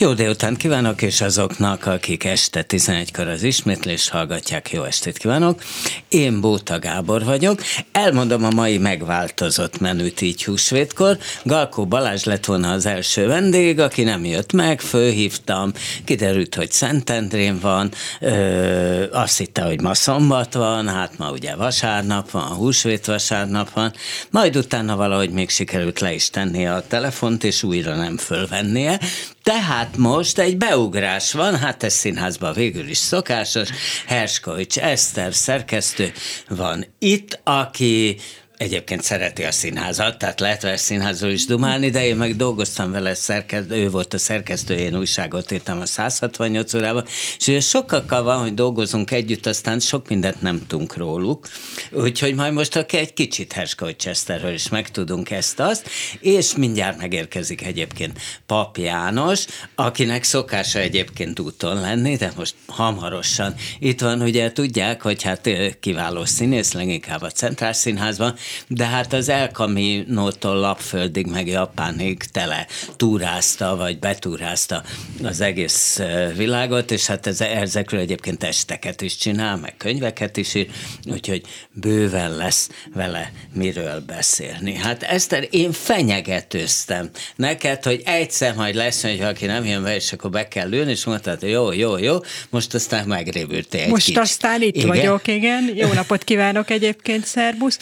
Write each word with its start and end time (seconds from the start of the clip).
Jó 0.00 0.12
délután 0.12 0.56
kívánok, 0.56 1.02
és 1.02 1.20
azoknak, 1.20 1.86
akik 1.86 2.24
este 2.24 2.64
11-kor 2.68 3.28
az 3.28 3.42
ismétlés 3.42 4.08
hallgatják, 4.08 4.70
jó 4.70 4.82
estét 4.82 5.18
kívánok. 5.18 5.62
Én 6.08 6.40
Bóta 6.40 6.78
Gábor 6.78 7.24
vagyok. 7.24 7.60
Elmondom 7.92 8.44
a 8.44 8.50
mai 8.50 8.78
megváltozott 8.78 9.80
menüt 9.80 10.20
így 10.20 10.44
húsvétkor. 10.44 11.18
Galkó 11.42 11.86
Balázs 11.86 12.24
lett 12.24 12.44
volna 12.44 12.70
az 12.70 12.86
első 12.86 13.26
vendég, 13.26 13.80
aki 13.80 14.02
nem 14.02 14.24
jött 14.24 14.52
meg, 14.52 14.80
fölhívtam, 14.80 15.72
kiderült, 16.04 16.54
hogy 16.54 16.70
Szentendrén 16.70 17.58
van, 17.60 17.90
ö, 18.20 19.12
azt 19.12 19.38
hitte, 19.38 19.62
hogy 19.62 19.80
ma 19.80 19.94
szombat 19.94 20.54
van, 20.54 20.88
hát 20.88 21.18
ma 21.18 21.30
ugye 21.30 21.54
vasárnap 21.54 22.30
van, 22.30 22.42
húsvét 22.42 23.06
vasárnap 23.06 23.70
van, 23.70 23.92
majd 24.30 24.56
utána 24.56 24.96
valahogy 24.96 25.30
még 25.30 25.50
sikerült 25.50 26.00
le 26.00 26.14
is 26.14 26.30
tenni 26.30 26.66
a 26.66 26.84
telefont, 26.88 27.44
és 27.44 27.62
újra 27.62 27.94
nem 27.94 28.16
fölvennie. 28.16 29.00
Tehát 29.48 29.96
most 29.96 30.38
egy 30.38 30.56
beugrás 30.56 31.32
van, 31.32 31.58
hát 31.58 31.82
ez 31.82 31.92
színházban 31.92 32.52
végül 32.52 32.88
is 32.88 32.96
szokásos. 32.96 33.68
Herskovics 34.06 34.78
Eszter 34.78 35.34
szerkesztő 35.34 36.12
van 36.48 36.86
itt, 36.98 37.40
aki 37.44 38.16
Egyébként 38.58 39.02
szereti 39.02 39.44
a 39.44 39.52
színházat, 39.52 40.18
tehát 40.18 40.40
lehet 40.40 40.62
vele 40.62 40.76
színházról 40.76 41.30
is 41.30 41.44
dumálni, 41.44 41.90
de 41.90 42.06
én 42.06 42.16
meg 42.16 42.36
dolgoztam 42.36 42.90
vele, 42.90 43.14
szerkesztő, 43.14 43.74
ő 43.74 43.90
volt 43.90 44.14
a 44.14 44.18
szerkesztő, 44.18 44.74
én 44.74 44.96
újságot 44.96 45.50
írtam 45.50 45.80
a 45.80 45.86
168 45.86 46.74
órában, 46.74 47.04
és 47.38 47.46
ugye 47.46 47.60
sokakkal 47.60 48.22
van, 48.22 48.40
hogy 48.40 48.54
dolgozunk 48.54 49.10
együtt, 49.10 49.46
aztán 49.46 49.80
sok 49.80 50.08
mindent 50.08 50.42
nem 50.42 50.66
tudunk 50.66 50.96
róluk, 50.96 51.48
úgyhogy 51.90 52.34
majd 52.34 52.52
most 52.52 52.76
aki 52.76 52.96
egy 52.96 53.12
kicsit 53.12 53.52
Herskovics 53.52 54.02
Chesterről 54.02 54.52
is 54.52 54.68
megtudunk 54.68 55.30
ezt-azt, 55.30 55.88
és 56.20 56.54
mindjárt 56.56 56.98
megérkezik 56.98 57.62
egyébként 57.62 58.20
Pap 58.46 58.76
János, 58.76 59.44
akinek 59.74 60.24
szokása 60.24 60.78
egyébként 60.78 61.40
úton 61.40 61.80
lenni, 61.80 62.16
de 62.16 62.32
most 62.36 62.54
hamarosan. 62.66 63.54
Itt 63.78 64.00
van, 64.00 64.22
ugye 64.22 64.52
tudják, 64.52 65.02
hogy 65.02 65.22
hát 65.22 65.50
kiváló 65.80 66.24
színész, 66.24 66.72
leginkább 66.72 67.22
a 67.22 67.30
Centrál 67.30 67.72
Színházban, 67.72 68.36
de 68.66 68.86
hát 68.86 69.12
az 69.12 69.28
El 69.28 69.48
Camino-tól 69.48 70.56
Lapföldig, 70.56 71.26
meg 71.26 71.46
Japánig 71.46 72.22
tele 72.22 72.66
túrázta, 72.96 73.76
vagy 73.76 73.98
betúrázta 73.98 74.82
az 75.22 75.40
egész 75.40 76.00
világot, 76.36 76.90
és 76.90 77.06
hát 77.06 77.26
ez, 77.26 77.40
ezekről 77.40 78.00
egyébként 78.00 78.42
esteket 78.44 79.02
is 79.02 79.16
csinál, 79.16 79.56
meg 79.56 79.74
könyveket 79.76 80.36
is 80.36 80.54
ír, 80.54 80.66
úgyhogy 81.04 81.42
bőven 81.72 82.36
lesz 82.36 82.68
vele 82.94 83.32
miről 83.54 84.00
beszélni. 84.06 84.74
Hát 84.74 85.02
Eszter, 85.02 85.46
én 85.50 85.72
fenyegetőztem 85.72 87.10
neked, 87.36 87.84
hogy 87.84 88.02
egyszer 88.04 88.54
majd 88.54 88.74
lesz, 88.74 89.02
hogy 89.02 89.20
aki 89.20 89.46
nem 89.46 89.64
jön 89.64 89.82
be, 89.82 89.94
és 89.94 90.12
akkor 90.12 90.30
be 90.30 90.48
kell 90.48 90.72
ülni, 90.72 90.90
és 90.90 91.04
mondtad, 91.04 91.40
hogy 91.40 91.50
jó, 91.50 91.72
jó, 91.72 91.98
jó, 91.98 92.16
most 92.50 92.74
aztán 92.74 93.06
megrévültél 93.06 93.88
Most 93.88 94.04
kicsit. 94.04 94.20
aztán 94.20 94.62
itt 94.62 94.76
igen? 94.76 94.88
vagyok, 94.88 95.28
igen. 95.28 95.70
Jó 95.74 95.92
napot 95.92 96.24
kívánok 96.24 96.70
egyébként, 96.70 97.26
szerbusz. 97.26 97.78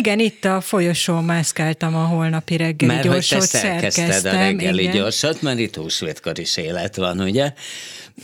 Igen, 0.00 0.18
itt 0.18 0.44
a 0.44 0.60
folyosón 0.60 1.24
mászkáltam 1.24 1.94
a 1.94 2.04
holnapi 2.04 2.56
reggeli 2.56 2.92
mert 2.92 3.04
gyorsot, 3.04 3.38
hogy 3.38 3.48
te 3.48 3.58
szerkezted 3.58 4.34
a 4.34 4.36
reggeli 4.36 4.82
igen. 4.82 4.94
gyorsot, 4.94 5.42
mert 5.42 5.58
itt 5.58 5.76
húsvétkor 5.76 6.38
is 6.38 6.56
élet 6.56 6.96
van, 6.96 7.20
ugye? 7.20 7.52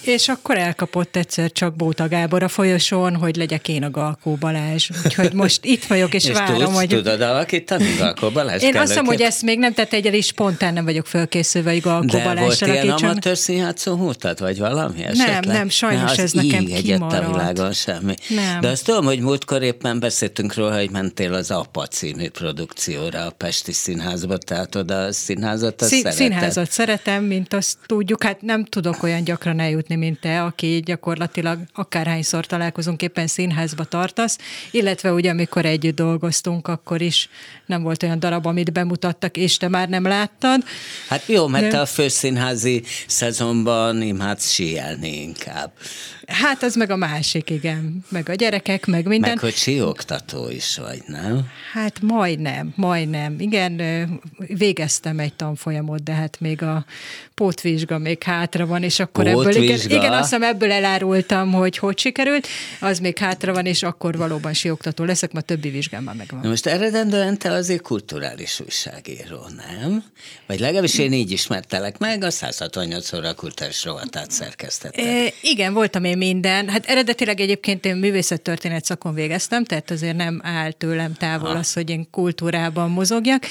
És 0.05 0.29
akkor 0.29 0.59
elkapott 0.59 1.17
egyszer 1.17 1.53
csak 1.53 1.77
Bóta 1.77 2.09
Gábor 2.09 2.43
a 2.43 2.49
folyosón, 2.49 3.17
hogy 3.17 3.37
legyek 3.37 3.69
én 3.69 3.83
a 3.83 3.91
Galkó 3.91 4.35
Balázs. 4.35 4.91
Úgyhogy 5.05 5.33
most 5.33 5.65
itt 5.65 5.85
vagyok, 5.85 6.15
és, 6.15 6.25
és 6.29 6.33
várom, 6.33 6.59
tudsz, 6.59 6.75
hogy... 6.75 6.89
tudod 6.89 7.21
alakítani 7.21 7.95
Galkó 7.99 8.31
Balázs? 8.31 8.63
Én 8.63 8.77
azt 8.77 8.95
mondom, 8.95 9.15
hogy 9.15 9.23
ezt 9.23 9.43
még 9.43 9.59
nem 9.59 9.73
tett 9.73 9.93
egyel 9.93 10.15
is 10.15 10.27
spontán 10.27 10.73
nem 10.73 10.85
vagyok 10.85 11.07
fölkészülve, 11.07 11.71
hogy 11.71 11.81
Galkó 11.81 12.07
De 12.07 12.25
Balázs 12.25 12.61
volt 12.61 12.73
ilyen 12.73 12.89
amatőr 12.89 13.37
színjátszó 13.37 13.95
hútad, 13.95 14.41
vagy 14.41 14.59
valami 14.59 15.03
esetleg? 15.03 15.45
Nem, 15.45 15.57
nem, 15.57 15.69
sajnos 15.69 16.11
az 16.11 16.19
ez 16.19 16.33
nekem 16.33 16.65
kimaradt. 16.65 17.25
a 17.25 17.33
világon 17.33 17.73
semmi. 17.73 18.15
Nem. 18.29 18.61
De 18.61 18.69
azt 18.69 18.85
tudom, 18.85 19.05
hogy 19.05 19.21
múltkor 19.21 19.63
éppen 19.63 20.01
beszéltünk 20.01 20.55
róla, 20.55 20.77
hogy 20.77 20.91
mentél 20.91 21.35
az 21.35 21.51
APA 21.51 21.87
című 21.87 22.29
produkcióra 22.29 23.25
a 23.27 23.31
Pesti 23.31 23.73
Színházba, 23.73 24.37
tehát 24.37 24.75
oda 24.75 25.03
a 25.03 25.13
színházat 25.13 25.83
azt 25.83 25.91
Szín, 25.91 26.11
Színházat 26.11 26.71
szeretem, 26.71 27.25
mint 27.25 27.55
azt 27.55 27.77
tudjuk, 27.87 28.23
hát 28.23 28.43
nem 28.43 28.65
tudok 28.65 29.03
olyan 29.03 29.25
gyakran 29.25 29.61
eljutni, 29.61 29.86
mint 29.95 30.21
te, 30.21 30.43
aki 30.43 30.83
gyakorlatilag 30.85 31.59
akárhányszor 31.75 32.47
találkozunk, 32.47 33.03
éppen 33.03 33.27
színházba 33.27 33.85
tartasz, 33.85 34.39
illetve 34.71 35.13
ugye 35.13 35.31
amikor 35.31 35.65
együtt 35.65 35.97
dolgoztunk, 35.97 36.69
akkor 36.69 37.01
is 37.01 37.29
nem 37.67 37.83
volt 37.83 38.03
olyan 38.03 38.19
darab, 38.19 38.47
amit 38.47 38.73
bemutattak, 38.73 39.37
és 39.37 39.57
te 39.57 39.69
már 39.69 39.89
nem 39.89 40.03
láttad. 40.03 40.65
Hát 41.09 41.27
jó, 41.27 41.47
mert 41.47 41.71
De... 41.71 41.79
a 41.81 41.87
főszínházi 41.87 42.83
szezonban 43.07 44.03
imádsz 44.03 44.51
síelni 44.51 45.23
inkább. 45.23 45.73
Hát 46.27 46.63
az 46.63 46.75
meg 46.75 46.91
a 46.91 46.97
másik, 46.97 47.51
igen. 47.51 48.05
Meg 48.09 48.29
a 48.29 48.35
gyerekek, 48.35 48.87
meg 48.87 49.07
minden. 49.07 49.31
Meg 49.31 49.39
hogy 49.39 49.55
síoktató 49.55 50.51
is 50.51 50.77
vagy, 50.77 51.03
nem? 51.07 51.47
Hát 51.73 52.01
majdnem, 52.01 52.73
majdnem. 52.77 53.41
Igen, 53.41 53.81
végeztem 54.39 55.19
egy 55.19 55.35
tanfolyamot, 55.35 56.03
de 56.03 56.13
hát 56.13 56.41
még 56.41 56.63
a 56.63 56.85
pótvizsga 57.37 57.99
még 57.99 58.23
hátra 58.23 58.67
van, 58.67 58.83
és 58.83 59.01
akkor 59.01 59.31
pótvizsga? 59.31 59.61
ebből, 59.61 59.75
igen, 59.75 59.99
igen, 59.99 60.13
azt 60.13 60.23
hiszem 60.23 60.43
ebből 60.43 60.73
elárultam, 60.73 61.53
hogy 61.53 61.79
hogy 61.79 61.99
sikerült, 61.99 62.47
az 62.81 62.99
még 62.99 63.19
hátra 63.19 63.53
van, 63.53 63.67
és 63.67 63.83
akkor 63.83 64.17
valóban 64.17 64.53
síoktató 64.53 65.05
leszek, 65.05 65.33
ma 65.33 65.41
többi 65.41 65.69
vizsgám 65.71 66.03
már 66.03 66.15
megvan. 66.15 66.41
Na 66.43 66.49
most 66.49 66.67
eredendően 66.67 67.39
te 67.39 67.53
azért 67.53 67.83
kulturális 67.83 68.61
újságíró, 68.61 69.47
nem? 69.57 70.05
Vagy 70.47 70.61
legalábbis 70.61 70.99
én 70.99 71.13
így 71.13 71.31
ismertelek 71.31 71.99
meg, 71.99 72.25
a 72.25 72.31
168 72.31 73.13
óra 73.13 73.35
kulturális 73.35 73.85
rovatát 73.85 74.31
szerkesztettem. 74.31 75.07
E, 75.07 75.33
igen, 75.43 75.73
voltam 75.73 76.05
én 76.05 76.17
minden. 76.17 76.69
Hát 76.69 76.87
eredetileg 76.87 77.41
egyébként 77.41 77.85
én 77.85 77.97
művészettörténet 77.97 78.85
szakon 78.85 79.15
végeztem, 79.15 79.65
tehát 79.65 79.91
azért 79.91 80.17
nem 80.17 80.41
áll 80.45 80.73
tőlem 80.73 81.15
távol 81.15 81.53
ha. 81.53 81.59
az, 81.59 81.73
hogy 81.73 81.91
én 81.91 82.11
kultúrában 82.11 82.91
mozogjak. 82.91 83.45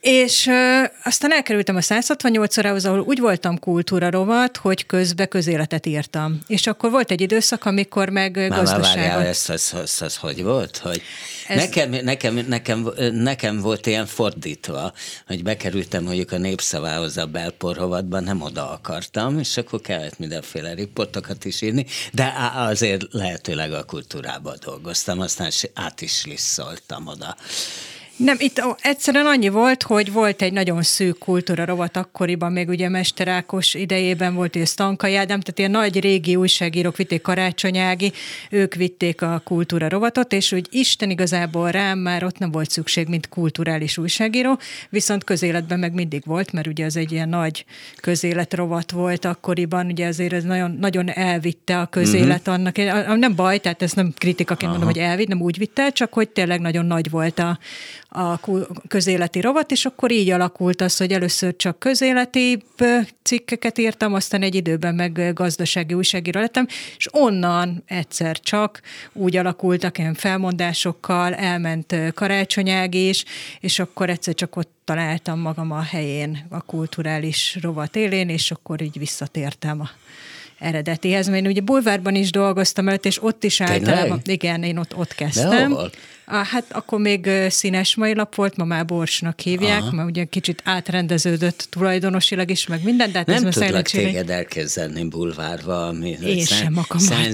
És 0.00 0.46
ö, 0.46 0.82
aztán 1.04 1.32
elkerültem 1.32 1.76
a 1.76 1.80
168 1.80 2.58
órához, 2.58 2.84
ahol 2.84 3.00
úgy 3.00 3.18
voltam 3.18 3.58
kultúra 3.58 4.10
rovat, 4.10 4.56
hogy 4.56 4.86
közbe 4.86 5.26
közéletet 5.26 5.86
írtam. 5.86 6.38
És 6.46 6.66
akkor 6.66 6.90
volt 6.90 7.10
egy 7.10 7.20
időszak, 7.20 7.64
amikor 7.64 8.08
meg 8.08 8.36
Már 8.36 8.48
gazdaságot... 8.48 9.16
Már 9.16 9.26
ez, 9.26 9.44
ez, 9.48 9.72
ez, 9.82 9.96
ez 10.00 10.16
hogy 10.16 10.42
volt? 10.42 10.76
Hogy 10.76 11.02
ez... 11.48 11.56
nekem, 11.56 11.90
nekem, 11.90 12.44
nekem, 12.48 12.88
nekem 13.12 13.60
volt 13.60 13.86
ilyen 13.86 14.06
fordítva, 14.06 14.92
hogy 15.26 15.42
bekerültem 15.42 16.02
mondjuk 16.02 16.32
a 16.32 16.38
népszavához 16.38 17.16
a 17.16 17.26
belporhovatban, 17.26 18.24
nem 18.24 18.42
oda 18.42 18.70
akartam, 18.70 19.38
és 19.38 19.56
akkor 19.56 19.80
kellett 19.80 20.18
mindenféle 20.18 20.74
riportokat 20.74 21.44
is 21.44 21.62
írni, 21.62 21.86
de 22.12 22.32
azért 22.54 23.04
lehetőleg 23.10 23.72
a 23.72 23.84
kultúrában 23.84 24.56
dolgoztam, 24.64 25.20
aztán 25.20 25.50
át 25.74 26.00
is 26.00 26.24
lisszoltam 26.24 27.06
oda. 27.06 27.36
Nem, 28.24 28.36
itt 28.38 28.62
egyszerűen 28.80 29.26
annyi 29.26 29.48
volt, 29.48 29.82
hogy 29.82 30.12
volt 30.12 30.42
egy 30.42 30.52
nagyon 30.52 30.82
szűk 30.82 31.18
kultúra 31.18 31.64
rovat 31.64 31.96
akkoriban, 31.96 32.52
még 32.52 32.68
ugye 32.68 32.88
Mester 32.88 33.28
Ákos 33.28 33.74
idejében 33.74 34.34
volt, 34.34 34.56
hogy 34.56 34.66
Stankai 34.66 35.14
Ádám, 35.14 35.40
tehát 35.40 35.58
ilyen 35.58 35.70
nagy 35.70 36.00
régi 36.00 36.36
újságírók 36.36 36.96
vitték 36.96 37.22
Karácsonyági, 37.22 38.12
ők 38.50 38.74
vitték 38.74 39.22
a 39.22 39.42
kultúra 39.44 39.88
rovatot, 39.88 40.32
és 40.32 40.52
úgy 40.52 40.66
Isten 40.70 41.10
igazából 41.10 41.70
rám 41.70 41.98
már 41.98 42.24
ott 42.24 42.38
nem 42.38 42.50
volt 42.50 42.70
szükség, 42.70 43.08
mint 43.08 43.28
kulturális 43.28 43.98
újságíró, 43.98 44.58
viszont 44.88 45.24
közéletben 45.24 45.78
meg 45.78 45.92
mindig 45.92 46.22
volt, 46.26 46.52
mert 46.52 46.66
ugye 46.66 46.84
az 46.84 46.96
egy 46.96 47.12
ilyen 47.12 47.28
nagy 47.28 47.64
közéletrovat 48.00 48.90
volt 48.90 49.24
akkoriban, 49.24 49.86
ugye 49.86 50.06
azért 50.06 50.32
ez 50.32 50.44
nagyon, 50.44 50.76
nagyon 50.80 51.10
elvitte 51.10 51.80
a 51.80 51.86
közélet 51.86 52.48
uh-huh. 52.48 52.54
annak, 52.54 52.76
nem 53.18 53.34
baj, 53.34 53.58
tehát 53.58 53.82
ez 53.82 53.92
nem 53.92 54.12
kritikaként 54.18 54.70
mondom, 54.70 54.88
hogy 54.88 54.98
elvitt, 54.98 55.28
nem 55.28 55.40
úgy 55.40 55.58
vitte, 55.58 55.90
csak 55.90 56.12
hogy 56.12 56.28
tényleg 56.28 56.60
nagyon 56.60 56.86
nagy 56.86 57.10
volt 57.10 57.38
a, 57.38 57.58
a 58.10 58.40
közéleti 58.88 59.40
rovat, 59.40 59.70
és 59.70 59.84
akkor 59.84 60.10
így 60.10 60.30
alakult 60.30 60.80
az, 60.80 60.96
hogy 60.96 61.12
először 61.12 61.56
csak 61.56 61.78
közéleti 61.78 62.62
cikkeket 63.22 63.78
írtam, 63.78 64.14
aztán 64.14 64.42
egy 64.42 64.54
időben 64.54 64.94
meg 64.94 65.32
gazdasági 65.34 65.94
újságíró 65.94 66.40
lettem, 66.40 66.66
és 66.96 67.08
onnan 67.12 67.82
egyszer 67.86 68.40
csak 68.40 68.80
úgy 69.12 69.36
alakultak 69.36 69.98
ilyen 69.98 70.14
felmondásokkal, 70.14 71.34
elment 71.34 71.94
karácsonyág 72.14 72.94
is, 72.94 73.24
és 73.60 73.78
akkor 73.78 74.10
egyszer 74.10 74.34
csak 74.34 74.56
ott 74.56 74.70
találtam 74.84 75.40
magam 75.40 75.70
a 75.70 75.82
helyén, 75.82 76.46
a 76.48 76.62
kulturális 76.62 77.58
rovat 77.62 77.96
élén, 77.96 78.28
és 78.28 78.50
akkor 78.50 78.82
így 78.82 78.98
visszatértem 78.98 79.80
a 79.80 79.88
eredetihez, 80.58 81.28
mert 81.28 81.42
én 81.44 81.50
ugye 81.50 81.60
bulvárban 81.60 82.14
is 82.14 82.30
dolgoztam 82.30 82.88
előtt, 82.88 83.04
és 83.04 83.22
ott 83.22 83.44
is 83.44 83.60
általában, 83.60 84.20
igen, 84.24 84.62
én 84.62 84.76
ott, 84.76 84.96
ott 84.96 85.14
kezdtem. 85.14 85.78
Hát 86.30 86.64
akkor 86.70 87.00
még 87.00 87.30
színes 87.48 87.96
mai 87.96 88.14
lap 88.14 88.34
volt, 88.34 88.56
ma 88.56 88.64
már 88.64 88.84
Borsnak 88.84 89.40
hívják, 89.40 89.80
Aha. 89.80 89.90
mert 89.90 90.08
ugye 90.08 90.24
kicsit 90.24 90.62
átrendeződött 90.64 91.66
tulajdonosilag 91.70 92.50
is, 92.50 92.66
meg 92.66 92.84
minden, 92.84 93.12
de 93.12 93.18
hát 93.18 93.26
Nem 93.26 93.46
ez 93.46 93.54
tudlak 93.54 93.86
téged 93.86 94.30
elképzelni 94.30 95.04
bulvárba, 95.04 95.86
ami 95.86 96.16
Én 96.24 96.44
sem 96.44 96.78
akarom. 96.78 97.32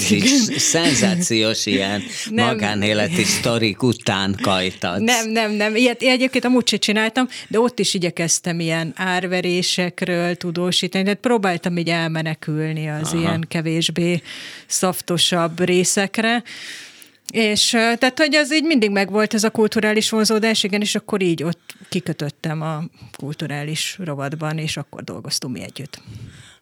szenzációs 0.56 1.66
ilyen 1.66 2.02
nem. 2.30 2.46
magánéleti 2.46 3.24
sztorik 3.24 3.82
után 3.82 4.36
kajtatsz. 4.42 5.00
Nem, 5.00 5.30
nem, 5.30 5.52
nem. 5.52 5.76
Ilyet 5.76 6.02
én 6.02 6.10
egyébként 6.10 6.44
amúgy 6.44 6.68
sem 6.68 6.78
csináltam, 6.78 7.28
de 7.48 7.60
ott 7.60 7.78
is 7.78 7.94
igyekeztem 7.94 8.60
ilyen 8.60 8.92
árverésekről 8.96 10.36
tudósítani, 10.36 11.04
tehát 11.04 11.18
próbáltam 11.20 11.76
így 11.76 11.88
elmenekülni 11.88 12.88
az 12.88 13.12
Aha. 13.12 13.20
ilyen 13.20 13.44
kevésbé 13.48 14.22
szaftosabb 14.66 15.64
részekre. 15.64 16.42
És 17.32 17.70
tehát, 17.70 18.18
hogy 18.18 18.34
az 18.34 18.54
így 18.54 18.64
mindig 18.64 18.90
megvolt 18.90 19.34
ez 19.34 19.44
a 19.44 19.50
kulturális 19.50 20.10
vonzódás, 20.10 20.64
igen, 20.64 20.80
és 20.80 20.94
akkor 20.94 21.22
így 21.22 21.42
ott 21.42 21.74
kikötöttem 21.88 22.62
a 22.62 22.84
kulturális 23.16 23.98
rovatban, 24.04 24.58
és 24.58 24.76
akkor 24.76 25.04
dolgoztunk 25.04 25.54
mi 25.54 25.62
együtt. 25.62 26.00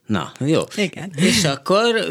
Na, 0.06 0.32
jó. 0.40 0.60
Igen. 0.76 1.12
És 1.16 1.44
akkor, 1.44 2.08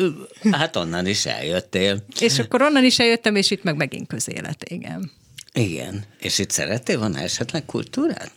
hát 0.52 0.76
onnan 0.76 1.08
is 1.08 1.26
eljöttél. 1.26 2.06
És 2.20 2.40
akkor 2.40 2.62
onnan 2.62 2.84
is 2.84 3.00
eljöttem, 3.00 3.36
és 3.36 3.52
itt 3.52 3.64
meg 3.64 3.76
megint 3.76 4.08
közélet, 4.08 4.70
igen. 4.70 5.12
Igen. 5.54 6.04
És 6.20 6.40
itt 6.40 6.50
szerettél 6.50 7.00
volna 7.00 7.20
esetleg 7.20 7.66
kultúrát? 7.66 8.32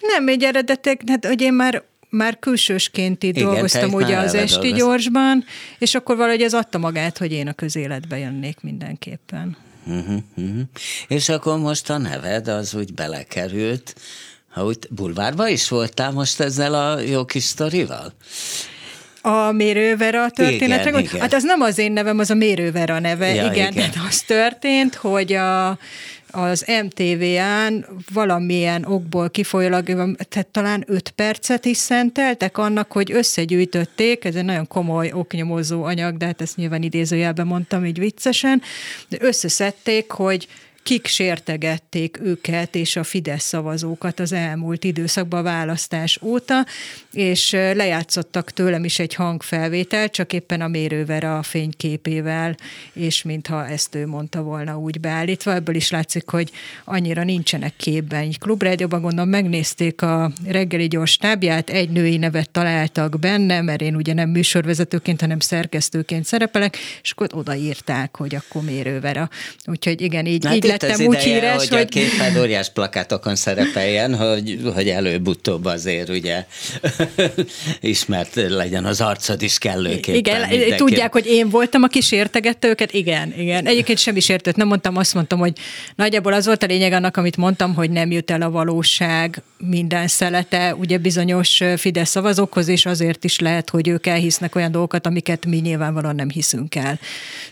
Nem, 0.00 0.28
egy 0.28 0.42
eredetek, 0.42 1.00
hát 1.06 1.26
hogy 1.26 1.40
én 1.40 1.52
már 1.52 1.82
már 2.14 2.38
külsősként 2.38 3.22
itt 3.22 3.36
Igen, 3.36 3.48
dolgoztam 3.48 3.92
ugye 3.92 4.16
az 4.16 4.34
esti 4.34 4.60
dolgoz. 4.60 4.78
gyorsban, 4.78 5.44
és 5.78 5.94
akkor 5.94 6.16
valahogy 6.16 6.42
ez 6.42 6.54
adta 6.54 6.78
magát, 6.78 7.18
hogy 7.18 7.32
én 7.32 7.48
a 7.48 7.52
közéletbe 7.52 8.18
jönnék 8.18 8.60
mindenképpen. 8.60 9.56
Uh-huh, 9.86 10.16
uh-huh. 10.36 10.60
És 11.08 11.28
akkor 11.28 11.58
most 11.58 11.90
a 11.90 11.98
neved 11.98 12.48
az 12.48 12.74
úgy 12.74 12.94
belekerült, 12.94 13.94
ha 14.50 14.64
úgy 14.64 14.78
bulvárba 14.90 15.48
is 15.48 15.68
voltál 15.68 16.10
most 16.10 16.40
ezzel 16.40 16.74
a 16.74 17.00
jó 17.00 17.24
kis 17.24 17.42
sztorival? 17.42 18.12
A 19.22 19.52
Mérővera 19.52 20.30
történetre? 20.30 20.88
Igen, 20.88 21.00
igen. 21.00 21.20
Hát 21.20 21.34
az 21.34 21.42
nem 21.42 21.60
az 21.60 21.78
én 21.78 21.92
nevem, 21.92 22.18
az 22.18 22.30
a 22.30 22.34
Mérővera 22.34 22.98
neve. 22.98 23.34
Ja, 23.34 23.34
igen, 23.34 23.52
igen. 23.52 23.72
Tehát 23.72 23.96
az 24.08 24.20
történt, 24.20 24.94
hogy 24.94 25.32
a 25.32 25.78
az 26.34 26.64
MTV-án 26.84 27.86
valamilyen 28.12 28.84
okból 28.84 29.30
kifolyólag, 29.30 29.84
tehát 30.28 30.46
talán 30.46 30.84
öt 30.86 31.10
percet 31.10 31.64
is 31.64 31.76
szenteltek 31.76 32.58
annak, 32.58 32.92
hogy 32.92 33.12
összegyűjtötték, 33.12 34.24
ez 34.24 34.34
egy 34.34 34.44
nagyon 34.44 34.66
komoly 34.66 35.10
oknyomozó 35.12 35.82
anyag, 35.84 36.16
de 36.16 36.26
hát 36.26 36.40
ezt 36.40 36.56
nyilván 36.56 36.82
idézőjelben 36.82 37.46
mondtam 37.46 37.84
így 37.84 37.98
viccesen, 37.98 38.62
de 39.08 39.16
összeszedték, 39.20 40.10
hogy 40.10 40.48
kik 40.84 41.06
sértegették 41.06 42.18
őket 42.22 42.74
és 42.74 42.96
a 42.96 43.04
Fidesz 43.04 43.44
szavazókat 43.44 44.20
az 44.20 44.32
elmúlt 44.32 44.84
időszakban 44.84 45.40
a 45.40 45.42
választás 45.42 46.18
óta, 46.22 46.66
és 47.12 47.50
lejátszottak 47.50 48.50
tőlem 48.50 48.84
is 48.84 48.98
egy 48.98 49.14
hangfelvételt, 49.14 50.12
csak 50.12 50.32
éppen 50.32 50.60
a 50.60 50.68
mérőver 50.68 51.24
a 51.24 51.42
fényképével, 51.42 52.56
és 52.92 53.22
mintha 53.22 53.66
ezt 53.66 53.94
ő 53.94 54.06
mondta 54.06 54.42
volna 54.42 54.78
úgy 54.78 55.00
beállítva. 55.00 55.54
Ebből 55.54 55.74
is 55.74 55.90
látszik, 55.90 56.28
hogy 56.28 56.50
annyira 56.84 57.24
nincsenek 57.24 57.76
képben. 57.76 58.32
Klubrádióban 58.38 59.00
gondolom 59.00 59.28
megnézték 59.28 60.02
a 60.02 60.32
reggeli 60.46 60.88
gyors 60.88 61.16
tábját, 61.16 61.70
egy 61.70 61.90
női 61.90 62.16
nevet 62.16 62.50
találtak 62.50 63.18
benne, 63.18 63.60
mert 63.60 63.80
én 63.80 63.96
ugye 63.96 64.12
nem 64.12 64.28
műsorvezetőként, 64.28 65.20
hanem 65.20 65.38
szerkesztőként 65.38 66.24
szerepelek, 66.24 66.76
és 67.02 67.10
akkor 67.10 67.28
odaírták, 67.32 68.16
hogy 68.16 68.34
akkor 68.34 68.62
mérővera. 68.62 69.28
Úgyhogy 69.64 70.00
igen, 70.00 70.26
így, 70.26 70.46
hát 70.46 70.54
így 70.54 70.72
lettem 70.82 71.06
úgy 71.06 71.14
ideje, 71.14 71.34
híres, 71.34 71.56
hogy... 71.56 71.68
hogy... 71.68 71.80
a 71.80 71.84
képed 71.84 72.36
óriás 72.36 72.70
plakátokon 72.70 73.36
szerepeljen, 73.36 74.14
hogy, 74.16 74.58
hogy 74.74 74.88
előbb-utóbb 74.88 75.64
azért 75.64 76.08
ugye 76.08 76.44
ismert 77.80 78.34
legyen 78.34 78.84
az 78.84 79.00
arcod 79.00 79.42
is 79.42 79.58
kellőképpen. 79.58 80.14
Igen, 80.14 80.48
mindenki. 80.48 80.74
tudják, 80.74 81.12
hogy 81.12 81.26
én 81.26 81.48
voltam, 81.48 81.82
aki 81.82 82.00
sértegette 82.00 82.68
őket, 82.68 82.92
igen, 82.92 83.34
igen. 83.38 83.66
Egyébként 83.66 83.98
sem 83.98 84.16
is 84.16 84.28
értett, 84.28 84.56
nem 84.56 84.66
mondtam, 84.66 84.96
azt 84.96 85.14
mondtam, 85.14 85.38
hogy 85.38 85.52
nagyjából 85.94 86.32
az 86.32 86.46
volt 86.46 86.62
a 86.62 86.66
lényeg 86.66 86.92
annak, 86.92 87.16
amit 87.16 87.36
mondtam, 87.36 87.74
hogy 87.74 87.90
nem 87.90 88.10
jut 88.10 88.30
el 88.30 88.42
a 88.42 88.50
valóság 88.50 89.42
minden 89.56 90.08
szelete, 90.08 90.74
ugye 90.74 90.98
bizonyos 90.98 91.62
Fidesz 91.76 92.10
szavazókhoz, 92.10 92.68
és 92.68 92.86
azért 92.86 93.24
is 93.24 93.38
lehet, 93.38 93.70
hogy 93.70 93.88
ők 93.88 94.06
elhisznek 94.06 94.54
olyan 94.54 94.70
dolgokat, 94.70 95.06
amiket 95.06 95.46
mi 95.46 95.56
nyilvánvalóan 95.56 96.14
nem 96.14 96.30
hiszünk 96.30 96.74
el. 96.74 96.98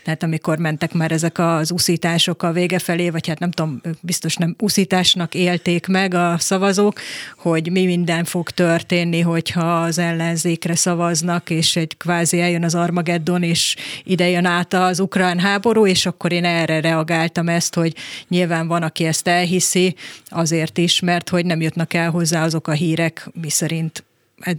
Tehát 0.03 0.23
amikor 0.23 0.57
mentek 0.57 0.93
már 0.93 1.11
ezek 1.11 1.39
az 1.39 1.71
uszítások 1.71 2.43
a 2.43 2.51
vége 2.51 2.79
felé, 2.79 3.09
vagy 3.13 3.27
hát 3.27 3.39
nem 3.39 3.51
tudom, 3.51 3.81
biztos 4.01 4.35
nem 4.35 4.55
uszításnak 4.59 5.33
élték 5.33 5.87
meg 5.87 6.13
a 6.13 6.35
szavazók, 6.37 6.99
hogy 7.37 7.71
mi 7.71 7.85
minden 7.85 8.23
fog 8.23 8.49
történni, 8.49 9.19
hogyha 9.19 9.81
az 9.81 9.97
ellenzékre 9.97 10.75
szavaznak, 10.75 11.49
és 11.49 11.75
egy 11.75 11.97
kvázi 11.97 12.41
eljön 12.41 12.63
az 12.63 12.75
Armageddon, 12.75 13.43
és 13.43 13.75
ide 14.03 14.29
jön 14.29 14.45
át 14.45 14.73
az 14.73 14.99
ukrán 14.99 15.39
háború, 15.39 15.87
és 15.87 16.05
akkor 16.05 16.31
én 16.31 16.45
erre 16.45 16.81
reagáltam 16.81 17.49
ezt, 17.49 17.75
hogy 17.75 17.95
nyilván 18.27 18.67
van, 18.67 18.83
aki 18.83 19.05
ezt 19.05 19.27
elhiszi, 19.27 19.95
azért 20.29 20.77
is, 20.77 20.99
mert 20.99 21.29
hogy 21.29 21.45
nem 21.45 21.61
jutnak 21.61 21.93
el 21.93 22.09
hozzá 22.09 22.43
azok 22.43 22.67
a 22.67 22.71
hírek, 22.71 23.29
miszerint 23.41 24.03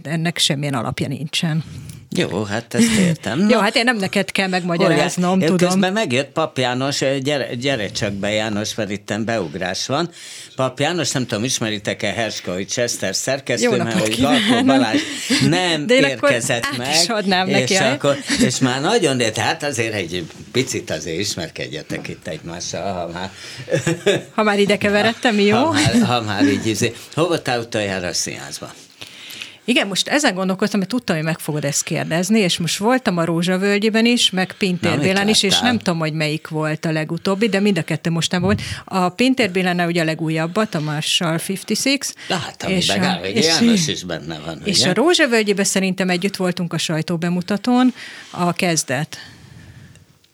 ennek 0.03 0.37
semmilyen 0.37 0.73
alapja 0.73 1.07
nincsen. 1.07 1.63
Jó, 2.17 2.43
hát 2.43 2.73
ezt 2.73 2.91
értem. 2.99 3.45
Jó, 3.51 3.59
hát 3.59 3.75
én 3.75 3.83
nem 3.83 3.97
neked 3.97 4.31
kell 4.31 4.47
megmagyaráznom, 4.47 5.37
Olyan, 5.37 5.51
tudom. 5.51 5.69
Közben 5.69 5.93
megjött 5.93 6.29
Pap 6.29 6.57
János, 6.57 7.03
gyere, 7.21 7.53
gyere 7.53 7.89
csak 7.89 8.13
be 8.13 8.29
János, 8.29 8.75
mert 8.75 8.89
itt 8.89 9.13
beugrás 9.25 9.87
van. 9.87 10.09
Pap 10.55 10.79
János, 10.79 11.11
nem 11.11 11.25
tudom, 11.25 11.43
ismeritek-e 11.43 12.11
Herskovics 12.11 12.71
Chester 12.71 13.15
szerkesztő, 13.15 13.77
mert 13.77 13.99
hogy 13.99 14.21
Galkó 14.21 14.65
Balázs 14.65 15.01
nem 15.49 15.87
De 15.87 15.93
érkezett 15.95 16.77
meg. 16.77 16.93
Is 17.01 17.07
adnám 17.07 17.47
és, 17.47 17.53
neki, 17.53 17.75
akkor, 17.75 18.17
és 18.45 18.57
már 18.57 18.81
nagyon, 18.81 19.17
de 19.17 19.31
tehát 19.31 19.63
azért 19.63 19.93
egy 19.93 20.25
picit 20.51 20.91
azért 20.91 21.19
ismerkedjetek 21.19 22.07
itt 22.07 22.27
egymással, 22.27 22.93
ha 22.93 23.07
már... 23.13 23.31
Ha 24.35 24.43
már 24.43 24.59
ide 24.59 24.77
keveredtem, 24.77 25.39
jó? 25.49 25.57
Ha 25.57 25.71
már, 25.71 26.01
ha 26.07 26.21
már 26.21 26.43
így, 26.43 26.67
izé. 26.67 26.93
hova 27.13 27.41
te 27.41 27.59
utoljára 27.59 28.07
a 28.07 28.13
színházba? 28.13 28.71
Igen, 29.65 29.87
most 29.87 30.07
ezen 30.07 30.35
gondolkoztam, 30.35 30.79
mert 30.79 30.91
tudtam, 30.91 31.15
hogy 31.15 31.25
meg 31.25 31.39
fogod 31.39 31.65
ezt 31.65 31.83
kérdezni, 31.83 32.39
és 32.39 32.57
most 32.57 32.77
voltam 32.77 33.17
a 33.17 33.25
Rózsavölgyben 33.25 34.05
is, 34.05 34.29
meg 34.29 34.53
Pintér 34.57 35.21
is, 35.27 35.43
és 35.43 35.59
nem 35.59 35.77
tudom, 35.77 35.99
hogy 35.99 36.13
melyik 36.13 36.47
volt 36.47 36.85
a 36.85 36.91
legutóbbi, 36.91 37.49
de 37.49 37.59
mind 37.59 37.77
a 37.77 37.81
kettő 37.81 38.09
most 38.09 38.31
nem 38.31 38.41
volt. 38.41 38.61
A 38.85 39.09
Pintér 39.09 39.51
Bélánál 39.51 39.87
ugye 39.87 40.01
a 40.01 40.05
legújabbat, 40.05 40.75
a 40.75 40.79
Marshall 40.79 41.39
56. 41.47 42.13
Láttam, 42.27 42.71
és, 42.71 42.89
a, 42.89 43.19
és, 43.23 43.45
János 43.45 43.87
is 43.87 44.03
benne 44.03 44.39
van. 44.45 44.61
És 44.63 44.79
ugye? 44.79 44.89
a 44.89 44.93
Rózsavölgyben 44.93 45.65
szerintem 45.65 46.09
együtt 46.09 46.35
voltunk 46.35 46.73
a 46.73 46.77
sajtóbemutatón, 46.77 47.93
a 48.29 48.53
kezdet. 48.53 49.17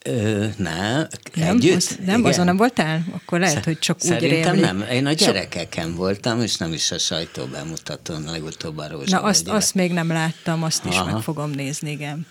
Ö, 0.06 0.45
ne, 0.57 0.98
nem, 0.98 1.07
együtt? 1.33 1.75
Az, 1.75 1.98
nem, 2.06 2.19
Igen. 2.19 2.31
azon 2.31 2.45
nem 2.45 2.57
voltál? 2.57 3.06
Akkor 3.15 3.39
lehet, 3.39 3.65
hogy 3.65 3.80
csak 3.80 3.98
úgy 4.01 4.09
Szerintem 4.09 4.56
nem. 4.56 4.86
Én 4.92 5.06
a 5.06 5.13
gyerekeken 5.13 5.88
csak... 5.88 5.95
voltam, 5.95 6.42
és 6.42 6.57
nem 6.57 6.74
is 6.74 6.92
a 6.92 6.98
sajtóbemutatón, 6.98 8.24
legutóbb 8.24 8.78
a 8.78 8.87
Rózsa 8.87 9.16
Na, 9.16 9.21
azt, 9.21 9.47
azt 9.47 9.73
még 9.73 9.92
nem 9.92 10.07
láttam, 10.07 10.64
azt 10.64 10.85
is 10.85 10.95
Aha. 10.95 11.11
meg 11.11 11.21
fogom 11.21 11.49
nézni, 11.49 11.92
igen. 11.92 12.28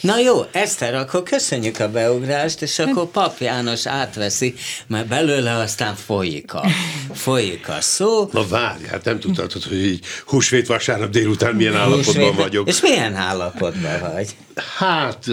Na 0.00 0.18
jó, 0.18 0.44
Eszter, 0.52 0.94
akkor 0.94 1.22
köszönjük 1.22 1.80
a 1.80 1.90
beugrást, 1.90 2.62
és 2.62 2.78
akkor 2.78 3.10
Pap 3.10 3.40
János 3.40 3.86
átveszi, 3.86 4.54
mert 4.86 5.06
belőle 5.06 5.52
aztán 5.52 5.94
folyik 5.94 6.54
a, 6.54 6.66
folyik 7.12 7.68
a 7.68 7.80
szó. 7.80 8.28
Na 8.32 8.46
várj, 8.46 8.84
hát 8.84 9.04
nem 9.04 9.20
tudtad, 9.20 9.52
hogy 9.52 9.84
így 9.84 10.04
húsvét 10.26 10.66
vasárnap 10.66 11.10
délután 11.10 11.54
milyen 11.54 11.72
húsvét, 11.72 12.16
állapotban 12.16 12.34
vagyok. 12.34 12.68
És 12.68 12.80
milyen 12.80 13.14
állapotban 13.14 14.00
vagy? 14.14 14.36
Hát, 14.76 15.24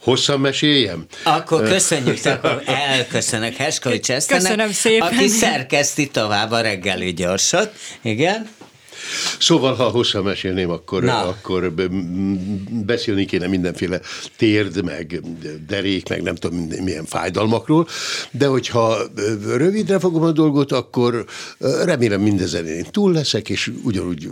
hosszan 0.00 0.40
meséljem? 0.40 1.06
Akkor 1.38 1.62
köszönjük, 1.68 2.24
akkor 2.34 2.62
elköszönök 2.66 3.56
Heskovics 3.56 4.10
Eszternek, 4.10 4.46
Köszönöm 4.46 4.72
szépen. 4.72 5.06
aki 5.08 5.28
szerkeszti 5.28 6.06
tovább 6.08 6.50
a 6.50 6.60
reggeli 6.60 7.12
gyorsot. 7.12 7.72
Igen? 8.02 8.48
Szóval, 9.38 9.74
ha 9.74 9.88
hosszan 9.88 10.22
mesélném, 10.22 10.70
akkor, 10.70 11.08
akkor 11.08 11.72
beszélni 12.70 13.24
kéne 13.24 13.46
mindenféle 13.46 14.00
térd, 14.36 14.84
meg 14.84 15.22
derék, 15.66 16.08
meg 16.08 16.22
nem 16.22 16.34
tudom 16.34 16.58
milyen 16.58 17.04
fájdalmakról, 17.04 17.88
de 18.30 18.46
hogyha 18.46 18.98
rövidre 19.46 19.98
fogom 19.98 20.22
a 20.22 20.32
dolgot, 20.32 20.72
akkor 20.72 21.24
remélem 21.84 22.20
mindezen 22.20 22.66
én 22.66 22.86
túl 22.90 23.12
leszek, 23.12 23.48
és 23.48 23.72
ugyanúgy 23.82 24.28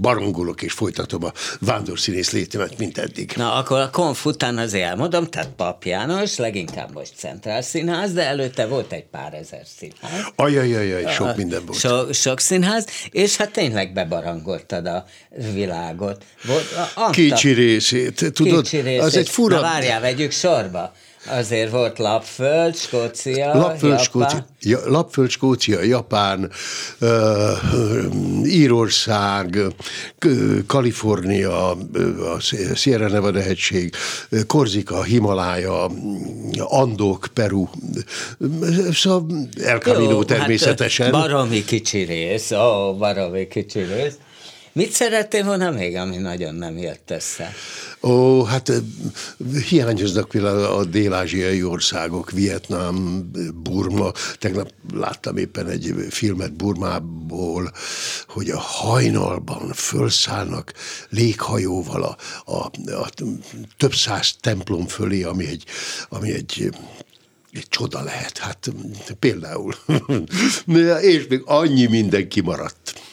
barangolok 0.00 0.62
és 0.62 0.72
folytatom 0.72 1.24
a 1.24 1.32
vándorszínész 1.60 2.32
létemet, 2.32 2.78
mint 2.78 2.98
eddig. 2.98 3.32
Na, 3.36 3.54
akkor 3.54 3.80
a 3.80 3.90
konf 3.90 4.26
után 4.26 4.58
azért 4.58 4.84
elmondom, 4.84 5.26
tehát 5.26 5.50
Pap 5.56 5.84
János, 5.84 6.36
leginkább 6.36 6.94
most 6.94 7.12
Centrál 7.16 7.62
Színház, 7.62 8.12
de 8.12 8.22
előtte 8.22 8.66
volt 8.66 8.92
egy 8.92 9.04
pár 9.04 9.34
ezer 9.34 9.62
színház. 9.78 10.32
Ajajajaj, 10.36 11.12
sok 11.12 11.36
minden 11.36 11.62
volt. 11.66 11.78
So, 11.78 12.12
sok 12.12 12.40
színház, 12.40 12.86
és 13.10 13.36
hát 13.36 13.50
tényleg 13.50 13.92
be 13.92 14.04
bebarangoltad 14.16 14.86
a 14.86 15.04
világot. 15.52 16.24
Volt, 16.44 16.64
Kicsi 17.10 17.52
részét, 17.52 18.32
tudod, 18.32 18.62
Kicsi 18.62 18.80
részét. 18.80 19.00
az 19.02 19.16
egy 19.16 19.28
fura... 19.28 19.54
Na 19.54 19.60
várjál, 19.60 20.00
vegyük 20.00 20.30
sorba. 20.30 20.92
Azért 21.28 21.70
volt 21.70 21.98
Lapföld, 21.98 22.76
Skócia, 22.76 23.54
Lapföld, 23.54 23.92
Japán. 23.92 24.04
Skócia, 24.04 24.46
ja, 24.60 24.78
Lapföld, 24.84 25.30
Skócia, 25.30 25.82
Japán, 25.82 26.50
uh, 27.00 27.08
Írország, 28.44 29.58
Kalifornia, 30.66 31.70
a 31.70 31.76
Sierra 32.74 33.08
Nevada 33.08 33.40
hegység, 33.40 33.94
Korzika, 34.46 35.02
Himalája, 35.02 35.90
Andok, 36.58 37.26
Peru, 37.34 37.68
szóval 38.92 39.48
El 39.62 39.78
Camino 39.78 40.16
hát, 40.16 40.26
természetesen. 40.26 41.12
Hát, 41.12 41.22
baromi 41.22 41.64
kicsi 41.64 42.02
rész, 42.02 42.50
ó, 42.50 42.96
baromi 42.96 43.48
kicsi 43.48 43.80
rész. 43.80 44.14
Mit 44.76 44.92
szerettél 44.92 45.44
volna 45.44 45.70
még, 45.70 45.96
ami 45.96 46.16
nagyon 46.16 46.54
nem 46.54 46.78
jött 46.78 47.10
össze? 47.10 47.52
Ó, 48.02 48.42
hát 48.42 48.72
hiányoznak 49.68 50.28
például 50.28 50.64
a 50.64 50.84
dél-ázsiai 50.84 51.62
országok, 51.62 52.30
Vietnám, 52.30 53.28
Burma. 53.62 54.12
Tegnap 54.38 54.72
láttam 54.92 55.36
éppen 55.36 55.68
egy 55.68 55.94
filmet 56.10 56.52
Burmából, 56.52 57.72
hogy 58.28 58.50
a 58.50 58.58
hajnalban 58.58 59.72
fölszállnak 59.72 60.72
léghajóval 61.08 62.02
a, 62.02 62.16
a, 62.52 62.70
a 62.92 63.10
több 63.76 63.94
száz 63.94 64.34
templom 64.40 64.86
fölé, 64.86 65.22
ami 65.22 65.46
egy, 65.46 65.64
ami 66.08 66.32
egy 66.32 66.70
egy 67.52 67.68
csoda 67.68 68.02
lehet, 68.02 68.38
hát 68.38 68.68
például. 69.18 69.74
És 71.00 71.26
még 71.28 71.42
annyi 71.44 71.86
minden 71.86 72.28
kimaradt. 72.28 73.05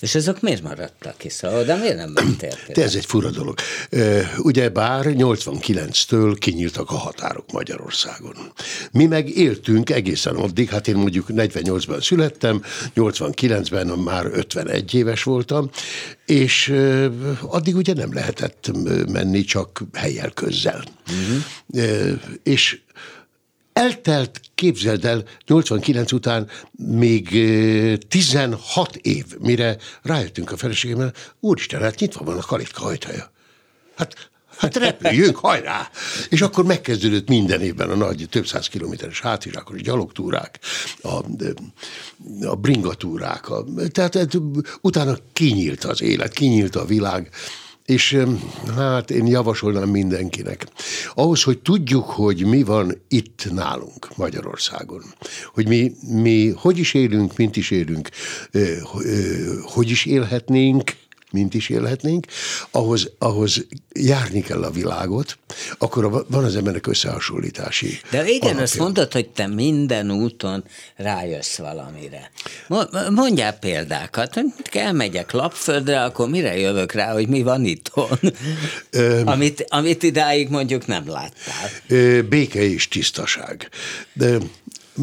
És 0.00 0.14
azok 0.14 0.40
miért 0.40 0.62
maradtak 0.62 1.16
ki? 1.16 1.28
Szóval 1.28 1.64
de 1.64 1.76
miért 1.76 1.96
nem 1.96 2.10
mentél? 2.10 2.56
De 2.74 2.82
ez 2.82 2.94
egy 2.94 3.06
fura 3.06 3.30
dolog. 3.30 3.58
Ugye 4.38 4.68
bár 4.68 5.04
89-től 5.08 6.36
kinyíltak 6.38 6.90
a 6.90 6.94
határok 6.94 7.52
Magyarországon. 7.52 8.34
Mi 8.92 9.06
meg 9.06 9.28
éltünk 9.36 9.90
egészen 9.90 10.34
addig, 10.34 10.68
hát 10.68 10.88
én 10.88 10.96
mondjuk 10.96 11.26
48-ban 11.28 12.02
születtem, 12.02 12.62
89-ben 12.96 13.86
már 13.86 14.26
51 14.32 14.94
éves 14.94 15.22
voltam, 15.22 15.70
és 16.26 16.74
addig 17.40 17.76
ugye 17.76 17.92
nem 17.92 18.12
lehetett 18.12 18.70
menni 19.12 19.44
csak 19.44 19.82
helyel 19.92 20.30
közzel. 20.30 20.84
Uh-huh. 21.08 22.20
És 22.42 22.80
Eltelt, 23.76 24.40
képzeld 24.54 25.04
el, 25.04 25.24
89 25.46 26.12
után 26.12 26.48
még 26.76 27.28
16 28.08 28.96
év, 28.96 29.24
mire 29.38 29.76
rájöttünk 30.02 30.52
a 30.52 30.56
feleségemmel, 30.56 31.12
úristen, 31.40 31.80
hát 31.80 31.98
nyitva 31.98 32.24
van 32.24 32.38
a 32.38 32.40
kalitka 32.40 32.82
hajtaja. 32.82 33.32
Hát, 33.96 34.30
hát 34.56 34.76
repüljünk, 34.76 35.36
hajrá! 35.36 35.90
És 36.28 36.40
akkor 36.40 36.64
megkezdődött 36.64 37.28
minden 37.28 37.60
évben 37.60 37.90
a 37.90 37.94
nagy, 37.94 38.26
több 38.30 38.46
száz 38.46 38.68
kilométeres 38.68 39.20
hátizsákos 39.20 39.82
gyalogtúrák, 39.82 40.58
a, 41.02 41.22
a 42.46 42.54
bringatúrák, 42.54 43.50
a, 43.50 43.64
tehát 43.90 44.38
utána 44.80 45.16
kinyílt 45.32 45.84
az 45.84 46.02
élet, 46.02 46.32
kinyílt 46.32 46.76
a 46.76 46.84
világ, 46.84 47.30
és 47.86 48.18
hát 48.76 49.10
én 49.10 49.26
javasolnám 49.26 49.88
mindenkinek. 49.88 50.66
Ahhoz, 51.14 51.42
hogy 51.42 51.58
tudjuk, 51.58 52.04
hogy 52.04 52.46
mi 52.46 52.62
van 52.62 53.02
itt 53.08 53.48
nálunk 53.52 54.16
Magyarországon, 54.16 55.02
hogy 55.54 55.68
mi, 55.68 55.92
mi 56.00 56.52
hogy 56.56 56.78
is 56.78 56.94
élünk, 56.94 57.36
mint 57.36 57.56
is 57.56 57.70
élünk, 57.70 58.08
hogy 59.62 59.90
is 59.90 60.06
élhetnénk, 60.06 60.92
mint 61.32 61.54
is 61.54 61.68
élhetnénk, 61.68 62.26
ahhoz, 62.70 63.10
ahhoz 63.18 63.66
járni 63.92 64.40
kell 64.40 64.62
a 64.62 64.70
világot, 64.70 65.38
akkor 65.78 66.24
van 66.28 66.44
az 66.44 66.56
embernek 66.56 66.86
összehasonlítási 66.86 68.00
De 68.10 68.26
igen, 68.28 68.40
alapja. 68.42 68.62
azt 68.62 68.78
mondod, 68.78 69.12
hogy 69.12 69.28
te 69.28 69.46
minden 69.46 70.10
úton 70.10 70.64
rájössz 70.96 71.56
valamire. 71.56 72.30
Mondjál 73.10 73.52
példákat, 73.52 74.40
elmegyek 74.72 75.32
lapföldre, 75.32 76.04
akkor 76.04 76.28
mire 76.28 76.58
jövök 76.58 76.92
rá, 76.92 77.12
hogy 77.12 77.28
mi 77.28 77.42
van 77.42 77.64
itthon? 77.64 78.18
amit, 79.24 79.64
amit 79.68 80.02
idáig 80.02 80.48
mondjuk 80.48 80.86
nem 80.86 81.08
láttál. 81.08 82.22
Béke 82.22 82.62
és 82.62 82.88
tisztaság. 82.88 83.68
De 84.12 84.38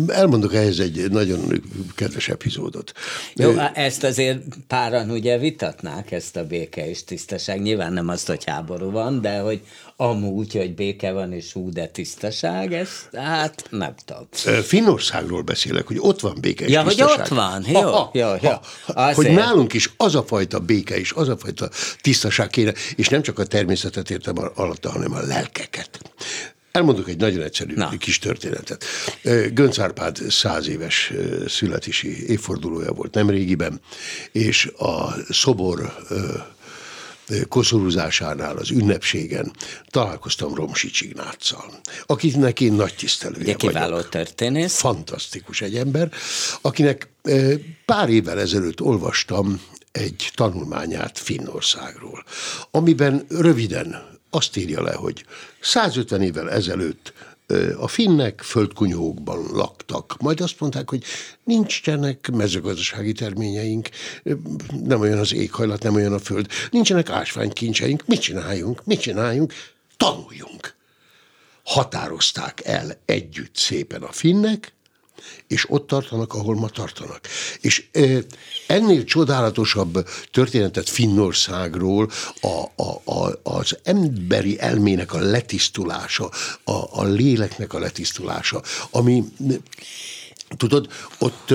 Elmondok 0.08 0.54
ehhez 0.54 0.80
egy 0.80 1.12
nagyon 1.12 1.64
kedves 1.96 2.30
epizódot. 2.30 2.92
Jó, 3.36 3.54
ezt 3.74 4.04
azért 4.04 4.40
páran 4.68 5.10
ugye 5.10 5.38
vitatnák, 5.38 6.12
ezt 6.12 6.36
a 6.36 6.46
béke 6.46 6.90
és 6.90 7.04
tisztaság. 7.04 7.62
Nyilván 7.62 7.94
nem 7.94 8.08
azt, 8.08 8.28
hogy 8.28 8.44
háború 8.46 8.92
van, 8.92 9.22
de 9.22 9.40
hogy 9.40 9.62
amúgy, 9.96 10.54
hogy 10.54 10.76
béke 10.76 11.12
van 11.12 11.34
és 11.34 11.52
hú, 11.52 11.70
de 11.70 11.88
tisztaság, 11.88 12.74
ez 12.74 12.90
hát 13.14 13.68
nem 13.70 13.96
tudom. 14.06 14.28
Finnországról 14.64 15.42
beszélek, 15.42 15.88
hogy 15.88 15.98
ott 16.00 16.20
van 16.20 16.38
béke 16.42 16.66
és 16.66 16.72
ja, 16.72 16.84
tisztaság. 16.84 17.10
hogy 17.10 17.22
ott 17.22 17.28
van, 17.28 17.66
jó, 17.68 17.82
ha, 17.82 17.90
ha, 17.90 18.10
jó, 18.14 18.28
jó. 18.42 18.52
Ha, 18.86 19.14
hogy 19.14 19.32
nálunk 19.32 19.74
is 19.74 19.94
az 19.98 20.16
a 20.16 20.24
fajta 20.24 20.60
béke 20.60 21.00
és 21.00 21.12
az 21.12 21.30
a 21.30 21.38
fajta 21.38 21.70
tisztaság 22.02 22.50
kéne, 22.50 22.74
és 22.96 23.08
nem 23.08 23.22
csak 23.22 23.40
a 23.40 23.46
természetet 23.46 24.10
értem 24.10 24.36
alatta, 24.56 24.92
hanem 24.92 25.14
a 25.14 25.22
lelkeket. 25.22 26.00
Elmondok 26.74 27.10
egy 27.10 27.18
nagyon 27.18 27.42
egyszerű 27.42 27.74
Na. 27.76 27.98
kis 27.98 28.20
történetet. 28.20 28.86
Gönc 29.54 29.80
Árpád 29.80 30.18
száz 30.30 30.68
éves 30.68 31.14
születési 31.48 32.30
évfordulója 32.30 32.92
volt 32.92 33.14
nemrégiben, 33.14 33.82
és 34.32 34.72
a 34.78 35.16
szobor 35.30 35.94
koszorúzásánál, 37.50 38.58
az 38.58 38.70
ünnepségen 38.70 39.52
találkoztam 39.88 40.54
Romsics 40.54 41.02
Ignáccal, 41.02 41.80
akinek 42.06 42.60
én 42.60 42.74
nagy 42.74 42.96
tisztelője 42.96 43.42
Ugye 43.42 43.54
kiváló 43.54 43.96
vagyok. 43.96 44.10
történész. 44.10 44.76
Fantasztikus 44.76 45.62
egy 45.62 45.76
ember, 45.76 46.12
akinek 46.62 47.08
pár 47.86 48.10
évvel 48.10 48.40
ezelőtt 48.40 48.82
olvastam 48.82 49.62
egy 49.92 50.32
tanulmányát 50.36 51.20
Finnországról, 51.20 52.24
amiben 52.72 53.26
röviden 53.30 54.12
azt 54.34 54.58
írja 54.58 54.82
le, 54.82 54.94
hogy 54.94 55.26
150 55.60 56.22
évvel 56.22 56.52
ezelőtt 56.52 57.14
a 57.78 57.88
finnek 57.88 58.42
földkunyhókban 58.42 59.46
laktak. 59.52 60.16
Majd 60.20 60.42
azt 60.42 60.60
mondták, 60.60 60.90
hogy 60.90 61.04
nincsenek 61.44 62.30
mezőgazdasági 62.32 63.12
terményeink, 63.12 63.90
nem 64.84 65.00
olyan 65.00 65.18
az 65.18 65.34
éghajlat, 65.34 65.84
nem 65.84 65.96
olyan 65.96 66.14
a 66.14 66.20
föld, 66.20 66.48
nincsenek 66.72 67.10
ásványkincseink, 67.10 68.04
mit 68.06 68.22
csináljunk, 68.22 68.86
mit 68.86 69.02
csináljunk? 69.02 69.54
Tanuljunk. 69.98 70.76
Határozták 71.64 72.62
el 72.66 72.98
együtt 73.06 73.56
szépen 73.56 74.02
a 74.02 74.12
finnek, 74.12 74.74
és 75.48 75.70
ott 75.70 75.88
tartanak, 75.88 76.34
ahol 76.34 76.56
ma 76.56 76.70
tartanak. 76.70 77.28
És 77.62 77.86
ennél 78.68 79.04
csodálatosabb 79.04 80.10
történetet 80.32 80.90
Finnországról 80.90 82.12
a, 82.42 82.84
a, 82.84 83.02
a, 83.06 83.40
az 83.44 83.78
emberi 83.84 84.60
elmének 84.60 85.14
a 85.14 85.20
letisztulása, 85.20 86.32
a, 86.64 87.00
a 87.00 87.04
léleknek 87.04 87.74
a 87.74 87.80
letisztulása, 87.80 88.62
ami, 88.92 89.24
tudod, 90.58 90.88
ott, 91.20 91.54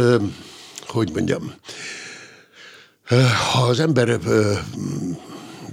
hogy 0.86 1.10
mondjam, 1.12 1.54
ha 3.52 3.62
az 3.62 3.80
ember 3.80 4.18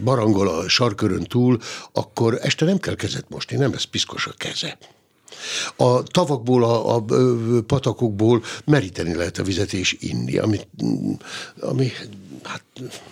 barangol 0.03 0.47
a 0.47 0.69
sarkörön 0.69 1.23
túl, 1.23 1.59
akkor 1.91 2.39
este 2.41 2.65
nem 2.65 2.79
kell 2.79 2.95
kezet 2.95 3.29
mosni, 3.29 3.57
nem 3.57 3.71
lesz 3.71 3.83
piszkos 3.83 4.27
a 4.27 4.33
keze. 4.37 4.77
A 5.75 6.03
tavakból, 6.03 6.63
a, 6.63 6.95
a 6.95 7.05
patakokból 7.67 8.43
meríteni 8.65 9.15
lehet 9.15 9.37
a 9.37 9.43
vizet 9.43 9.73
és 9.73 9.97
inni, 9.99 10.37
ami, 10.37 10.59
ami 11.59 11.91
hát 12.43 12.63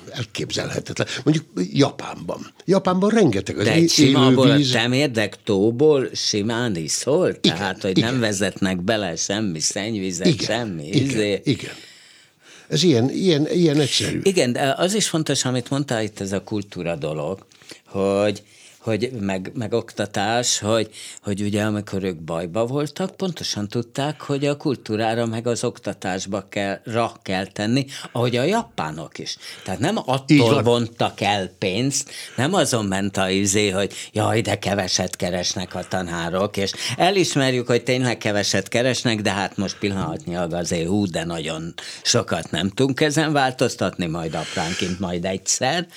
elképzelhetetlen. 0.09 1.07
Mondjuk 1.23 1.45
Japánban. 1.73 2.53
Japánban 2.65 3.09
rengeteg 3.09 3.57
az 3.57 3.65
De 3.65 3.71
egy 3.71 3.89
simából 3.89 4.51
a 4.51 4.59
temérdek 4.71 5.37
tóból 5.43 6.09
simán 6.13 6.75
iszol? 6.75 7.29
Igen, 7.41 7.57
Tehát, 7.57 7.81
hogy 7.81 7.97
igen. 7.97 8.11
nem 8.11 8.19
vezetnek 8.19 8.81
bele 8.81 9.15
semmi 9.15 9.59
szennyvizet, 9.59 10.27
igen, 10.27 10.45
semmi. 10.45 10.87
Igen, 10.87 11.05
izé. 11.05 11.41
igen. 11.43 11.73
Ez 12.67 12.83
ilyen, 12.83 13.09
ilyen, 13.09 13.47
ilyen 13.51 13.79
egyszerű. 13.79 14.19
Igen, 14.23 14.53
de 14.53 14.73
az 14.77 14.93
is 14.93 15.07
fontos, 15.07 15.45
amit 15.45 15.69
mondtál 15.69 16.03
itt 16.03 16.19
ez 16.19 16.31
a 16.31 16.43
kultúra 16.43 16.95
dolog, 16.95 17.45
hogy 17.85 18.43
hogy 18.83 19.11
meg, 19.19 19.51
meg 19.53 19.73
oktatás, 19.73 20.59
hogy, 20.59 20.89
hogy 21.21 21.41
ugye 21.41 21.63
amikor 21.63 22.03
ők 22.03 22.17
bajba 22.17 22.65
voltak, 22.65 23.15
pontosan 23.15 23.67
tudták, 23.67 24.21
hogy 24.21 24.45
a 24.45 24.57
kultúrára 24.57 25.25
meg 25.25 25.47
az 25.47 25.63
oktatásba 25.63 26.45
kell, 26.49 26.79
ra 26.83 27.11
kell 27.21 27.45
tenni, 27.45 27.85
ahogy 28.11 28.35
a 28.35 28.43
japánok 28.43 29.19
is. 29.19 29.37
Tehát 29.63 29.79
nem 29.79 29.97
attól 30.05 30.61
vontak 30.63 31.21
el 31.21 31.47
pénzt, 31.59 32.11
nem 32.35 32.53
azon 32.53 32.85
ment 32.85 33.17
a 33.17 33.29
izé, 33.29 33.69
hogy 33.69 33.93
jaj, 34.11 34.41
de 34.41 34.59
keveset 34.59 35.15
keresnek 35.15 35.75
a 35.75 35.87
tanárok, 35.87 36.57
és 36.57 36.71
elismerjük, 36.97 37.67
hogy 37.67 37.83
tényleg 37.83 38.17
keveset 38.17 38.67
keresnek, 38.67 39.21
de 39.21 39.31
hát 39.31 39.57
most 39.57 39.77
pillanatnyilag 39.77 40.53
azért 40.53 40.87
hú, 40.87 41.05
de 41.05 41.23
nagyon 41.23 41.73
sokat 42.03 42.51
nem 42.51 42.69
tudunk 42.69 43.01
ezen 43.01 43.33
változtatni, 43.33 44.05
majd 44.05 44.33
apránként, 44.33 44.99
majd 44.99 45.25
egyszer, 45.25 45.87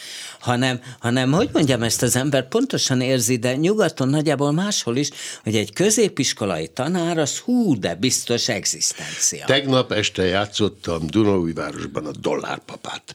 hanem, 0.41 0.81
hanem 0.99 1.33
hogy 1.33 1.49
mondjam, 1.53 1.83
ezt 1.83 2.03
az 2.03 2.17
ember 2.17 2.49
pontosan 2.49 2.75
pontosan 2.77 3.01
érzi, 3.01 3.37
de 3.37 3.57
nyugaton 3.57 4.09
nagyjából 4.09 4.53
máshol 4.53 4.97
is, 4.97 5.11
hogy 5.43 5.57
egy 5.57 5.73
középiskolai 5.73 6.69
tanár 6.69 7.19
az 7.19 7.39
hú, 7.39 7.79
de 7.79 7.95
biztos 7.95 8.49
egzisztencia. 8.49 9.45
Tegnap 9.47 9.93
este 9.93 10.25
játszottam 10.25 11.07
Dunaújvárosban 11.07 12.07
a 12.07 12.11
dollárpapát. 12.21 13.15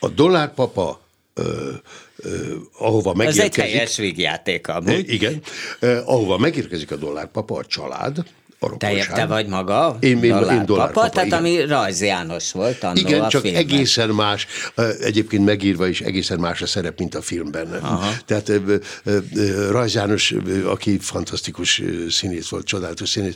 A 0.00 0.08
dollárpapa 0.08 1.00
ö, 1.34 1.72
ö, 2.16 2.54
ahova 2.78 3.14
megérkezik... 3.14 3.58
Ez 3.58 3.64
egy 3.64 3.70
helyes 3.70 3.96
végjáték 3.96 4.68
amúgy. 4.68 5.12
Igen. 5.12 5.42
Ö, 5.78 6.00
ahova 6.04 6.38
megérkezik 6.38 6.90
a 6.90 6.96
dollárpapa, 6.96 7.58
a 7.58 7.64
család, 7.64 8.24
te, 8.78 9.06
te 9.14 9.26
vagy 9.26 9.46
maga? 9.46 9.96
Én, 10.00 10.22
én, 10.22 10.30
dollár, 10.30 10.56
én 10.56 10.66
dollár 10.66 10.92
papa, 10.92 11.08
tehát 11.08 11.26
igen. 11.26 11.38
ami 11.38 11.64
Rajz 11.64 12.00
János 12.00 12.52
volt 12.52 12.82
annó 12.82 13.00
Igen, 13.00 13.20
a 13.20 13.28
csak 13.28 13.40
filmben. 13.40 13.62
egészen 13.62 14.08
más, 14.08 14.46
egyébként 15.00 15.44
megírva 15.44 15.86
is 15.86 16.00
egészen 16.00 16.38
más 16.38 16.62
a 16.62 16.66
szerep, 16.66 16.98
mint 16.98 17.14
a 17.14 17.22
filmben. 17.22 17.72
Aha. 17.72 18.10
Tehát 18.26 18.52
Rajz 19.70 19.94
János, 19.94 20.34
aki 20.64 20.98
fantasztikus 20.98 21.82
színész 22.10 22.48
volt, 22.48 22.66
csodálatos 22.66 23.08
színész, 23.08 23.34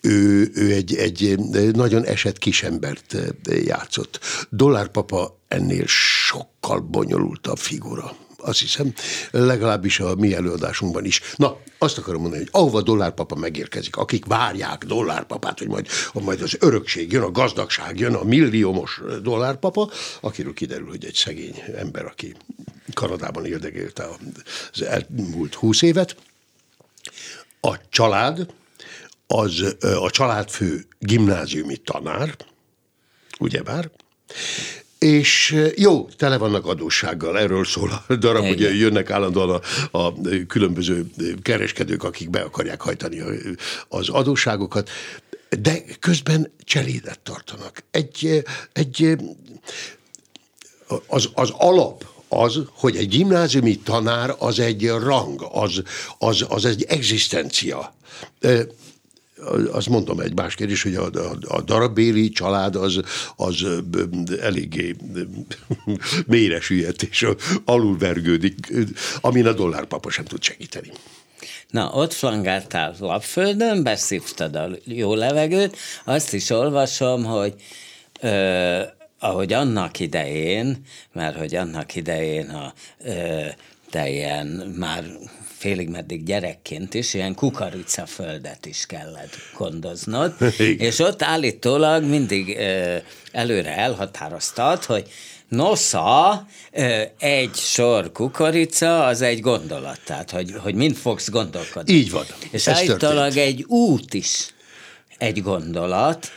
ő, 0.00 0.50
ő 0.54 0.72
egy, 0.72 0.94
egy 0.94 1.38
nagyon 1.72 2.04
esett 2.04 2.38
kisembert 2.38 3.16
játszott. 3.64 4.20
Dollárpapa 4.50 5.38
ennél 5.48 5.84
sokkal 5.86 6.80
bonyolultabb 6.80 7.58
figura 7.58 8.16
azt 8.36 8.60
hiszem, 8.60 8.92
legalábbis 9.30 10.00
a 10.00 10.14
mi 10.14 10.34
előadásunkban 10.34 11.04
is. 11.04 11.20
Na, 11.36 11.58
azt 11.78 11.98
akarom 11.98 12.20
mondani, 12.20 12.42
hogy 12.42 12.52
ahova 12.52 12.82
dollárpapa 12.82 13.34
megérkezik, 13.34 13.96
akik 13.96 14.24
várják 14.24 14.84
dollárpapát, 14.84 15.58
hogy 15.58 15.68
majd, 15.68 15.86
majd 16.12 16.42
az 16.42 16.56
örökség 16.60 17.12
jön, 17.12 17.22
a 17.22 17.30
gazdagság 17.30 17.98
jön, 17.98 18.14
a 18.14 18.24
milliómos 18.24 19.00
dollárpapa, 19.22 19.90
akiről 20.20 20.54
kiderül, 20.54 20.88
hogy 20.88 21.04
egy 21.04 21.14
szegény 21.14 21.62
ember, 21.76 22.04
aki 22.04 22.34
Kanadában 22.94 23.46
érdegélte 23.46 24.08
az 24.72 24.82
elmúlt 24.82 25.54
húsz 25.54 25.82
évet. 25.82 26.16
A 27.60 27.88
család, 27.88 28.46
az 29.26 29.76
a 29.80 30.10
családfő 30.10 30.86
gimnáziumi 30.98 31.76
tanár, 31.76 32.36
ugyebár, 33.38 33.90
és 34.98 35.56
jó, 35.76 36.08
tele 36.16 36.36
vannak 36.36 36.66
adóssággal, 36.66 37.38
erről 37.38 37.64
szól 37.64 38.04
a 38.08 38.14
darab, 38.14 38.44
hogy 38.44 38.60
jönnek 38.60 39.10
állandóan 39.10 39.60
a, 39.90 39.98
a 39.98 40.12
különböző 40.48 41.06
kereskedők, 41.42 42.02
akik 42.02 42.30
be 42.30 42.40
akarják 42.40 42.80
hajtani 42.80 43.22
az 43.88 44.08
adósságokat, 44.08 44.90
de 45.60 45.82
közben 46.00 46.52
cselédet 46.64 47.18
tartanak. 47.18 47.82
Egy, 47.90 48.44
egy 48.72 49.16
az, 51.06 51.28
az 51.34 51.50
alap, 51.50 52.06
az, 52.28 52.60
hogy 52.72 52.96
egy 52.96 53.08
gimnáziumi 53.08 53.78
tanár 53.78 54.34
az 54.38 54.58
egy 54.58 54.88
rang, 54.88 55.46
az, 55.52 55.82
az, 56.18 56.44
az 56.48 56.64
egy 56.64 56.82
egzisztencia 56.82 57.94
azt 59.72 59.88
mondom 59.88 60.20
egy 60.20 60.34
más 60.34 60.54
kérdés, 60.54 60.82
hogy 60.82 60.94
a, 60.94 61.04
a, 61.04 61.36
a 61.48 61.60
darabéli 61.60 62.28
család 62.28 62.76
az, 62.76 63.00
az 63.36 63.66
eléggé 64.40 64.96
mélyre 66.26 66.60
süllyedt 66.60 67.02
és 67.02 67.26
alulvergődik, 67.64 68.72
amin 69.20 69.46
a 69.46 69.52
dollárpapa 69.52 70.10
sem 70.10 70.24
tud 70.24 70.42
segíteni. 70.42 70.90
Na, 71.70 71.90
ott 71.92 72.12
flangáltál 72.12 72.94
lapföldön, 72.98 73.82
beszívtad 73.82 74.56
a 74.56 74.68
jó 74.84 75.14
levegőt, 75.14 75.76
azt 76.04 76.32
is 76.32 76.50
olvasom, 76.50 77.24
hogy 77.24 77.54
ö, 78.20 78.80
ahogy 79.18 79.52
annak 79.52 80.00
idején, 80.00 80.82
mert 81.12 81.36
hogy 81.36 81.54
annak 81.54 81.94
idején 81.94 82.48
a 82.48 82.72
ö, 83.04 83.46
te 83.90 84.10
ilyen 84.10 84.46
már 84.78 85.04
félig 85.66 85.88
meddig 85.88 86.24
gyerekként 86.24 86.94
is 86.94 87.14
ilyen 87.14 87.34
kukoricaföldet 87.34 88.66
is 88.66 88.86
kellett 88.86 89.36
gondoznod, 89.56 90.34
Igen. 90.58 90.86
és 90.86 90.98
ott 90.98 91.22
állítólag 91.22 92.04
mindig 92.04 92.56
ö, 92.56 92.96
előre 93.32 93.76
elhatároztad, 93.76 94.84
hogy 94.84 95.08
nosza, 95.48 96.46
ö, 96.72 97.02
egy 97.18 97.54
sor 97.54 98.12
kukorica, 98.12 99.04
az 99.04 99.22
egy 99.22 99.40
gondolat, 99.40 100.00
tehát 100.04 100.30
hogy, 100.30 100.54
hogy 100.62 100.74
mind 100.74 100.96
fogsz 100.96 101.30
gondolkodni. 101.30 101.92
Így 101.92 102.10
van. 102.10 102.24
És 102.50 102.68
állítólag 102.68 103.36
egy 103.36 103.64
út 103.68 104.14
is 104.14 104.54
egy 105.18 105.42
gondolat, 105.42 106.30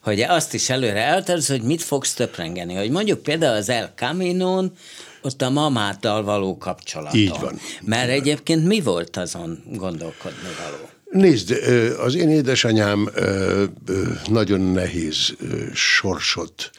hogy 0.00 0.20
azt 0.20 0.54
is 0.54 0.70
előre 0.70 1.00
elterz, 1.00 1.48
hogy 1.48 1.62
mit 1.62 1.82
fogsz 1.82 2.14
töprengeni. 2.14 2.74
Hogy 2.74 2.90
mondjuk 2.90 3.22
például 3.22 3.56
az 3.56 3.68
El 3.68 3.92
Camino-n 3.96 4.72
ott 5.22 5.42
a 5.42 5.50
mamáttal 5.50 6.22
való 6.22 6.58
kapcsolatom. 6.58 7.20
Így 7.20 7.36
van. 7.40 7.58
Mert 7.82 8.10
egyébként 8.10 8.66
mi 8.66 8.80
volt 8.80 9.16
azon 9.16 9.62
gondolkodni 9.72 10.48
való? 10.62 10.88
Nézd, 11.10 11.50
az 11.98 12.14
én 12.14 12.28
édesanyám 12.28 13.10
nagyon 14.28 14.60
nehéz 14.60 15.36
sorsot 15.74 16.70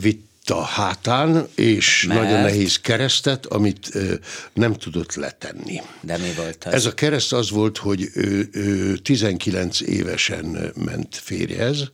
vitt 0.00 0.30
a 0.50 0.62
hátán, 0.62 1.48
és 1.54 2.04
Mert? 2.08 2.20
nagyon 2.20 2.40
nehéz 2.40 2.80
keresztet, 2.80 3.46
amit 3.46 3.88
ö, 3.92 4.14
nem 4.52 4.72
tudott 4.72 5.14
letenni. 5.14 5.80
De 6.00 6.16
mi 6.18 6.32
volt 6.36 6.64
az? 6.64 6.72
Ez 6.72 6.86
a 6.86 6.94
kereszt 6.94 7.32
az 7.32 7.50
volt, 7.50 7.78
hogy 7.78 8.08
ő, 8.14 8.48
ő 8.52 8.96
19 8.96 9.80
évesen 9.80 10.72
ment 10.84 11.16
férjhez, 11.16 11.90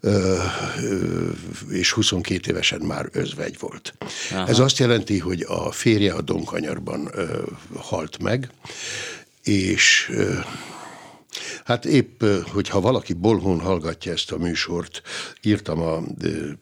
ö, 0.00 0.36
ö, 0.82 1.28
és 1.70 1.90
22 1.90 2.50
évesen 2.50 2.80
már 2.80 3.08
özvegy 3.12 3.56
volt. 3.58 3.94
Aha. 4.30 4.46
Ez 4.48 4.58
azt 4.58 4.78
jelenti, 4.78 5.18
hogy 5.18 5.44
a 5.48 5.72
férje 5.72 6.12
a 6.12 6.22
Donkanyarban 6.22 7.10
ö, 7.14 7.42
halt 7.76 8.18
meg, 8.18 8.48
és 9.42 10.08
ö, 10.12 10.34
Hát 11.64 11.84
épp, 11.84 12.24
hogyha 12.52 12.80
valaki 12.80 13.12
bolhón 13.12 13.60
hallgatja 13.60 14.12
ezt 14.12 14.32
a 14.32 14.38
műsort, 14.38 15.02
írtam 15.42 15.80
a 15.82 16.02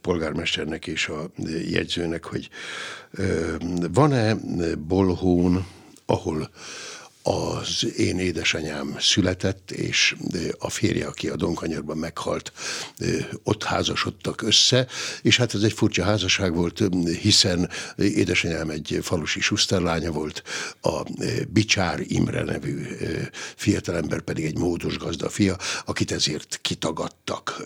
polgármesternek 0.00 0.86
és 0.86 1.08
a 1.08 1.30
jegyzőnek, 1.70 2.24
hogy 2.24 2.48
van-e 3.92 4.36
bolhón, 4.78 5.66
ahol 6.06 6.50
az 7.26 7.86
én 7.96 8.18
édesanyám 8.18 8.96
született, 8.98 9.70
és 9.70 10.16
a 10.58 10.70
férje, 10.70 11.06
aki 11.06 11.28
a 11.28 11.36
Donkanyarban 11.36 11.96
meghalt, 11.96 12.52
ott 13.42 13.64
házasodtak 13.64 14.42
össze, 14.42 14.86
és 15.22 15.36
hát 15.36 15.54
ez 15.54 15.62
egy 15.62 15.72
furcsa 15.72 16.04
házasság 16.04 16.54
volt, 16.54 16.82
hiszen 17.20 17.70
édesanyám 17.96 18.70
egy 18.70 18.98
falusi 19.02 19.40
suszterlánya 19.40 20.10
volt, 20.10 20.42
a 20.82 21.02
Bicsár 21.48 22.00
Imre 22.06 22.42
nevű 22.42 22.82
fiatalember 23.56 24.20
pedig 24.20 24.44
egy 24.44 24.58
módos 24.58 24.98
gazda 24.98 25.28
fia, 25.28 25.56
akit 25.84 26.12
ezért 26.12 26.58
kitagadtak 26.62 27.64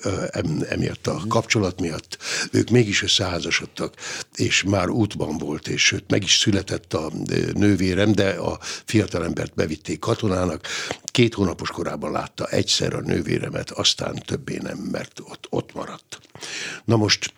emiatt 0.68 1.06
a 1.06 1.22
kapcsolat 1.28 1.80
miatt. 1.80 2.18
Ők 2.50 2.70
mégis 2.70 3.02
összeházasodtak, 3.02 3.94
és 4.34 4.62
már 4.62 4.88
útban 4.88 5.38
volt, 5.38 5.68
és 5.68 5.84
sőt, 5.84 6.04
meg 6.10 6.22
is 6.22 6.38
született 6.38 6.94
a 6.94 7.12
nővérem, 7.54 8.12
de 8.12 8.28
a 8.28 8.58
fiatalember 8.84 9.48
mert 9.50 9.68
bevitték 9.68 9.98
katonának. 9.98 10.66
Két 11.04 11.34
hónapos 11.34 11.70
korában 11.70 12.10
látta 12.10 12.46
egyszer 12.46 12.94
a 12.94 13.00
nővéremet, 13.00 13.70
aztán 13.70 14.14
többé 14.14 14.56
nem, 14.56 14.78
mert 14.78 15.20
ott, 15.20 15.46
ott 15.50 15.74
maradt. 15.74 16.20
Na 16.84 16.96
most 16.96 17.32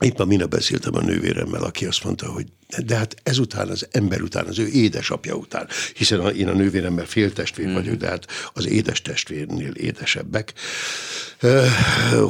Éppen 0.00 0.26
minap 0.26 0.50
beszéltem 0.50 0.94
a 0.94 1.00
nővéremmel, 1.00 1.62
aki 1.62 1.86
azt 1.86 2.04
mondta, 2.04 2.26
hogy 2.26 2.46
de 2.84 2.96
hát 2.96 3.16
ezután 3.22 3.68
az 3.68 3.88
ember 3.90 4.20
után, 4.22 4.46
az 4.46 4.58
ő 4.58 4.66
édesapja 4.66 5.34
után, 5.34 5.68
hiszen 5.94 6.20
a, 6.20 6.28
én 6.28 6.48
a 6.48 6.52
nővéremmel 6.52 7.06
féltestvér 7.06 7.66
mm. 7.66 7.72
vagyok, 7.72 7.94
de 7.94 8.08
hát 8.08 8.26
az 8.52 8.66
édes 8.66 9.02
testvérnél 9.02 9.72
édesebbek, 9.72 10.52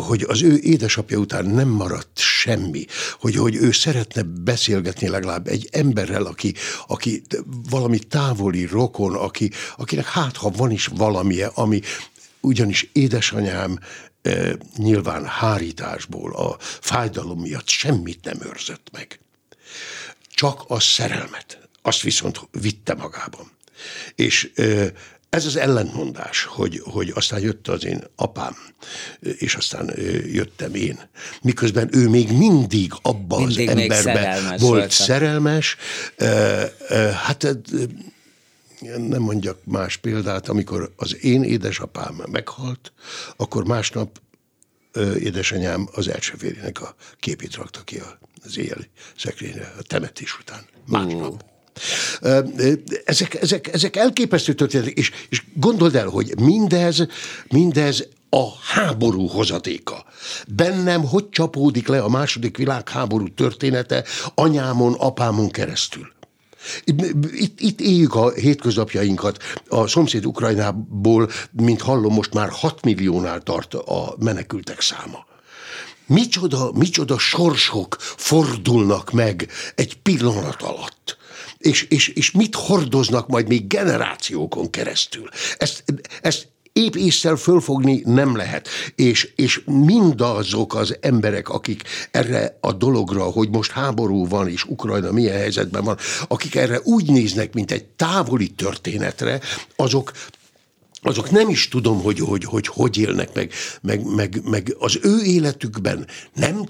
hogy 0.07 0.25
az 0.29 0.43
ő 0.43 0.59
édesapja 0.63 1.19
után 1.19 1.47
nem 1.47 1.69
maradt 1.69 2.19
semmi, 2.19 2.87
hogy, 3.21 3.37
hogy 3.37 3.55
ő 3.55 3.73
szeretne 3.73 4.23
beszélgetni 4.23 5.09
legalább 5.09 5.47
egy 5.47 5.69
emberrel, 5.73 6.27
aki, 6.27 6.55
aki 6.87 7.23
valami 7.71 7.99
távoli 7.99 8.67
rokon, 8.67 9.15
aki, 9.15 9.51
akinek 9.77 10.07
hát 10.07 10.37
ha 10.37 10.51
van 10.51 10.71
is 10.71 10.87
valamije, 10.87 11.51
ami 11.55 11.81
ugyanis 12.41 12.89
édesanyám 12.93 13.79
nyilván 14.77 15.27
hárításból, 15.27 16.35
a 16.35 16.57
fájdalom 16.61 17.41
miatt 17.41 17.69
semmit 17.69 18.25
nem 18.25 18.39
őrzött 18.43 18.89
meg. 18.93 19.21
Csak 20.35 20.65
a 20.69 20.81
szerelmet, 20.81 21.69
azt 21.83 22.01
viszont 22.03 22.41
vitte 22.61 22.95
magában. 22.95 23.51
És 24.15 24.53
ez 25.31 25.47
az 25.47 25.57
ellentmondás, 25.57 26.45
hogy, 26.45 26.81
hogy 26.85 27.13
aztán 27.15 27.41
jött 27.41 27.69
az 27.69 27.85
én 27.85 28.05
apám, 28.17 28.57
és 29.21 29.55
aztán 29.55 29.93
jöttem 30.27 30.75
én. 30.75 31.09
Miközben 31.43 31.89
ő 31.93 32.09
még 32.09 32.33
mindig 32.33 32.93
abban 33.03 33.45
az 33.45 33.59
emberben 33.59 34.45
volt 34.49 34.61
voltam. 34.61 34.89
szerelmes. 34.89 35.77
Hát 37.25 37.59
nem 38.81 39.23
mondjak 39.23 39.65
más 39.65 39.97
példát, 39.97 40.49
amikor 40.49 40.93
az 40.97 41.25
én 41.25 41.43
édesapám 41.43 42.23
meghalt, 42.31 42.93
akkor 43.37 43.65
másnap 43.65 44.21
édesanyám 45.19 45.89
az 45.93 46.09
első 46.09 46.35
férjének 46.39 46.83
a 46.83 46.95
képét 47.21 47.55
rakta 47.55 47.83
ki 47.83 48.03
az 48.45 48.59
éjjeli 48.59 48.89
szekrényre, 49.17 49.73
a 49.79 49.83
temetés 49.83 50.39
után. 50.39 50.65
Másnap. 50.87 51.45
Ezek, 53.05 53.35
ezek, 53.35 53.73
ezek 53.73 53.97
elképesztő 53.97 54.55
történetek, 54.55 54.97
és, 54.99 55.11
és 55.29 55.43
gondold 55.55 55.95
el, 55.95 56.09
hogy 56.09 56.39
mindez, 56.39 57.07
mindez 57.49 58.07
a 58.31 58.49
háború 58.61 59.27
hozatéka. 59.27 60.05
Bennem 60.49 61.05
hogy 61.05 61.29
csapódik 61.29 61.89
le 61.89 62.03
a 62.03 62.09
második 62.09 62.57
világháború 62.57 63.29
története 63.35 64.05
anyámon, 64.35 64.93
apámon 64.93 65.51
keresztül. 65.51 66.15
Itt, 66.85 67.61
itt 67.61 67.81
éljük 67.81 68.15
a 68.15 68.31
hétköznapjainkat. 68.31 69.43
A 69.69 69.87
szomszéd 69.87 70.27
Ukrajnából, 70.27 71.31
mint 71.53 71.81
hallom, 71.81 72.15
most 72.15 72.35
már 72.35 72.49
6 72.49 72.83
milliónál 72.83 73.41
tart 73.41 73.75
a 73.75 74.15
menekültek 74.19 74.81
száma. 74.81 75.27
Micsoda, 76.07 76.71
micsoda 76.73 77.19
sorsok 77.19 77.97
fordulnak 78.01 79.11
meg 79.11 79.49
egy 79.75 79.97
pillanat 79.97 80.63
alatt. 80.63 81.17
És, 81.59 81.83
és, 81.83 82.09
és 82.09 82.31
mit 82.31 82.55
hordoznak 82.55 83.29
majd 83.29 83.49
még 83.49 83.67
generációkon 83.67 84.71
keresztül. 84.71 85.29
Ezt, 85.59 85.85
ezt 86.21 86.49
épp 86.77 86.95
észszel 86.95 87.37
fölfogni 87.37 88.03
nem 88.05 88.37
lehet. 88.37 88.69
És, 88.95 89.33
és 89.37 89.61
mindazok 89.67 90.75
az 90.75 90.97
emberek, 91.01 91.49
akik 91.49 91.83
erre 92.11 92.59
a 92.61 92.73
dologra, 92.73 93.23
hogy 93.23 93.51
most 93.51 93.71
háború 93.71 94.29
van, 94.29 94.49
és 94.49 94.65
Ukrajna 94.65 95.13
milyen 95.13 95.37
helyzetben 95.37 95.85
van, 95.85 95.97
akik 96.29 96.55
erre 96.55 96.81
úgy 96.85 97.11
néznek, 97.11 97.55
mint 97.55 97.71
egy 97.71 97.85
távoli 97.85 98.49
történetre, 98.49 99.41
azok 99.77 100.13
azok 101.03 101.31
nem 101.31 101.49
is 101.49 101.69
tudom, 101.69 102.03
hogy 102.03 102.19
hogy, 102.19 102.45
hogy, 102.45 102.67
hogy 102.67 102.99
élnek 102.99 103.35
meg, 103.35 103.53
meg, 103.81 104.05
meg, 104.05 104.41
meg 104.45 104.75
az 104.79 104.99
ő 105.03 105.23
életükben 105.23 106.07
nem 106.35 106.65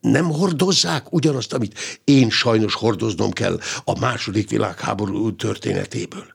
nem 0.00 0.30
hordozzák 0.30 1.12
ugyanazt, 1.12 1.52
amit 1.52 1.78
én 2.04 2.30
sajnos 2.30 2.74
hordoznom 2.74 3.30
kell 3.30 3.60
a 3.84 3.98
második 3.98 4.50
világháború 4.50 5.36
történetéből. 5.36 6.26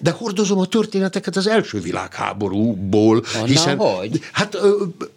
De 0.00 0.10
hordozom 0.10 0.58
a 0.58 0.66
történeteket 0.66 1.36
az 1.36 1.46
első 1.46 1.80
világháborúból, 1.80 3.24
Na, 3.34 3.44
hiszen 3.44 3.76
hogy? 3.76 4.20
hát 4.32 4.54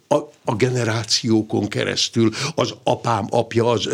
a, 0.08 0.30
a 0.44 0.54
generációkon 0.56 1.68
keresztül 1.68 2.30
az 2.54 2.74
apám 2.82 3.26
apja 3.30 3.70
az, 3.70 3.88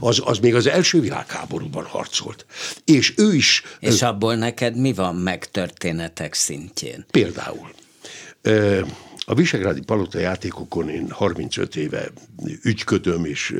az, 0.00 0.22
az 0.24 0.38
még 0.38 0.54
az 0.54 0.66
első 0.66 1.00
világháborúban 1.00 1.84
harcolt. 1.84 2.46
És 2.84 3.14
ő 3.16 3.34
is... 3.34 3.62
És 3.80 4.02
abból 4.02 4.34
neked 4.34 4.76
mi 4.76 4.92
van 4.92 5.16
meg 5.16 5.50
történetek 5.50 6.34
szintjén? 6.34 7.04
Például. 7.10 7.70
A 9.26 9.34
Visegrádi 9.34 9.80
Palota 9.80 10.18
játékokon 10.18 10.88
én 10.88 11.10
35 11.10 11.76
éve 11.76 12.10
ügyködöm 12.62 13.24
és 13.24 13.54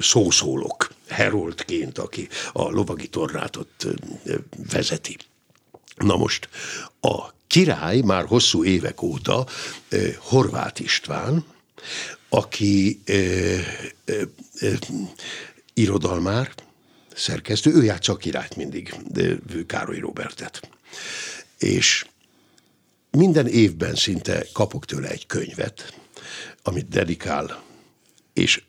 szószólok 0.00 0.90
heroldként, 1.08 1.98
aki 1.98 2.28
a 2.52 2.70
lovagi 2.70 3.08
tornátot 3.08 3.86
vezeti. 4.70 5.16
Na 6.04 6.16
most 6.16 6.48
a 7.00 7.34
király 7.46 8.00
már 8.00 8.24
hosszú 8.24 8.64
évek 8.64 9.02
óta 9.02 9.46
eh, 9.88 10.14
Horváth 10.18 10.80
István, 10.80 11.44
aki 12.28 13.00
eh, 13.04 13.58
eh, 14.04 14.20
eh, 14.60 14.78
irodalmár, 15.74 16.54
szerkesztő, 17.14 17.74
ő 17.74 17.84
játsza 17.84 18.12
a 18.12 18.16
királyt 18.16 18.56
mindig, 18.56 18.94
de 19.08 19.36
Károly 19.66 19.98
Robertet. 19.98 20.70
És 21.58 22.06
minden 23.10 23.46
évben 23.46 23.94
szinte 23.94 24.46
kapok 24.52 24.84
tőle 24.84 25.08
egy 25.08 25.26
könyvet, 25.26 26.00
amit 26.62 26.88
dedikál, 26.88 27.62
és 28.32 28.62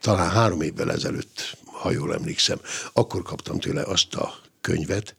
talán 0.00 0.30
három 0.30 0.60
évvel 0.60 0.92
ezelőtt, 0.92 1.56
ha 1.64 1.90
jól 1.90 2.14
emlékszem, 2.14 2.60
akkor 2.92 3.22
kaptam 3.22 3.58
tőle 3.58 3.82
azt 3.82 4.14
a 4.14 4.34
könyvet, 4.60 5.14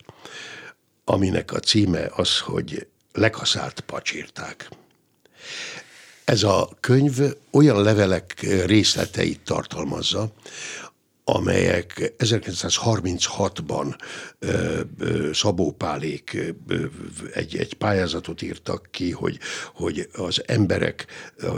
aminek 1.10 1.54
a 1.54 1.60
címe 1.60 2.10
az, 2.16 2.40
hogy 2.40 2.88
lekaszált 3.14 3.80
pacsírták. 3.80 4.70
Ez 6.26 6.44
a 6.44 6.70
könyv 6.80 7.18
olyan 7.52 7.82
levelek 7.82 8.40
részleteit 8.66 9.40
tartalmazza, 9.44 10.32
amelyek 11.30 12.14
1936-ban 12.18 13.96
Szabó 15.34 15.72
Pálék 15.72 16.38
egy, 17.34 17.58
egy 17.58 17.74
pályázatot 17.74 18.42
írtak 18.42 18.88
ki, 18.92 19.12
hogy, 19.12 19.40
hogy 19.74 20.10
az 20.14 20.44
emberek, 20.46 21.06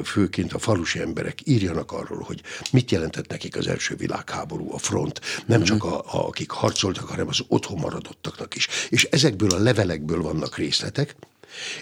főként 0.03 0.53
a 0.53 0.59
falusi 0.59 0.99
emberek 0.99 1.39
írjanak 1.43 1.91
arról, 1.91 2.21
hogy 2.21 2.41
mit 2.71 2.91
jelentett 2.91 3.27
nekik 3.27 3.57
az 3.57 3.67
első 3.67 3.95
világháború, 3.95 4.73
a 4.73 4.77
front, 4.77 5.21
nem 5.45 5.63
csak 5.63 5.83
a, 5.83 5.99
a, 5.99 6.27
akik 6.27 6.51
harcoltak, 6.51 7.07
hanem 7.07 7.27
az 7.27 7.39
otthon 7.47 7.79
maradottaknak 7.79 8.55
is. 8.55 8.67
És 8.89 9.03
ezekből 9.03 9.51
a 9.51 9.59
levelekből 9.59 10.21
vannak 10.21 10.57
részletek, 10.57 11.15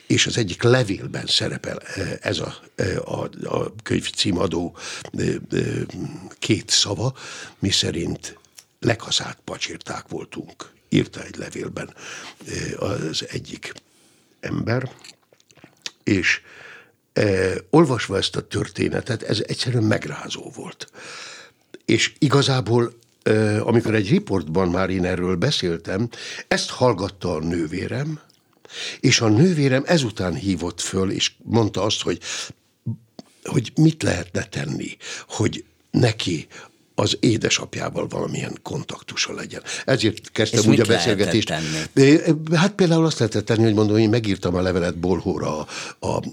és 0.08 0.26
az 0.26 0.38
egyik 0.38 0.62
levélben 0.62 1.26
szerepel 1.26 1.80
ez 2.22 2.40
a, 2.40 2.56
a, 3.06 3.30
a 3.56 3.74
könyv 3.84 4.10
címadó 4.10 4.78
két 6.40 6.70
szava, 6.70 7.14
mi 7.60 7.70
szerint 7.70 8.38
leghaszát 8.80 9.38
pacsirták 9.44 10.08
voltunk, 10.08 10.72
írta 10.90 11.24
egy 11.24 11.36
levélben 11.36 11.94
az 12.78 13.26
egyik 13.30 13.74
ember, 14.40 14.92
és 16.04 16.42
olvasva 17.70 18.18
ezt 18.18 18.36
a 18.36 18.48
történetet, 18.48 19.24
ez 19.24 19.40
egyszerűen 19.48 19.84
megrázó 19.84 20.52
volt. 20.56 20.92
És 21.86 22.14
igazából, 22.20 22.94
amikor 23.60 23.96
egy 23.96 24.10
riportban 24.10 24.70
már 24.70 24.90
én 24.90 25.06
erről 25.06 25.36
beszéltem, 25.36 26.10
ezt 26.48 26.70
hallgatta 26.70 27.36
a 27.36 27.40
nővérem, 27.40 28.20
és 29.00 29.22
a 29.22 29.28
nővérem 29.28 29.84
ezután 29.86 30.36
hívott 30.36 30.82
föl, 30.82 31.12
és 31.12 31.32
mondta 31.44 31.84
azt, 31.84 32.02
hogy, 32.02 32.20
hogy 33.44 33.72
mit 33.76 34.04
lehetne 34.04 34.44
tenni, 34.44 34.98
hogy 35.28 35.64
neki 35.92 36.48
az 36.96 37.18
édesapjával 37.20 38.08
valamilyen 38.08 38.60
kontaktusa 38.64 39.34
legyen. 39.34 39.62
Ezért 39.86 40.32
kezdtem 40.32 40.60
És 40.60 40.66
úgy 40.66 40.80
a 40.80 40.86
beszélgetést. 40.86 41.48
Tenni? 41.94 42.18
Hát 42.56 42.74
például 42.74 43.06
azt 43.06 43.20
lehetett 43.20 43.46
tenni, 43.46 43.64
hogy 43.64 43.74
mondom, 43.74 43.98
én 43.98 44.10
megírtam 44.10 44.56
a 44.56 44.62
levelet 44.62 44.98
Bolhóra 44.98 45.58
a, 45.58 45.68
a, 46.00 46.08
a, 46.08 46.18
a 46.18 46.24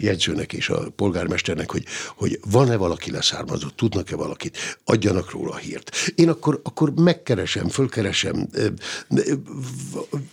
jegyzőnek 0.00 0.52
és 0.52 0.68
a 0.68 0.90
polgármesternek, 0.96 1.70
hogy, 1.70 1.84
hogy 2.16 2.38
van-e 2.50 2.76
valaki 2.76 3.10
leszármazott, 3.10 3.76
tudnak-e 3.76 4.16
valakit, 4.16 4.58
adjanak 4.84 5.30
róla 5.30 5.56
hírt. 5.56 5.96
Én 6.14 6.28
akkor, 6.28 6.60
akkor 6.62 6.92
megkeresem, 6.94 7.68
fölkeresem. 7.68 8.48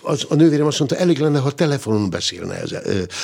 Az, 0.01 0.25
a 0.29 0.35
nővérem 0.35 0.65
azt 0.65 0.79
mondta, 0.79 0.97
elég 0.97 1.19
lenne, 1.19 1.39
ha 1.39 1.51
telefonon 1.51 2.09
beszélne 2.09 2.53
ez, 2.53 2.71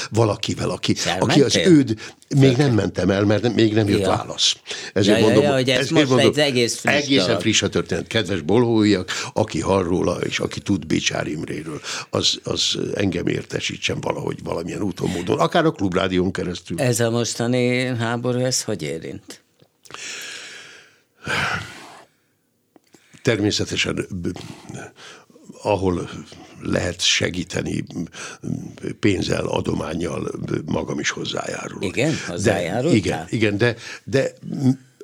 valakivel, 0.09 0.69
aki, 0.69 0.95
aki 1.19 1.41
az 1.41 1.55
őd, 1.55 1.93
még 2.35 2.57
nem 2.57 2.73
mentem 2.73 3.09
el, 3.09 3.25
mert 3.25 3.55
még 3.55 3.73
nem 3.73 3.87
jött 3.87 3.99
ja. 3.99 4.09
válasz. 4.09 4.55
Ezért 4.93 5.19
ja, 5.19 5.23
mondom, 5.23 5.43
ja, 5.43 5.53
hogy 5.53 5.69
ez 5.69 5.79
ezért 5.79 5.91
most 5.91 6.07
mondom, 6.07 6.27
egy 6.27 6.39
egész 6.39 6.75
friss 6.75 6.93
Egészen 6.93 7.25
dolog. 7.25 7.41
friss 7.41 7.61
a 7.61 7.69
történet. 7.69 8.07
Kedves 8.07 8.41
bolhóiak, 8.41 9.11
aki 9.33 9.59
hall 9.59 9.83
róla, 9.83 10.15
és 10.15 10.39
aki 10.39 10.59
tud 10.59 10.85
Bicsár 10.85 11.27
Imréről, 11.27 11.81
az, 12.09 12.39
az 12.43 12.77
engem 12.95 13.27
értesítsen 13.27 13.99
valahogy 14.01 14.43
valamilyen 14.43 14.81
úton, 14.81 15.09
módon. 15.09 15.39
Akár 15.39 15.65
a 15.65 15.71
klubrádión 16.31 16.31
keresztül. 16.31 16.79
Ez 16.79 16.99
a 16.99 17.09
mostani 17.09 17.85
háború, 17.97 18.39
ez 18.39 18.63
hogy 18.63 18.81
érint? 18.81 19.41
Természetesen 23.21 24.07
ahol 25.61 26.09
lehet 26.61 27.01
segíteni 27.01 27.83
pénzzel, 28.99 29.45
adományjal, 29.45 30.31
magam 30.65 30.99
is 30.99 31.09
hozzájárulok. 31.09 31.83
Igen, 31.83 32.13
hozzájárultál? 32.27 32.91
De, 32.91 32.95
igen, 32.95 33.27
igen, 33.29 33.57
de, 33.57 33.75
de 34.03 34.33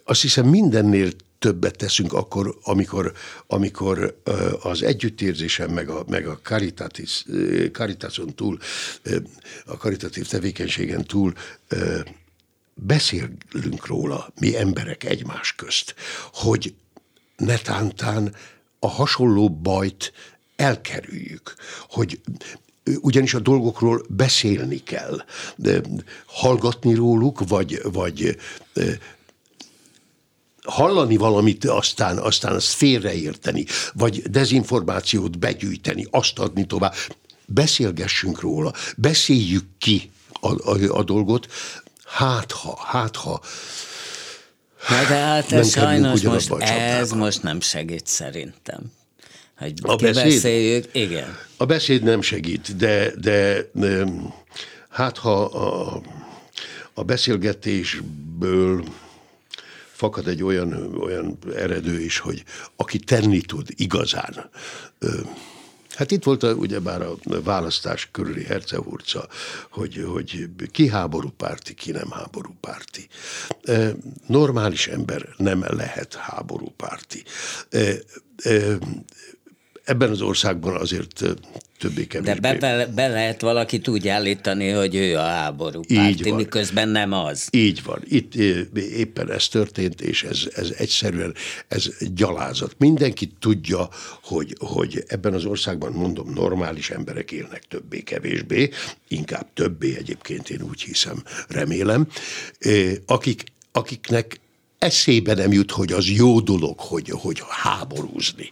azt 0.04 0.22
hiszem 0.22 0.46
mindennél 0.46 1.10
többet 1.44 1.78
teszünk 1.78 2.14
akkor, 2.14 2.58
amikor, 2.62 3.14
amikor 3.48 4.22
az 4.62 4.84
együttérzésem, 4.84 5.72
meg 5.72 5.90
a, 5.90 6.04
meg 6.08 6.28
a 6.28 6.40
caritatis, 6.44 7.26
caritason 7.72 8.36
túl, 8.36 8.58
a 9.66 9.78
karitatív 9.78 10.28
tevékenységen 10.28 11.06
túl 11.06 11.34
beszélünk 12.74 13.86
róla, 13.86 14.34
mi 14.40 14.58
emberek 14.58 15.04
egymás 15.04 15.56
közt, 15.56 15.96
hogy 16.34 16.74
netántán 17.38 18.36
a 18.80 18.88
hasonló 18.88 19.50
bajt 19.50 20.14
elkerüljük, 20.56 21.56
hogy 21.90 22.22
ugyanis 23.02 23.34
a 23.34 23.40
dolgokról 23.40 24.06
beszélni 24.10 24.84
kell, 24.84 25.26
de 25.56 25.82
hallgatni 26.26 26.94
róluk, 26.94 27.48
vagy, 27.48 27.82
vagy 27.84 28.38
hallani 30.64 31.18
valamit, 31.18 31.66
aztán, 31.66 32.18
aztán 32.18 32.56
azt 32.56 32.68
félreérteni, 32.68 33.66
vagy 33.94 34.22
dezinformációt 34.22 35.40
begyűjteni, 35.40 36.08
azt 36.12 36.40
adni 36.40 36.66
tovább. 36.66 36.94
Beszélgessünk 37.46 38.40
róla, 38.40 38.74
beszéljük 38.98 39.66
ki 39.78 40.12
a, 40.32 40.72
a, 40.72 40.98
a 40.98 41.04
dolgot, 41.04 41.48
hát 42.06 42.52
ha, 42.52 42.80
hát 42.86 43.16
ha 43.16 43.42
Na 44.90 45.08
de 45.08 45.16
hát 45.16 45.52
ez 45.52 45.72
sajnos 45.72 46.22
most, 46.22 46.52
ez 46.62 47.12
most 47.12 47.44
nem 47.44 47.62
segít 47.62 48.08
szerintem. 48.08 48.92
Hogy 49.58 49.74
a 49.82 49.96
beszéd, 49.96 50.90
igen. 50.92 51.38
A 51.58 51.66
beszéd 51.66 52.04
nem 52.04 52.22
segít, 52.22 52.76
de, 52.76 53.12
de 53.16 53.70
hát 54.90 55.18
ha 55.18 55.44
a, 55.44 56.02
a 56.94 57.04
beszélgetésből 57.04 58.84
fakad 59.94 60.28
egy 60.28 60.44
olyan, 60.44 60.98
olyan 60.98 61.38
eredő 61.56 62.00
is, 62.00 62.18
hogy 62.18 62.44
aki 62.76 63.00
tenni 63.00 63.42
tud 63.42 63.68
igazán, 63.76 64.50
Hát 65.96 66.12
itt 66.12 66.24
volt 66.24 66.44
a, 66.44 66.54
ugyebár 66.54 67.02
a 67.02 67.16
választás 67.44 68.10
körüli 68.12 68.44
hercehurca, 68.44 69.28
hogy, 69.70 70.06
hogy 70.08 70.50
ki 70.72 70.88
háború 70.88 71.30
párti, 71.30 71.74
ki 71.74 71.92
nem 71.92 72.12
háború 72.12 72.56
párti. 72.60 73.08
Normális 74.28 74.88
ember 74.88 75.30
nem 75.38 75.64
lehet 75.68 76.16
háború 76.16 76.74
párti 76.78 77.24
ebben 79.84 80.10
az 80.10 80.22
országban 80.22 80.76
azért 80.76 81.24
többé-kevésbé. 81.84 82.40
De 82.40 82.40
be, 82.40 82.58
be, 82.58 82.86
be 82.86 83.08
lehet 83.08 83.42
valakit 83.42 83.88
úgy 83.88 84.08
állítani, 84.08 84.70
hogy 84.70 84.96
ő 84.96 85.18
a 85.18 85.22
háború 85.22 85.82
párti, 85.94 86.32
miközben 86.32 86.90
nem 86.90 87.12
az. 87.12 87.48
Így 87.52 87.84
van. 87.84 88.02
Itt 88.08 88.36
éppen 88.76 89.32
ez 89.32 89.48
történt, 89.48 90.02
és 90.02 90.24
ez, 90.24 90.40
ez 90.56 90.74
egyszerűen 90.78 91.36
ez 91.68 91.90
gyalázat. 92.14 92.76
Mindenki 92.78 93.32
tudja, 93.40 93.90
hogy, 94.24 94.56
hogy 94.60 95.04
ebben 95.08 95.34
az 95.34 95.46
országban, 95.46 95.92
mondom, 95.92 96.34
normális 96.34 96.90
emberek 96.90 97.32
élnek 97.32 97.64
többé-kevésbé, 97.68 98.70
inkább 99.08 99.48
többé 99.54 99.96
egyébként, 99.98 100.50
én 100.50 100.62
úgy 100.62 100.82
hiszem, 100.82 101.24
remélem, 101.48 102.08
akik, 103.06 103.44
akiknek 103.72 104.40
eszébe 104.80 105.34
nem 105.34 105.52
jut, 105.52 105.72
hogy 105.72 105.92
az 105.92 106.08
jó 106.08 106.40
dolog, 106.40 106.80
hogy, 106.80 107.10
hogy 107.10 107.44
háborúzni. 107.50 108.52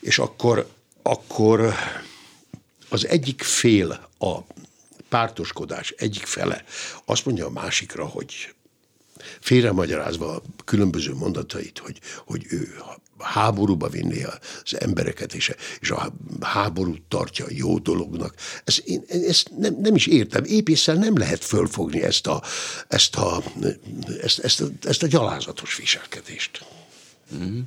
És 0.00 0.18
akkor, 0.18 0.68
akkor 1.02 1.74
az 2.90 3.06
egyik 3.06 3.42
fél, 3.42 4.08
a 4.18 4.38
pártoskodás 5.08 5.90
egyik 5.90 6.26
fele 6.26 6.64
azt 7.04 7.24
mondja 7.24 7.46
a 7.46 7.50
másikra, 7.50 8.06
hogy 8.06 8.54
félremagyarázva 9.40 10.34
a 10.34 10.42
különböző 10.64 11.14
mondatait, 11.14 11.78
hogy, 11.78 12.00
hogy 12.24 12.46
ő 12.48 12.74
háborúba 13.18 13.88
vinni 13.88 14.22
az 14.24 14.80
embereket, 14.80 15.34
és, 15.34 15.52
és 15.80 15.90
a 15.90 16.12
háborút 16.40 17.02
tartja 17.08 17.44
jó 17.48 17.78
dolognak. 17.78 18.34
Ez, 18.64 18.80
én, 18.84 19.04
ezt 19.08 19.50
nem, 19.58 19.76
nem 19.80 19.94
is 19.94 20.06
értem. 20.06 20.44
Épészel 20.44 20.94
nem 20.94 21.16
lehet 21.16 21.44
fölfogni 21.44 22.02
ezt 22.02 22.26
a, 22.26 22.42
ezt 22.88 23.16
a, 23.16 23.42
ezt, 24.20 24.38
ezt 24.38 24.60
a, 24.60 24.66
ezt 24.82 25.02
a 25.02 25.06
gyalázatos 25.06 25.76
viselkedést. 25.76 26.64
Mm. 27.34 27.60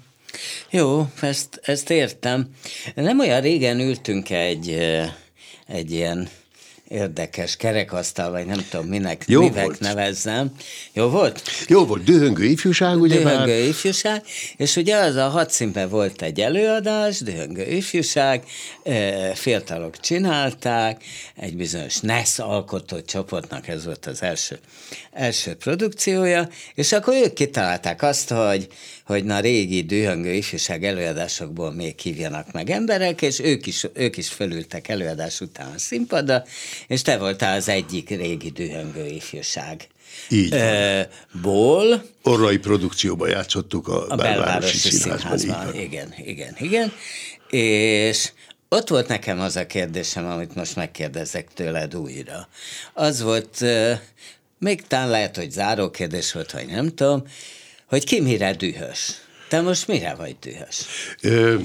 Jó, 0.69 1.07
ezt, 1.21 1.59
ezt 1.63 1.89
értem. 1.89 2.49
Nem 2.95 3.19
olyan 3.19 3.41
régen 3.41 3.79
ültünk 3.79 4.29
egy, 4.29 4.77
egy 5.67 5.91
ilyen 5.91 6.29
érdekes 6.93 7.55
kerekasztal, 7.55 8.31
vagy 8.31 8.45
nem 8.45 8.65
tudom 8.69 8.85
minek, 8.87 9.23
Jó 9.27 9.41
minek 9.41 9.63
volt. 9.63 9.79
nevezzem. 9.79 10.51
Jó 10.93 11.07
volt? 11.09 11.41
Jó 11.67 11.85
volt, 11.85 12.03
dühöngő 12.03 12.43
ifjúság, 12.43 13.01
ugye 13.01 13.17
Dühöngő 13.17 13.59
már? 13.59 13.67
ifjúság, 13.67 14.23
és 14.57 14.75
ugye 14.75 14.95
az 14.95 15.15
a 15.15 15.27
hat 15.29 15.49
színben 15.49 15.89
volt 15.89 16.21
egy 16.21 16.39
előadás, 16.39 17.19
dühöngő 17.19 17.65
ifjúság, 17.71 18.43
fiatalok 19.33 19.99
csinálták, 19.99 21.03
egy 21.35 21.55
bizonyos 21.55 21.99
NESZ 21.99 22.39
alkotott 22.39 23.05
csoportnak 23.05 23.67
ez 23.67 23.85
volt 23.85 24.05
az 24.05 24.21
első, 24.21 24.59
első 25.11 25.53
produkciója, 25.53 26.49
és 26.73 26.91
akkor 26.91 27.13
ők 27.13 27.33
kitalálták 27.33 28.01
azt, 28.01 28.29
hogy 28.29 28.67
hogy 29.05 29.23
na 29.23 29.39
régi 29.39 29.83
dühöngő 29.83 30.33
ifjúság 30.33 30.83
előadásokból 30.83 31.71
még 31.71 31.99
hívjanak 31.99 32.51
meg 32.51 32.69
emberek, 32.69 33.21
és 33.21 33.39
ők 33.39 33.65
is, 33.65 33.87
ők 33.93 34.17
is 34.17 34.29
fölültek 34.29 34.87
előadás 34.87 35.41
után 35.41 35.71
a 35.75 35.77
színpadra, 35.77 36.43
és 36.87 37.01
te 37.01 37.17
voltál 37.17 37.57
az 37.57 37.69
egyik 37.69 38.09
régi 38.09 38.49
dühöngő 38.49 39.05
ifjúság. 39.05 39.87
Így 40.29 40.55
ból. 41.41 42.03
Orrai 42.23 42.57
produkcióban 42.57 43.29
játszottuk 43.29 43.87
a, 43.87 44.03
a 44.09 44.15
belvárosi, 44.15 44.39
belvárosi 44.39 44.77
színházban. 44.77 45.37
színházban. 45.37 45.81
Igen, 45.81 46.13
igen, 46.25 46.55
igen. 46.59 46.91
És 47.49 48.31
ott 48.69 48.87
volt 48.87 49.07
nekem 49.07 49.39
az 49.39 49.55
a 49.55 49.65
kérdésem, 49.65 50.25
amit 50.25 50.55
most 50.55 50.75
megkérdezek 50.75 51.47
tőled 51.53 51.95
újra. 51.95 52.47
Az 52.93 53.21
volt, 53.21 53.65
még 54.59 54.87
talán 54.87 55.09
lehet, 55.09 55.35
hogy 55.35 55.51
záró 55.51 55.89
kérdés 55.89 56.31
volt, 56.31 56.51
vagy 56.51 56.67
nem 56.67 56.95
tudom, 56.95 57.23
hogy 57.93 58.05
ki 58.05 58.21
mire 58.21 58.53
dühös. 58.53 59.11
Te 59.49 59.61
most 59.61 59.87
mire 59.87 60.15
vagy 60.17 60.35
dühös? 60.39 60.85
Ö, 61.21 61.55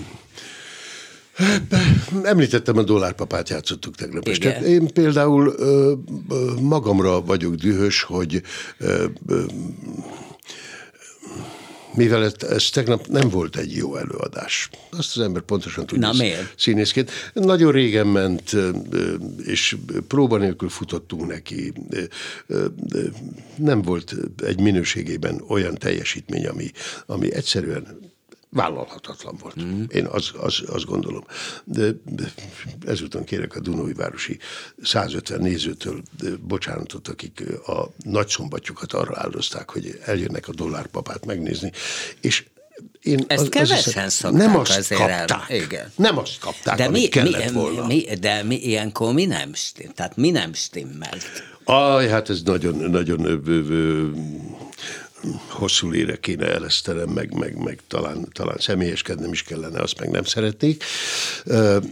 Említettem, 2.22 2.76
a 2.78 2.82
dollárpapát 2.82 3.48
játszottuk 3.48 3.94
tegnap 3.94 4.28
este. 4.28 4.60
Én 4.60 4.86
például 4.92 5.54
ö, 5.58 5.92
magamra 6.60 7.20
vagyok 7.22 7.54
dühös, 7.54 8.02
hogy 8.02 8.42
ö, 8.78 9.04
ö, 9.26 9.44
mivel 11.94 12.24
ez, 12.24 12.70
tegnap 12.72 13.06
nem 13.06 13.28
volt 13.28 13.56
egy 13.56 13.76
jó 13.76 13.96
előadás. 13.96 14.70
Azt 14.90 15.16
az 15.16 15.22
ember 15.22 15.42
pontosan 15.42 15.86
tudja. 15.86 16.06
Na 16.06 16.18
miért? 16.18 16.54
Színészként. 16.58 17.10
Nagyon 17.32 17.72
régen 17.72 18.06
ment, 18.06 18.56
és 19.44 19.76
próba 20.08 20.36
nélkül 20.36 20.68
futottunk 20.68 21.26
neki. 21.26 21.72
Nem 23.56 23.82
volt 23.82 24.14
egy 24.44 24.60
minőségében 24.60 25.42
olyan 25.48 25.74
teljesítmény, 25.74 26.46
ami, 26.46 26.70
ami 27.06 27.32
egyszerűen 27.32 27.98
vállalhatatlan 28.50 29.36
volt. 29.40 29.62
Mm. 29.62 29.82
Én 29.88 30.06
az, 30.06 30.30
az, 30.40 30.62
azt 30.66 30.84
gondolom. 30.84 31.24
De 31.64 31.90
ezúton 32.86 33.24
kérek 33.24 33.56
a 33.56 33.60
Dunói 33.60 33.92
Városi 33.92 34.38
150 34.82 35.40
nézőtől 35.40 36.02
bocsánatot, 36.40 37.08
akik 37.08 37.42
a 37.66 37.90
nagyszombatjukat 38.04 38.92
arra 38.92 39.12
áldozták, 39.14 39.70
hogy 39.70 40.00
eljönnek 40.04 40.48
a 40.48 40.52
dollárpapát 40.52 41.26
megnézni, 41.26 41.72
és 42.20 42.44
én 43.02 43.24
Ezt 43.26 43.42
az, 43.42 43.48
kevesen 43.48 44.04
az 44.04 44.12
szokták 44.12 44.40
nem 44.40 44.56
azt 44.56 44.76
azért 44.76 45.00
kapták. 45.00 45.44
El. 45.48 45.56
Igen. 45.56 45.92
Nem 45.96 46.18
azt 46.18 46.38
kapták, 46.38 46.76
de 46.76 46.88
mi, 46.88 47.08
kellett 47.08 47.44
mi, 47.44 47.52
volna. 47.52 47.86
Mi, 47.86 48.04
de 48.20 48.42
mi, 48.42 48.56
ilyenkor 48.56 49.12
mi 49.12 49.24
nem 49.24 49.54
stimmelt? 49.54 49.96
Tehát 49.96 50.16
mi 50.16 50.30
nem 50.30 50.52
stimmelt? 50.52 51.24
Aj, 51.64 52.08
hát 52.08 52.30
ez 52.30 52.42
nagyon, 52.42 52.90
nagyon 52.90 53.24
ö, 53.24 53.38
ö, 53.46 53.68
ö, 53.68 54.10
hosszú 55.48 55.90
lére 55.90 56.16
kéne 56.16 56.46
elesztenem, 56.46 57.08
meg, 57.08 57.34
meg, 57.34 57.56
meg 57.56 57.78
talán, 57.88 58.28
talán 58.32 58.56
személyeskednem 58.58 59.32
is 59.32 59.42
kellene, 59.42 59.80
azt 59.80 60.00
meg 60.00 60.10
nem 60.10 60.24
szeretnék. 60.24 60.84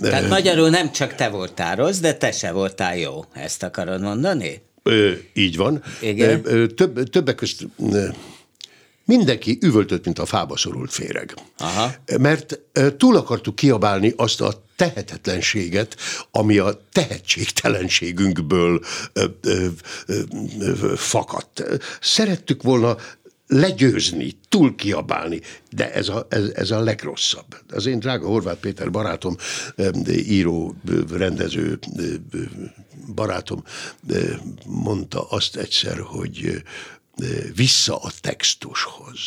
Tehát 0.00 0.28
magyarul 0.28 0.68
nem 0.68 0.92
csak 0.92 1.14
te 1.14 1.28
voltál 1.28 1.76
rossz, 1.76 1.98
de 1.98 2.14
te 2.14 2.32
se 2.32 2.52
voltál 2.52 2.96
jó, 2.98 3.24
ezt 3.32 3.62
akarod 3.62 4.00
mondani? 4.00 4.62
Így 5.34 5.56
van. 5.56 5.82
Igen. 6.00 6.42
Több, 6.74 7.02
többek 7.02 7.34
között 7.34 7.68
mindenki 9.06 9.58
üvöltött, 9.60 10.04
mint 10.04 10.18
a 10.18 10.26
fába 10.26 10.56
szorult 10.56 10.92
féreg. 10.92 11.34
Aha. 11.58 11.94
Mert 12.18 12.60
túl 12.96 13.16
akartuk 13.16 13.54
kiabálni 13.54 14.12
azt 14.16 14.40
a 14.40 14.64
tehetetlenséget, 14.76 15.96
ami 16.30 16.58
a 16.58 16.80
tehetségtelenségünkből 16.92 18.80
ö, 19.12 19.24
ö, 19.40 19.66
ö, 20.58 20.92
fakadt. 20.96 21.62
Szerettük 22.00 22.62
volna 22.62 22.96
legyőzni, 23.46 24.32
túl 24.48 24.74
kiabálni, 24.74 25.40
de 25.70 25.92
ez 25.92 26.08
a, 26.08 26.26
ez, 26.28 26.50
ez 26.54 26.70
a 26.70 26.80
legrosszabb. 26.80 27.56
Az 27.68 27.86
én 27.86 27.98
drága 27.98 28.26
Horváth 28.26 28.60
Péter 28.60 28.90
barátom, 28.90 29.36
író, 30.08 30.74
rendező 31.10 31.78
barátom 33.14 33.64
mondta 34.66 35.28
azt 35.28 35.56
egyszer, 35.56 35.98
hogy 35.98 36.62
vissza 37.55 37.96
a 37.96 38.11
textushoz. 38.20 39.18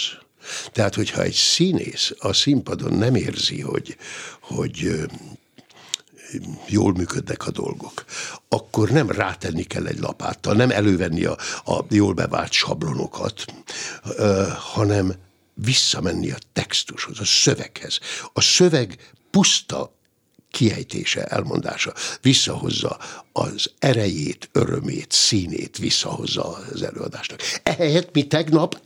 Tehát, 0.72 0.96
hogyha 0.96 1.22
egy 1.22 1.34
színész 1.34 2.14
a 2.20 2.34
színpadon 2.34 2.94
nem 2.94 3.16
érzi, 3.16 3.62
hogy, 3.62 3.98
hogy 4.42 5.08
jól 6.68 6.94
működnek 6.94 7.48
a 7.48 7.52
dolgok, 7.52 8.06
akkor 8.48 8.90
nem 8.90 9.12
rátenni 9.12 9.64
kell 9.64 9.88
egy 9.88 10.00
lapáttal, 10.00 10.54
nem 10.54 10.72
elővenni 10.72 11.26
a, 11.26 11.38
a 11.66 11.86
jól 11.90 12.14
bevált 12.14 12.52
sablonokat, 12.52 13.46
hanem 14.58 15.14
visszamenni 15.54 16.32
a 16.32 16.38
textushoz, 16.54 17.20
a 17.20 17.26
szöveghez. 17.26 18.00
A 18.34 18.42
szöveg 18.42 19.12
puszta 19.30 19.98
kiejtése, 20.52 21.24
elmondása 21.24 21.94
visszahozza 22.22 22.98
az 23.32 23.72
erejét, 23.80 24.50
örömét, 24.52 25.12
színét, 25.12 25.78
visszahozza 25.78 26.44
az 26.74 26.82
előadásnak. 26.82 27.40
Ehelyett 27.64 28.14
mi 28.14 28.28
tegnap 28.28 28.80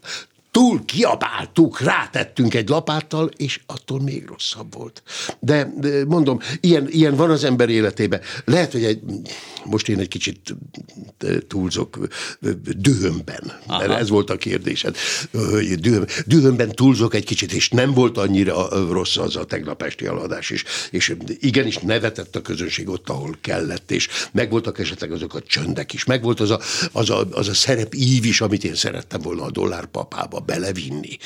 túl 0.54 0.86
kiabáltuk, 0.86 1.80
rátettünk 1.80 2.54
egy 2.54 2.70
lapáttal, 2.70 3.30
és 3.36 3.60
attól 3.66 4.02
még 4.02 4.26
rosszabb 4.28 4.74
volt. 4.74 5.04
De, 5.40 5.74
de 5.80 6.06
mondom, 6.06 6.40
ilyen, 6.60 6.88
ilyen 6.90 7.16
van 7.16 7.30
az 7.30 7.44
ember 7.44 7.70
életében. 7.70 8.22
Lehet, 8.46 8.72
hogy 8.72 8.84
egy, 8.84 9.00
most 9.66 9.90
én 9.90 10.00
egy 10.00 10.08
kicsit 10.08 10.56
túlzok 11.48 12.08
dühömben, 12.78 13.60
Aha. 13.68 13.80
mert 13.80 14.00
ez 14.00 14.10
volt 14.10 14.30
a 14.30 14.38
kérdésed. 14.38 14.98
Dühöm, 15.80 16.06
dühömben 16.26 16.70
túlzok 16.70 17.14
egy 17.14 17.26
kicsit, 17.26 17.54
és 17.54 17.70
nem 17.70 17.94
volt 17.94 18.18
annyira 18.18 18.68
rossz 18.90 19.18
az 19.18 19.36
a 19.36 19.46
tegnap 19.46 19.82
esti 19.82 20.06
aladás 20.06 20.50
is. 20.50 20.64
És 20.92 21.16
igenis 21.40 21.78
nevetett 21.78 22.36
a 22.36 22.42
közönség 22.42 22.90
ott, 22.90 23.10
ahol 23.10 23.38
kellett, 23.42 23.92
és 23.92 24.08
megvoltak 24.32 24.80
esetleg 24.80 25.12
azok 25.12 25.34
a 25.34 25.42
csöndek 25.42 25.94
is, 25.94 26.04
megvolt 26.04 26.40
az 26.40 26.50
a, 26.50 26.60
az 26.92 27.10
a, 27.10 27.28
az 27.32 27.48
a 27.48 27.54
szerep 27.54 27.94
ív 27.96 28.26
is, 28.26 28.42
amit 28.42 28.64
én 28.64 28.76
szerettem 28.76 29.22
volna 29.22 29.44
a 29.44 29.52
dollárpapába 29.52 30.42
belevinni. 30.46 31.18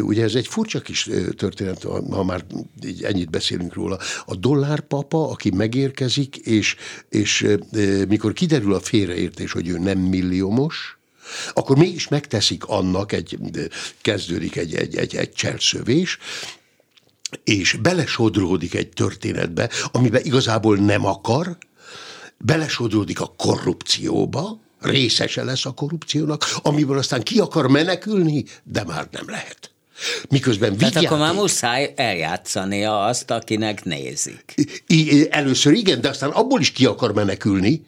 Ugye 0.00 0.22
ez 0.22 0.34
egy 0.34 0.46
furcsa 0.46 0.80
kis 0.80 1.08
történet, 1.36 1.82
ha 2.10 2.24
már 2.24 2.44
így 2.86 3.02
ennyit 3.02 3.30
beszélünk 3.30 3.74
róla. 3.74 3.98
A 4.26 4.36
dollárpapa, 4.36 5.30
aki 5.30 5.50
megérkezik, 5.50 6.36
és, 6.36 6.76
és 7.08 7.46
mikor 8.08 8.32
kiderül 8.32 8.74
a 8.74 8.80
félreértés, 8.80 9.52
hogy 9.52 9.68
ő 9.68 9.78
nem 9.78 9.98
milliómos, 9.98 10.98
akkor 11.52 11.76
mégis 11.76 12.08
megteszik 12.08 12.64
annak, 12.64 13.12
egy, 13.12 13.38
kezdődik 14.00 14.56
egy, 14.56 14.74
egy, 14.74 14.96
egy, 14.96 15.16
egy 15.16 15.32
cselszövés, 15.32 16.18
és 17.44 17.72
belesodródik 17.72 18.74
egy 18.74 18.88
történetbe, 18.88 19.70
amiben 19.92 20.24
igazából 20.24 20.76
nem 20.76 21.06
akar, 21.06 21.56
belesodródik 22.38 23.20
a 23.20 23.34
korrupcióba, 23.36 24.61
részese 24.84 25.44
lesz 25.44 25.66
a 25.66 25.70
korrupciónak, 25.70 26.44
amiből 26.62 26.98
aztán 26.98 27.22
ki 27.22 27.38
akar 27.38 27.68
menekülni, 27.68 28.44
de 28.62 28.84
már 28.84 29.08
nem 29.10 29.24
lehet. 29.26 29.70
Miközben 30.28 30.76
Tehát 30.76 30.96
akkor 30.96 31.18
már 31.18 31.34
muszáj 31.34 31.92
eljátszania 31.96 33.04
azt, 33.04 33.30
akinek 33.30 33.84
nézik. 33.84 34.54
I, 34.86 35.26
először 35.30 35.72
igen, 35.72 36.00
de 36.00 36.08
aztán 36.08 36.30
abból 36.30 36.60
is 36.60 36.72
ki 36.72 36.86
akar 36.86 37.14
menekülni, 37.14 37.86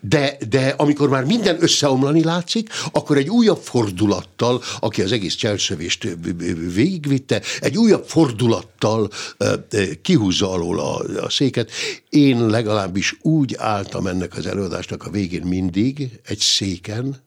de, 0.00 0.36
de 0.48 0.74
amikor 0.76 1.08
már 1.08 1.24
minden 1.24 1.56
összeomlani 1.62 2.22
látszik, 2.22 2.68
akkor 2.92 3.16
egy 3.16 3.28
újabb 3.28 3.60
fordulattal, 3.62 4.62
aki 4.80 5.02
az 5.02 5.12
egész 5.12 5.34
cselszövést 5.34 6.08
végigvitte, 6.74 7.42
egy 7.60 7.76
újabb 7.76 8.04
fordulattal 8.06 9.10
kihúzza 10.02 10.50
alól 10.50 10.80
a, 10.80 11.22
a 11.24 11.30
széket. 11.30 11.70
Én 12.08 12.46
legalábbis 12.46 13.16
úgy 13.22 13.54
álltam 13.54 14.06
ennek 14.06 14.36
az 14.36 14.46
előadásnak 14.46 15.04
a 15.04 15.10
végén 15.10 15.42
mindig, 15.42 16.20
egy 16.24 16.38
széken, 16.38 17.22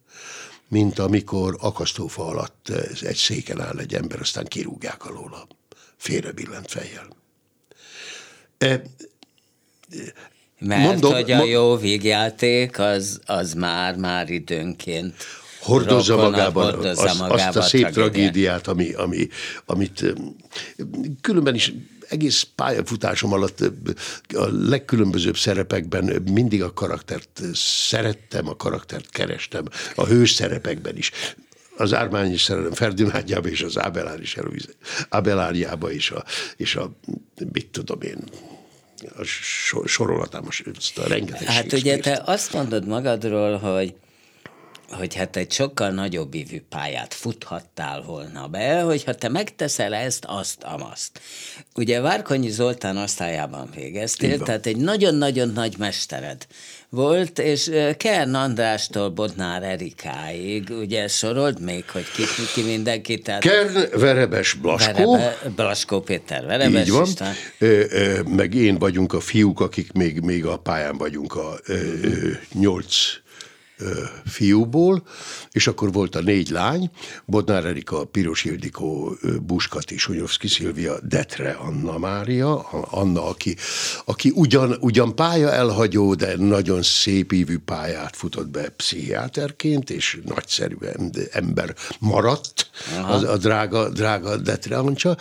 mint 0.67 0.99
amikor 0.99 1.57
akasztófa 1.59 2.25
alatt 2.25 2.71
egy 3.01 3.15
széken 3.15 3.61
áll 3.61 3.77
egy 3.77 3.93
ember, 3.93 4.19
aztán 4.19 4.45
kirúgják 4.45 5.05
alóla, 5.05 5.47
billent 6.35 6.71
fejjel. 6.71 7.07
Mert 10.65 10.83
Mondom, 10.83 11.13
hogy 11.13 11.31
a 11.31 11.43
jó 11.43 11.77
végjáték 11.77 12.79
az, 12.79 13.19
az 13.25 13.53
már, 13.53 13.95
már 13.95 14.29
időnként 14.29 15.13
hordozza 15.59 16.15
magában, 16.15 16.73
hordozza 16.73 17.03
az, 17.03 17.17
magában 17.17 17.47
azt 17.47 17.55
a 17.57 17.61
szép 17.61 17.89
tragédiát, 17.89 18.67
ami, 18.67 18.93
ami, 18.93 19.27
amit 19.65 20.13
különben 21.21 21.55
is 21.55 21.73
egész 22.09 22.47
pályafutásom 22.55 23.33
alatt 23.33 23.59
a 24.33 24.47
legkülönbözőbb 24.51 25.37
szerepekben 25.37 26.23
mindig 26.31 26.63
a 26.63 26.73
karaktert 26.73 27.41
szerettem, 27.87 28.47
a 28.47 28.55
karaktert 28.55 29.09
kerestem, 29.09 29.65
a 29.95 30.05
hős 30.05 30.31
szerepekben 30.31 30.97
is. 30.97 31.11
Az 31.77 31.93
Ármányi 31.93 32.37
szerelem 32.37 32.71
Ferdinandjába 32.71 33.47
és 33.47 33.61
az 33.61 33.77
Ábeláriába 35.09 35.91
és 35.91 36.11
a, 36.11 36.23
és 36.57 36.75
a 36.75 36.91
mit 37.51 37.67
tudom 37.67 38.01
én, 38.01 38.17
a 39.17 39.23
sorolatám, 39.85 40.47
azt 40.77 40.97
a 40.97 41.07
rengeteg 41.07 41.47
Hát 41.47 41.73
ugye 41.73 41.97
te 41.97 42.21
azt 42.25 42.53
mondod 42.53 42.87
magadról, 42.87 43.57
hogy 43.57 43.93
hogy 44.89 45.15
hát 45.15 45.35
egy 45.35 45.51
sokkal 45.51 45.89
nagyobb 45.89 46.33
ívű 46.33 46.61
pályát 46.69 47.13
futhattál 47.13 48.01
volna 48.01 48.47
be, 48.47 48.81
hogyha 48.81 49.15
te 49.15 49.29
megteszel 49.29 49.93
ezt, 49.93 50.25
azt, 50.27 50.63
amazt. 50.63 51.21
Ugye 51.75 52.01
Várkonyi 52.01 52.49
Zoltán 52.49 52.97
osztályában 52.97 53.69
végeztél, 53.75 54.39
tehát 54.39 54.65
egy 54.65 54.77
nagyon-nagyon 54.77 55.49
nagy 55.49 55.77
mestered 55.77 56.47
volt, 56.93 57.39
és 57.39 57.71
Kern 57.97 58.33
Andrástól 58.33 59.09
Bodnár 59.09 59.63
Erikáig, 59.63 60.69
ugye 60.69 61.07
sorold 61.07 61.61
még, 61.61 61.89
hogy 61.89 62.11
ki, 62.11 62.23
ki 62.53 62.61
mindenki. 62.61 63.17
Tehát 63.17 63.41
Kern, 63.41 63.99
Verebes, 63.99 64.53
Blaskó. 64.53 65.11
Verebe, 65.11 65.37
Blaskó 65.55 66.01
Péter, 66.01 66.45
Verebes. 66.45 66.87
Így 66.87 66.91
van. 66.91 67.07
Ö, 67.59 67.83
meg 68.27 68.53
én 68.53 68.77
vagyunk 68.77 69.13
a 69.13 69.19
fiúk, 69.19 69.59
akik 69.59 69.91
még, 69.91 70.19
még 70.19 70.45
a 70.45 70.57
pályán 70.57 70.97
vagyunk 70.97 71.35
a 71.35 71.59
nyolc 72.53 72.95
fiúból, 74.25 75.03
és 75.51 75.67
akkor 75.67 75.91
volt 75.91 76.15
a 76.15 76.21
négy 76.21 76.49
lány, 76.49 76.89
Bodnár 77.25 77.65
Erika, 77.65 78.05
Piros 78.05 78.43
Ildikó, 78.43 79.17
Buskati, 79.41 79.97
Sunyovszki 79.97 80.47
Szilvia, 80.47 80.95
Detre 81.03 81.51
Anna 81.51 81.97
Mária, 81.97 82.59
Anna, 82.89 83.27
aki, 83.27 83.55
aki 84.05 84.31
ugyan, 84.35 84.77
ugyan 84.79 85.15
pálya 85.15 85.51
elhagyó, 85.51 86.13
de 86.13 86.37
nagyon 86.37 86.81
szép 86.81 87.31
ívű 87.31 87.57
pályát 87.57 88.15
futott 88.15 88.47
be 88.47 88.69
pszichiáterként, 88.69 89.89
és 89.89 90.19
nagyszerű 90.25 90.75
ember 91.31 91.75
maradt, 91.99 92.69
az, 93.07 93.23
a 93.23 93.37
drága, 93.37 93.89
drága 93.89 94.37
Detre 94.37 94.77
Ancsa, 94.77 95.17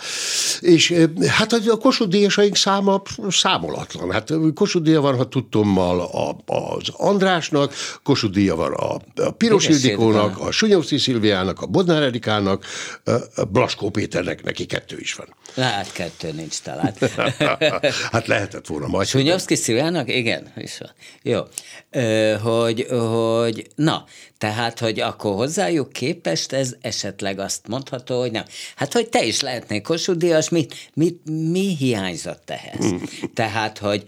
és 0.59 0.93
hát 1.27 1.53
a 1.53 1.77
Kossuth 1.77 2.53
száma 2.53 3.01
számolatlan. 3.29 4.11
Hát 4.11 4.33
Kossuth 4.53 4.95
van, 4.99 5.17
ha 5.17 5.27
tudtommal 5.27 6.09
az 6.45 6.89
Andrásnak, 6.91 7.73
Kossuth 8.03 8.52
van 8.55 8.73
a, 8.73 8.93
a 9.15 9.31
Piros 9.31 9.67
Ildikónak, 9.67 10.39
a 10.39 10.51
Sunyovszki 10.51 10.97
Szilviának, 10.97 11.61
a 11.61 11.65
Bodnár 11.65 12.01
Erikának, 12.01 12.65
a 13.35 13.43
Blaskó 13.43 13.89
Péternek, 13.89 14.43
neki 14.43 14.65
kettő 14.65 14.97
is 14.99 15.13
van. 15.13 15.35
Hát 15.55 15.91
kettő 15.91 16.31
nincs 16.31 16.59
talán. 16.59 16.93
hát 18.11 18.27
lehetett 18.27 18.67
volna 18.67 18.87
majd. 18.87 19.07
Sunyovszki 19.07 19.55
Szilviának? 19.55 20.15
Igen, 20.15 20.53
is 20.55 20.77
van. 20.77 20.91
Jó. 21.21 21.41
Ö, 21.89 22.35
hogy, 22.41 22.87
hogy, 22.89 23.67
na, 23.75 24.05
tehát, 24.37 24.79
hogy 24.79 24.99
akkor 24.99 25.35
hozzájuk 25.35 25.91
képest 25.91 26.51
ez 26.51 26.75
esetleg 26.81 27.39
azt 27.39 27.67
mondható, 27.67 28.19
hogy 28.19 28.31
nem. 28.31 28.43
Hát, 28.75 28.93
hogy 28.93 29.09
te 29.09 29.23
is 29.25 29.41
lehetnél 29.41 29.81
Kossuth 29.81 30.51
mit, 30.51 30.75
mit, 30.93 31.19
mi 31.51 31.75
hiányzott 31.75 32.49
ehhez? 32.49 32.85
Hmm. 32.85 33.03
Tehát, 33.33 33.77
hogy 33.77 34.03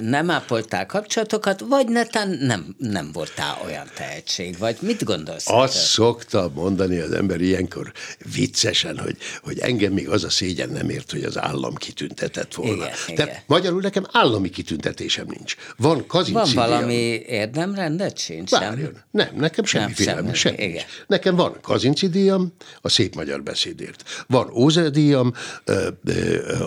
nem 0.00 0.30
ápoltál 0.30 0.86
kapcsolatokat, 0.86 1.60
vagy 1.60 1.88
netán 1.88 2.28
nem, 2.28 2.74
nem 2.78 3.10
voltál 3.12 3.60
olyan 3.64 3.86
tehetség, 3.94 4.58
vagy 4.58 4.76
mit 4.80 5.04
gondolsz? 5.04 5.48
Azt 5.48 5.72
te? 5.72 5.78
szokta 5.78 6.50
mondani 6.54 6.98
az 6.98 7.12
ember 7.12 7.40
ilyenkor 7.40 7.92
viccesen, 8.34 8.98
hogy, 8.98 9.16
hogy 9.42 9.58
engem 9.58 9.92
még 9.92 10.08
az 10.08 10.24
a 10.24 10.30
szégyen 10.30 10.68
nem 10.68 10.88
ért, 10.90 11.10
hogy 11.10 11.22
az 11.22 11.38
állam 11.38 11.74
kitüntetett 11.74 12.54
volna. 12.54 12.72
Igen, 12.74 13.16
De 13.16 13.22
igen. 13.22 13.36
magyarul 13.46 13.80
nekem 13.80 14.06
állami 14.12 14.50
kitüntetésem 14.50 15.26
nincs. 15.28 15.54
Van 15.76 16.06
kazincídiam. 16.06 16.54
Van 16.54 16.68
valami 16.70 17.22
érdemrendet 17.26 18.18
sincs? 18.18 18.50
Várjon. 18.50 19.02
Nem, 19.10 19.28
nekem 19.36 19.64
semmiféle, 19.64 20.14
nem, 20.14 20.34
semmi, 20.34 20.56
semmi 20.56 20.68
igen. 20.68 20.84
Nekem 21.06 21.36
van 21.36 21.56
kazincídiam 21.60 22.52
a 22.80 22.88
szép 22.88 23.14
magyar 23.14 23.42
beszédért. 23.42 24.24
Van 24.26 24.50
Ózedíjam, 24.54 25.32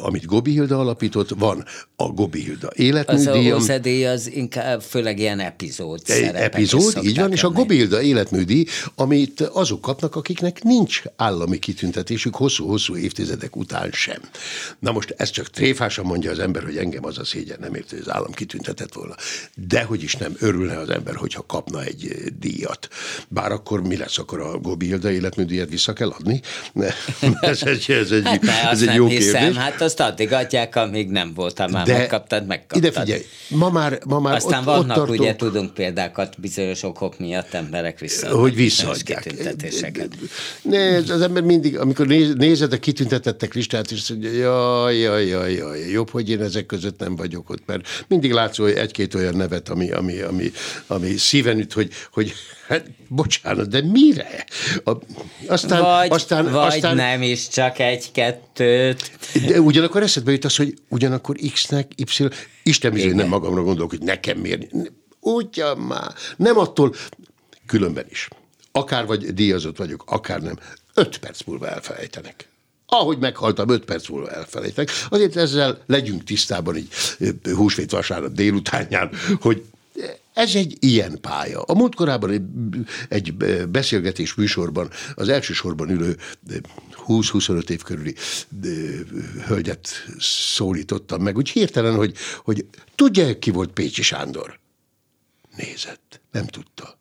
amit 0.02 0.26
Gobi 0.26 0.52
Hilda 0.52 0.80
alapított, 0.80 1.30
van 1.30 1.66
a 1.96 2.08
Gobi 2.08 2.44
Hilda 2.44 2.59
életműdíjam. 2.76 3.56
Az 3.56 3.70
a 3.70 4.10
az 4.10 4.32
inkább 4.32 4.82
főleg 4.82 5.20
ilyen 5.20 5.40
epizód 5.40 6.02
Epizód, 6.34 7.04
így 7.04 7.18
van, 7.20 7.32
és 7.32 7.44
a 7.44 7.50
Gobilda 7.50 8.02
életműdíj, 8.02 8.66
amit 8.96 9.42
azok 9.42 9.82
kapnak, 9.82 10.16
akiknek 10.16 10.64
nincs 10.64 11.02
állami 11.16 11.60
kitüntetésük 11.60 12.36
hosszú-hosszú 12.36 12.98
évtizedek 12.98 13.56
után 13.56 13.90
sem. 13.92 14.22
Na 14.80 14.92
most 14.92 15.14
ez 15.18 15.30
csak 15.30 15.50
tréfásan 15.50 16.06
mondja 16.06 16.32
az 16.32 16.40
ember, 16.40 16.64
hogy 16.64 16.78
engem 16.78 17.06
az 17.06 17.18
a 17.18 17.26
szégyen 17.26 17.58
nem 17.60 17.76
ért, 17.76 17.90
hogy 17.90 18.00
az 18.00 18.12
állam 18.12 18.32
kitüntetett 18.32 18.94
volna. 18.94 19.16
De 19.68 19.84
hogy 19.84 20.04
is 20.04 20.16
nem 20.16 20.36
örülne 20.40 20.78
az 20.78 20.90
ember, 20.90 21.16
hogyha 21.16 21.46
kapna 21.46 21.84
egy 21.84 22.14
díjat. 22.40 22.88
Bár 23.28 23.52
akkor 23.52 23.82
mi 23.82 23.98
lesz, 23.98 24.18
akkor 24.18 24.40
a 24.40 24.58
Gobilda 24.58 25.12
életműdíjat 25.12 25.70
vissza 25.70 25.94
kell 25.94 26.10
adni? 26.10 26.42
ez 27.42 27.64
egy, 27.64 27.86
ez 27.92 28.12
egy, 28.12 28.24
hát 28.26 28.72
ez 28.72 28.82
egy 28.82 28.96
jó 28.96 29.08
hiszem, 29.08 29.42
kérdés. 29.42 29.58
Hát 29.58 29.82
azt 29.82 30.00
addig 30.00 30.34
adják, 30.34 30.76
amíg 30.76 31.10
nem 31.10 31.34
voltam, 31.34 31.72
már 31.72 31.86
De, 31.86 31.98
megkaptad 31.98 32.46
megkaptad. 32.50 32.84
Ide 32.84 33.00
figyelj, 33.00 33.26
ma 33.48 33.70
már, 33.70 34.00
ma 34.06 34.20
már 34.20 34.36
Aztán 34.36 34.60
ott, 34.60 34.66
vannak, 34.66 34.82
ott 34.90 34.96
tartunk, 34.96 35.20
ugye 35.20 35.36
tudunk 35.36 35.74
példákat 35.74 36.40
bizonyos 36.40 36.84
okok 36.84 37.20
miatt 37.20 37.54
emberek 37.54 38.00
vissza. 38.00 38.38
hogy 38.38 38.56
visszaadják. 38.56 39.22
kitüntetéseket. 39.22 40.16
Ne, 40.62 40.96
az 40.96 41.22
ember 41.22 41.44
mindig, 41.44 41.78
amikor 41.78 42.08
néz, 42.08 42.34
nézed 42.34 42.74
a 42.74 42.78
kitüntetettek 42.80 43.54
listát, 43.54 43.92
és 43.92 44.10
mondja, 44.10 44.32
jaj, 44.32 44.98
jaj, 44.98 45.26
jaj, 45.28 45.54
jaj, 45.54 45.80
jobb, 45.80 46.10
hogy 46.10 46.30
én 46.30 46.42
ezek 46.42 46.66
között 46.66 47.00
nem 47.00 47.16
vagyok 47.16 47.50
ott, 47.50 47.64
mert 47.66 47.88
mindig 48.08 48.32
látsz 48.32 48.58
hogy 48.58 48.72
egy-két 48.72 49.16
olyan 49.16 49.36
nevet, 49.36 49.70
ami, 49.70 49.92
ami, 49.92 50.20
ami, 50.20 50.52
ami 50.88 51.18
szíven 51.18 51.60
üt, 51.60 51.74
hogy, 51.74 51.92
hogy 52.12 52.34
hát, 52.70 52.86
bocsánat, 53.08 53.70
de 53.70 53.82
mire? 53.82 54.46
A, 54.84 54.92
aztán, 55.48 55.82
Vagy, 55.82 56.12
aztán, 56.12 56.52
vagy 56.52 56.76
aztán, 56.76 56.96
nem 56.96 57.22
is 57.22 57.48
csak 57.48 57.80
egy-kettőt. 57.80 59.12
De 59.48 59.62
ugyanakkor 59.62 60.04
eszedbe 60.04 60.32
jut 60.32 60.46
az, 60.46 60.56
hogy 60.56 60.74
ugyanakkor 60.90 61.36
X-nek, 61.54 61.92
Y, 61.96 62.28
Isten 62.64 62.94
bizony 62.94 63.16
nem 63.16 63.28
magamra 63.28 63.64
gondolok, 63.64 63.90
hogy 63.90 64.02
nekem 64.02 64.38
miért. 64.38 64.72
Ugyan 65.20 65.78
már. 65.78 66.14
Nem 66.38 66.58
attól, 66.58 66.96
különben 67.66 68.06
is. 68.10 68.28
Akár 68.72 69.06
vagy 69.06 69.34
díjazott 69.34 69.78
vagyok, 69.78 70.04
akár 70.06 70.42
nem. 70.42 70.60
Öt 70.94 71.18
perc 71.18 71.44
múlva 71.46 71.70
elfelejtenek. 71.70 72.48
Ahogy 72.86 73.18
meghaltam, 73.18 73.70
öt 73.70 73.86
perc 73.86 74.10
múlva 74.10 74.30
elfelejtenek. 74.30 74.90
Azért 75.10 75.36
ezzel 75.36 75.84
legyünk 75.86 76.24
tisztában 76.24 76.76
így 76.76 76.90
húsvét 77.44 77.92
vasárnap 77.92 78.32
délutánján, 78.32 79.10
hogy 79.42 79.64
ez 80.34 80.56
egy 80.56 80.78
ilyen 80.80 81.18
pálya. 81.22 81.62
A 81.62 81.74
múltkorában 81.74 82.30
egy, 82.32 82.42
egy 83.10 83.34
beszélgetés 83.70 84.34
műsorban 84.34 84.90
az 85.16 85.30
elsősorban 85.30 85.90
ülő 85.90 86.18
20-25 87.08 87.70
év 87.70 87.82
körüli 87.82 88.16
hölgyet 89.48 89.90
szólítottam 90.56 91.22
meg, 91.22 91.38
úgy 91.38 91.50
hirtelen, 91.50 91.96
hogy, 91.96 92.14
hogy 92.44 92.66
tudja 92.96 93.40
ki 93.40 93.52
volt 93.52 93.72
Pécsi 93.72 94.02
Sándor? 94.02 94.60
Nézett, 95.56 96.22
nem 96.32 96.46
tudta. 96.46 96.98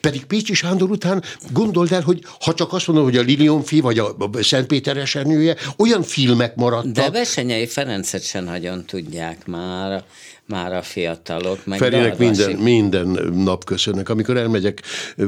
Pedig 0.00 0.24
Pécsi 0.24 0.54
Sándor 0.54 0.90
után 0.90 1.24
gondold 1.50 1.92
el, 1.92 2.02
hogy 2.02 2.24
ha 2.40 2.54
csak 2.54 2.72
azt 2.72 2.86
mondom, 2.86 3.04
hogy 3.04 3.16
a 3.16 3.22
Lilionfi 3.22 3.80
vagy 3.80 3.98
a 3.98 4.16
Szentpéter 4.40 4.96
esernyője, 4.96 5.56
olyan 5.76 6.02
filmek 6.02 6.54
maradtak. 6.54 6.92
De 6.92 7.10
Besenyei 7.10 7.66
Ferencet 7.66 8.22
sem 8.22 8.44
nagyon 8.44 8.84
tudják 8.84 9.46
már 9.46 10.04
már 10.50 10.72
a 10.72 10.82
fiatalok. 10.82 11.66
Meg 11.66 11.78
Ferinek 11.78 12.18
minden, 12.18 12.50
minden 12.50 13.06
nap 13.34 13.64
köszönnek. 13.64 14.08
Amikor 14.08 14.36
elmegyek 14.36 14.82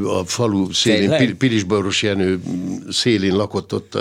a 0.05 0.25
falu 0.25 0.73
szélén, 0.73 1.37
Pilisboros 1.37 2.03
Jenő 2.03 2.41
szélén 2.91 3.37
lakott, 3.37 3.75
ott 3.75 3.99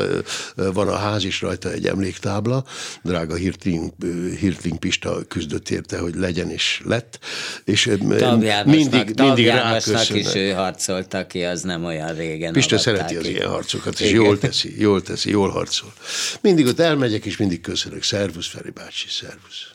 van 0.55 0.87
a 0.87 0.95
ház 0.95 1.23
is 1.23 1.41
rajta 1.41 1.71
egy 1.71 1.85
emléktábla. 1.85 2.63
Drága 3.03 3.35
Hirtling, 3.35 3.91
Hirtling 4.39 4.77
Pista 4.77 5.17
küzdött 5.27 5.69
érte, 5.69 5.97
hogy 5.97 6.15
legyen 6.15 6.49
és 6.49 6.81
lett. 6.85 7.19
És 7.63 7.91
mindig, 8.65 9.13
mindig 9.19 9.45
ráköszönnek. 9.45 10.13
is 10.13 10.35
ő 10.35 10.51
harcolta 10.51 11.27
ki, 11.27 11.43
az 11.43 11.61
nem 11.61 11.85
olyan 11.85 12.15
régen. 12.15 12.53
Pista 12.53 12.77
szereti 12.77 13.15
az 13.15 13.27
ilyen 13.27 13.49
harcokat, 13.49 13.99
és 13.99 14.11
jól 14.11 14.37
teszi, 14.37 14.75
jól 14.79 15.01
teszi, 15.01 15.29
jól 15.29 15.49
harcol. 15.49 15.93
Mindig 16.41 16.65
ott 16.65 16.79
elmegyek, 16.79 17.25
és 17.25 17.37
mindig 17.37 17.61
köszönök. 17.61 18.03
Szervusz, 18.03 18.47
Feri 18.47 18.69
bácsi, 18.69 19.07
szervusz. 19.09 19.71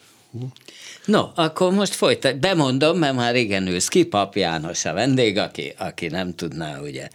No, 1.07 1.29
akkor 1.35 1.73
most 1.73 1.95
folytat. 1.95 2.41
Bemondom, 2.41 2.99
mert 2.99 3.15
már 3.15 3.33
régen 3.33 3.67
ősz 3.67 3.89
ki, 3.89 4.05
Pap 4.05 4.37
János 4.37 4.85
a 4.85 4.93
vendég, 4.93 5.39
aki, 5.39 5.75
aki 5.79 6.07
nem 6.07 6.35
tudná, 6.35 6.81
ugye, 6.81 7.09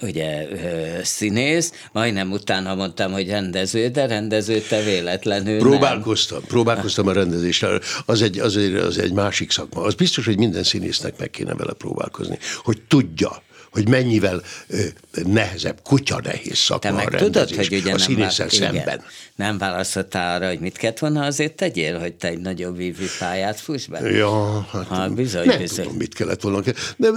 ugye 0.00 0.48
ö, 0.50 1.02
színész, 1.02 1.72
majdnem 1.92 2.30
utána 2.30 2.74
mondtam, 2.74 3.12
hogy 3.12 3.28
rendező, 3.28 3.88
de 3.88 4.06
rendező 4.06 4.60
te 4.60 4.82
véletlenül 4.82 5.58
Próbálkoztam, 5.58 6.38
nem. 6.38 6.46
próbálkoztam 6.46 7.06
a 7.06 7.12
rendezéssel. 7.12 7.80
Az 8.06 8.22
egy, 8.22 8.38
az, 8.38 8.56
egy, 8.56 8.74
az 8.74 8.98
egy 8.98 9.12
másik 9.12 9.50
szakma. 9.50 9.82
Az 9.82 9.94
biztos, 9.94 10.24
hogy 10.24 10.38
minden 10.38 10.62
színésznek 10.62 11.18
meg 11.18 11.30
kéne 11.30 11.54
vele 11.54 11.72
próbálkozni, 11.72 12.38
hogy 12.62 12.82
tudja, 12.88 13.42
hogy 13.72 13.88
mennyivel 13.88 14.42
ö, 14.68 14.76
nehezebb, 15.24 15.80
kutya 15.82 16.20
nehéz 16.22 16.58
szakma 16.58 16.90
Te 16.90 16.92
meg 16.92 17.14
a 17.14 17.16
tudod, 17.16 17.54
hogy 17.54 17.72
ugye 17.72 17.92
a 17.92 17.96
nem, 18.08 18.30
szemben. 18.30 18.74
Igen, 18.74 19.02
nem 19.36 19.58
választottál 19.58 20.36
arra, 20.36 20.48
hogy 20.48 20.60
mit 20.60 20.76
kellett 20.76 20.98
volna 20.98 21.24
azért 21.24 21.52
tegyél, 21.54 21.98
hogy 21.98 22.14
te 22.14 22.28
egy 22.28 22.38
nagyobb 22.38 22.76
vívő 22.76 23.06
pályát 23.18 23.60
fuss 23.60 23.86
be? 23.86 24.00
Ja, 24.10 24.66
hát 24.72 24.86
ha, 24.86 25.08
bizony, 25.08 25.46
nem 25.46 25.58
bizony. 25.58 25.84
tudom, 25.84 25.98
mit 25.98 26.14
kellett 26.14 26.40
volna. 26.40 26.60
De 26.96 27.08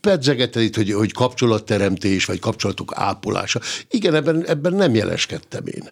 pedzegetted 0.00 0.62
itt, 0.62 0.76
hogy, 0.76 0.92
hogy 0.92 1.12
kapcsolatteremtés, 1.12 2.24
vagy 2.24 2.38
kapcsolatok 2.38 2.92
ápolása. 2.94 3.60
Igen, 3.90 4.14
ebben, 4.14 4.46
ebben 4.46 4.72
nem 4.72 4.94
jeleskedtem 4.94 5.62
én. 5.66 5.90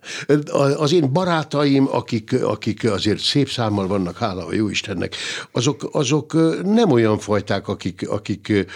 Az 0.77 0.93
én 0.93 1.13
barátaim, 1.13 1.89
akik, 1.91 2.43
akik 2.43 2.91
azért 2.91 3.21
szép 3.21 3.51
számmal 3.51 3.87
vannak, 3.87 4.19
hála 4.19 4.47
a 4.47 4.55
jó 4.55 4.69
Istennek, 4.69 5.17
azok, 5.53 5.89
azok 5.93 6.33
nem 6.63 6.91
olyan 6.91 7.19
fajták, 7.19 7.69
akik, 7.69 8.09
akik 8.09 8.67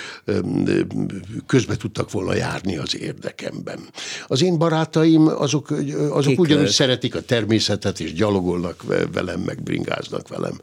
közbe 1.47 1.77
tudtak 1.77 2.11
volna 2.11 2.35
járni 2.35 2.77
az 2.77 2.97
érdekemben. 2.97 3.79
Az 4.27 4.43
én 4.43 4.59
barátaim, 4.59 5.27
azok, 5.27 5.71
azok 6.11 6.39
ugyanúgy 6.39 6.69
szeretik 6.69 7.15
a 7.15 7.23
természetet, 7.23 8.01
és 8.01 8.13
gyalogolnak 8.13 8.85
velem, 9.13 9.41
meg 9.41 9.63
bringáznak 9.63 10.29
velem 10.29 10.61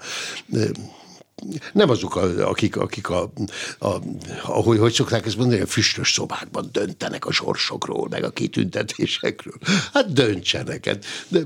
nem 1.71 1.89
azok, 1.89 2.15
akik, 2.39 2.75
akik 2.75 3.09
a, 3.09 3.31
a, 3.79 3.95
ahogy 4.43 4.77
hogy 4.77 4.93
szokták 4.93 5.25
ezt 5.25 5.37
mondani, 5.37 5.61
a 5.61 5.65
füstös 5.67 6.11
szobákban 6.11 6.69
döntenek 6.71 7.25
a 7.25 7.31
sorsokról, 7.31 8.07
meg 8.09 8.23
a 8.23 8.29
kitüntetésekről. 8.29 9.57
Hát 9.93 10.13
döntsenek, 10.13 10.85
hát, 10.85 11.05
de 11.27 11.39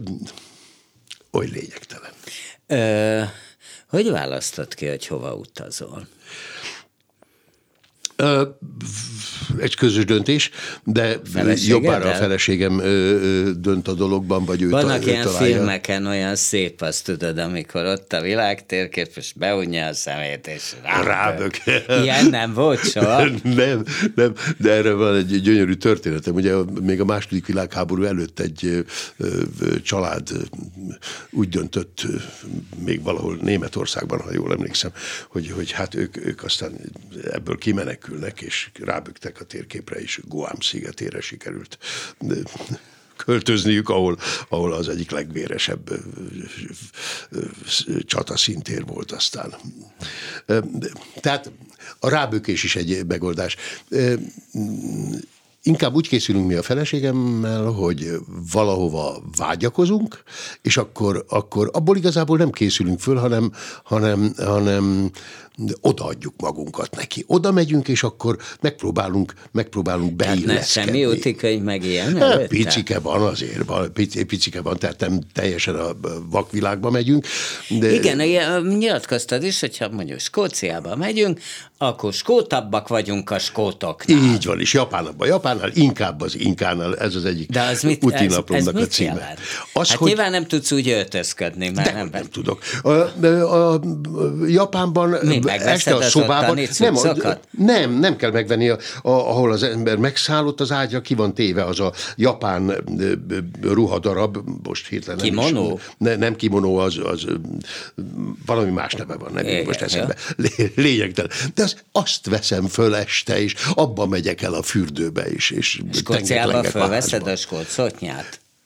oly 1.31 1.47
lényegtelen. 1.47 2.11
Ö, 2.67 3.23
hogy 3.87 4.09
választod 4.09 4.73
ki, 4.73 4.87
hogy 4.87 5.07
hova 5.07 5.33
utazol? 5.33 6.07
Egy 9.57 9.75
közös 9.75 10.05
döntés, 10.05 10.49
de 10.83 11.19
jobbára 11.67 12.09
a 12.09 12.13
feleségem 12.13 12.77
dönt 13.57 13.87
a 13.87 13.93
dologban, 13.93 14.45
vagy 14.45 14.61
ő 14.61 14.69
Vannak 14.69 14.99
ta, 14.99 15.09
ilyen 15.09 15.23
találja. 15.23 15.55
filmeken 15.55 16.05
olyan 16.05 16.35
szép, 16.35 16.81
azt 16.81 17.03
tudod, 17.05 17.37
amikor 17.37 17.85
ott 17.85 18.13
a 18.13 18.21
világtérkép, 18.21 19.11
és 19.15 19.33
beunja 19.35 19.85
a 19.85 19.93
szemét, 19.93 20.47
és 20.47 20.73
rábök. 21.03 21.57
Ilyen 22.03 22.25
nem 22.25 22.53
volt 22.53 22.91
soha? 22.91 23.25
nem, 23.43 23.83
nem, 24.15 24.33
de 24.57 24.71
erre 24.71 24.93
van 24.93 25.15
egy 25.15 25.41
gyönyörű 25.41 25.73
történetem. 25.73 26.35
Ugye 26.35 26.55
még 26.81 27.01
a 27.01 27.05
második 27.05 27.45
világháború 27.45 28.03
előtt 28.03 28.39
egy 28.39 28.85
család 29.83 30.29
úgy 31.31 31.49
döntött, 31.49 32.05
még 32.85 33.03
valahol 33.03 33.37
Németországban, 33.41 34.19
ha 34.19 34.33
jól 34.33 34.51
emlékszem, 34.51 34.91
hogy, 35.29 35.51
hogy 35.51 35.71
hát 35.71 35.95
ők, 35.95 36.25
ők 36.25 36.43
aztán 36.43 36.71
ebből 37.31 37.57
kimenekülnek, 37.57 38.08
és 38.39 38.69
rábögtek 38.79 39.39
a 39.41 39.43
térképre, 39.43 39.99
és 39.99 40.21
Guam 40.27 40.59
szigetére 40.59 41.21
sikerült 41.21 41.77
költözniük, 43.25 43.89
ahol, 43.89 44.17
ahol 44.49 44.73
az 44.73 44.89
egyik 44.89 45.11
legvéresebb 45.11 45.89
csata 48.05 48.37
szintér 48.37 48.85
volt 48.85 49.11
aztán. 49.11 49.53
Tehát 51.21 51.51
a 51.99 52.09
rábökés 52.09 52.63
is 52.63 52.75
egy 52.75 53.05
megoldás. 53.07 53.55
Inkább 55.63 55.95
úgy 55.95 56.07
készülünk 56.07 56.47
mi 56.47 56.53
a 56.53 56.61
feleségemmel, 56.61 57.65
hogy 57.65 58.11
valahova 58.51 59.23
vágyakozunk, 59.37 60.23
és 60.61 60.77
akkor, 60.77 61.25
akkor 61.29 61.69
abból 61.73 61.97
igazából 61.97 62.37
nem 62.37 62.51
készülünk 62.51 62.99
föl, 62.99 63.15
hanem, 63.15 63.51
hanem, 63.83 64.33
hanem 64.37 65.11
odaadjuk 65.81 66.33
magunkat 66.37 66.95
neki. 66.95 67.23
Oda 67.27 67.51
megyünk, 67.51 67.87
és 67.87 68.03
akkor 68.03 68.37
megpróbálunk, 68.61 69.33
megpróbálunk 69.51 70.13
beilleszkedni. 70.13 70.91
semmi 70.91 71.05
útikönyv 71.05 71.61
meg 71.61 71.83
ilyen 71.83 72.17
hát, 72.17 72.47
Picike 72.47 72.99
van 72.99 73.21
azért, 73.21 73.65
van, 73.65 73.93
picike 74.27 74.61
van, 74.61 74.77
tehát 74.77 74.99
nem 74.99 75.19
teljesen 75.33 75.75
a 75.75 75.89
vakvilágba 76.29 76.89
megyünk. 76.89 77.25
De... 77.79 77.93
Igen, 77.93 78.17
nyilatkoztad 78.61 79.43
is, 79.43 79.59
hogyha 79.59 79.89
mondjuk 79.89 80.19
Skóciába 80.19 80.95
megyünk, 80.95 81.39
akkor 81.81 82.13
skótabbak 82.13 82.87
vagyunk 82.87 83.29
a 83.29 83.39
skótoknál. 83.39 84.17
Így 84.17 84.45
van, 84.45 84.59
és 84.59 84.73
Japánban, 84.73 85.27
Japánnál 85.27 85.71
inkább 85.73 86.21
az 86.21 86.37
inkánál, 86.39 86.97
ez 86.97 87.15
az 87.15 87.25
egyik 87.25 87.49
De 87.49 87.61
az 87.61 87.81
mit, 87.81 88.11
ez, 88.11 88.39
ez 88.47 88.67
a 88.67 88.73
címe. 88.87 89.33
Az, 89.73 89.89
hát 89.89 89.97
hogy... 89.97 90.07
nyilván 90.07 90.31
nem 90.31 90.45
tudsz 90.45 90.71
úgy 90.71 90.89
öltözködni, 90.89 91.69
mert 91.69 91.87
De 91.87 91.93
nem, 91.93 92.09
nem 92.11 92.25
tudok. 92.31 92.61
A, 92.81 92.89
a, 92.89 93.73
a, 93.73 93.79
Japánban 94.47 95.09
Mi, 95.21 95.39
este 95.49 95.95
a 95.95 96.01
szobában. 96.01 96.59
Nem, 96.77 96.93
nem, 97.57 97.91
nem 97.91 98.15
kell 98.15 98.31
megvenni, 98.31 98.69
a, 98.69 98.77
a, 99.01 99.09
ahol 99.09 99.51
az 99.51 99.63
ember 99.63 99.97
megszállott, 99.97 100.61
az 100.61 100.71
ágyra 100.71 101.01
ki 101.01 101.13
van 101.13 101.33
téve 101.33 101.63
az 101.63 101.79
a 101.79 101.93
japán 102.15 102.73
ruhadarab, 103.61 104.37
most 104.63 104.87
hirtelen 104.87 105.19
nem 105.19 105.29
Kimono? 105.29 105.73
Is, 105.73 105.81
ne, 105.97 106.15
nem 106.15 106.35
kimono, 106.35 106.75
az, 106.75 106.97
az 107.03 107.25
valami 108.45 108.71
más 108.71 108.93
neve 108.93 109.15
van, 109.15 109.31
nem 109.33 109.47
Igen, 109.47 109.65
most 109.65 109.81
eszembe. 109.81 110.15
Lényegtelen. 110.75 111.31
De 111.53 111.63
az, 111.63 111.75
azt 111.91 112.29
veszem 112.29 112.67
föl 112.67 112.95
este, 112.95 113.41
és 113.41 113.55
abba 113.73 114.05
megyek 114.05 114.41
el 114.41 114.53
a 114.53 114.61
fürdőbe 114.61 115.31
is. 115.31 115.49
És 115.49 115.81
Skóciába 115.93 116.63
fölveszed 116.63 117.27
a 117.27 117.35
skót 117.35 117.67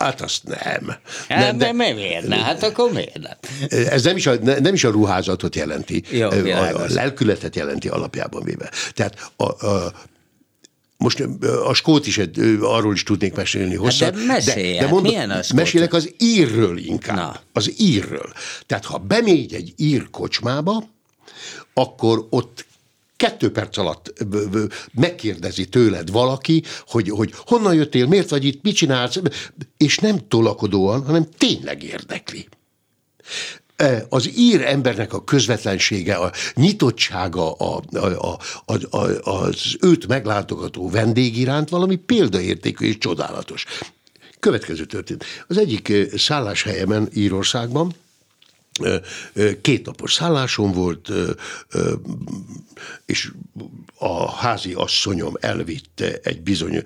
Hát 0.04 0.22
azt 0.22 0.44
nem. 0.44 0.96
Hát 1.30 1.58
nem, 1.58 1.58
de, 1.58 1.72
miért 1.94 2.28
ne? 2.28 2.36
Hát 2.36 2.64
akkor 2.64 2.92
miért 2.92 3.20
nem? 3.20 3.38
Ez 3.70 4.04
nem 4.04 4.16
is 4.16 4.28
a, 4.28 4.36
nem 4.44 4.74
is 4.74 4.84
a 4.84 4.90
ruházatot 4.90 5.56
jelenti, 5.56 6.04
Jó, 6.10 6.30
a, 6.30 6.82
a 6.82 6.86
lelkületet 6.88 7.56
jelenti 7.56 7.88
alapjában 7.88 8.44
véve. 8.44 8.72
Tehát 8.94 9.32
a, 9.36 9.68
a, 9.68 9.94
most 10.98 11.24
a 11.66 11.74
skót 11.74 12.08
is, 12.08 12.20
arról 12.62 12.94
is 12.94 13.04
tudnék 13.04 13.36
mesélni 13.36 13.76
hosszan. 13.76 14.14
Hát 14.14 14.18
de 14.18 14.26
mesélj, 14.26 14.74
de, 14.74 14.80
de 14.80 14.88
mondom, 14.88 15.12
milyen 15.12 15.30
a 15.30 15.44
skót? 15.44 15.58
Mesélek 15.58 15.94
az 15.94 16.14
írről 16.18 16.78
inkább. 16.78 17.16
Na. 17.16 17.40
Az 17.54 17.74
írről. 17.78 18.34
Tehát 18.66 18.86
ha 18.86 18.98
bemégy 18.98 19.54
egy 19.54 19.74
ír 19.78 20.10
kocsmába, 20.10 20.84
akkor 21.74 22.28
ott 22.30 22.66
kettő 23.24 23.52
perc 23.52 23.78
alatt 23.78 24.14
megkérdezi 24.94 25.66
tőled 25.66 26.12
valaki, 26.12 26.64
hogy, 26.88 27.10
hogy 27.10 27.34
honnan 27.36 27.74
jöttél, 27.74 28.08
miért 28.08 28.30
vagy 28.30 28.46
itt, 28.46 28.64
mit 28.64 28.76
csinálsz, 28.76 29.20
és 29.78 29.98
nem 29.98 30.28
tolakodóan, 30.28 31.06
hanem 31.06 31.28
tényleg 31.38 31.84
érdekli. 31.84 32.48
E, 33.76 34.06
az 34.10 34.38
ír 34.38 34.62
embernek 34.62 35.14
a 35.14 35.24
közvetlensége, 35.24 36.16
a 36.16 36.32
nyitottsága 36.54 37.52
a, 37.54 37.82
a, 37.92 38.40
a, 38.66 38.98
a, 38.98 39.32
az 39.32 39.78
őt 39.82 40.08
meglátogató 40.08 40.90
vendég 40.90 41.38
iránt 41.38 41.70
valami 41.70 41.96
példaértékű 41.96 42.86
és 42.88 42.98
csodálatos. 42.98 43.66
Következő 44.40 44.86
történt. 44.86 45.26
Az 45.48 45.58
egyik 45.58 45.94
szálláshelyemen 46.18 47.10
Írországban 47.14 47.94
Két 49.62 49.86
napos 49.86 50.14
szállásom 50.14 50.72
volt, 50.72 51.12
és 53.06 53.32
a 53.98 54.32
házi 54.32 54.74
asszonyom 54.74 55.34
elvitte 55.40 56.20
egy 56.24 56.42
bizonyos, 56.42 56.82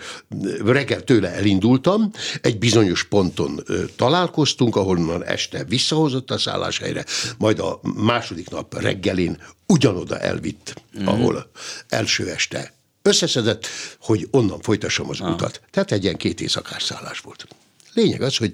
reggel 0.66 1.04
tőle 1.04 1.32
elindultam, 1.34 2.12
egy 2.42 2.58
bizonyos 2.58 3.04
ponton 3.04 3.64
találkoztunk, 3.96 4.76
ahonnan 4.76 5.26
este 5.26 5.64
visszahozott 5.64 6.32
a 6.32 6.38
szálláshelyre, 6.38 7.06
majd 7.38 7.60
a 7.60 7.80
második 7.96 8.50
nap 8.50 8.82
reggelén 8.82 9.42
ugyanoda 9.68 10.20
elvitt, 10.20 10.74
mm. 11.00 11.08
ahol 11.08 11.52
első 11.88 12.30
este 12.30 12.74
összeszedett, 13.02 13.68
hogy 14.00 14.28
onnan 14.32 14.60
folytassam 14.62 15.10
az 15.10 15.20
ah. 15.22 15.34
utat. 15.34 15.62
Tehát 15.72 15.92
egy 15.92 16.04
ilyen 16.04 16.18
két 16.18 16.42
éjszakás 16.42 16.84
szállás 16.84 17.20
volt. 17.20 17.48
Lényeg 17.94 18.22
az, 18.22 18.38
hogy 18.38 18.54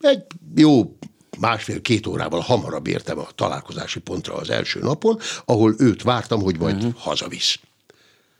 egy 0.00 0.22
jó 0.54 0.96
másfél-két 1.38 2.06
órával 2.06 2.40
hamarabb 2.40 2.86
értem 2.86 3.18
a 3.18 3.28
találkozási 3.34 4.00
pontra 4.00 4.34
az 4.34 4.50
első 4.50 4.80
napon, 4.80 5.18
ahol 5.44 5.74
őt 5.78 6.02
vártam, 6.02 6.42
hogy 6.42 6.58
majd 6.58 6.76
uh-huh. 6.76 6.94
hazavisz. 6.96 7.58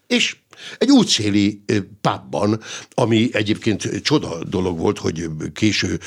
És 0.07 0.37
egy 0.79 0.91
útszéli 0.91 1.63
pubban, 2.01 2.61
ami 2.95 3.29
egyébként 3.33 4.03
csoda 4.03 4.45
dolog 4.45 4.79
volt, 4.79 4.99
hogy 4.99 5.29
késő 5.53 6.01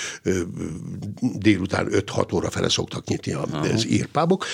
délután 1.19 1.87
5-6 1.91 2.33
óra 2.33 2.49
fele 2.49 2.69
szoktak 2.69 3.05
nyitni 3.05 3.33
az 3.33 3.87
írpábok, 3.87 4.45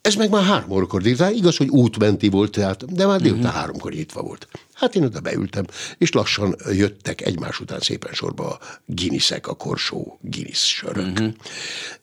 ez 0.00 0.14
meg 0.14 0.30
már 0.30 0.42
három 0.42 0.70
órakor 0.70 1.02
délután, 1.02 1.34
igaz, 1.34 1.56
hogy 1.56 1.68
útmenti 1.68 2.28
volt, 2.28 2.50
tehát, 2.50 2.94
de 2.94 3.06
már 3.06 3.20
délután 3.20 3.44
uh-huh. 3.44 3.60
háromkor 3.60 3.92
nyitva 3.92 4.22
volt. 4.22 4.48
Hát 4.82 4.94
én 4.94 5.04
oda 5.04 5.20
beültem, 5.20 5.64
és 5.98 6.12
lassan 6.12 6.56
jöttek 6.70 7.20
egymás 7.20 7.60
után 7.60 7.80
szépen 7.80 8.12
sorba 8.12 8.50
a 8.50 8.58
Guinnessek, 8.86 9.46
a 9.46 9.54
korsó 9.54 10.18
Guinness 10.20 10.68
sörök. 10.68 11.06
Uh-huh. 11.06 11.32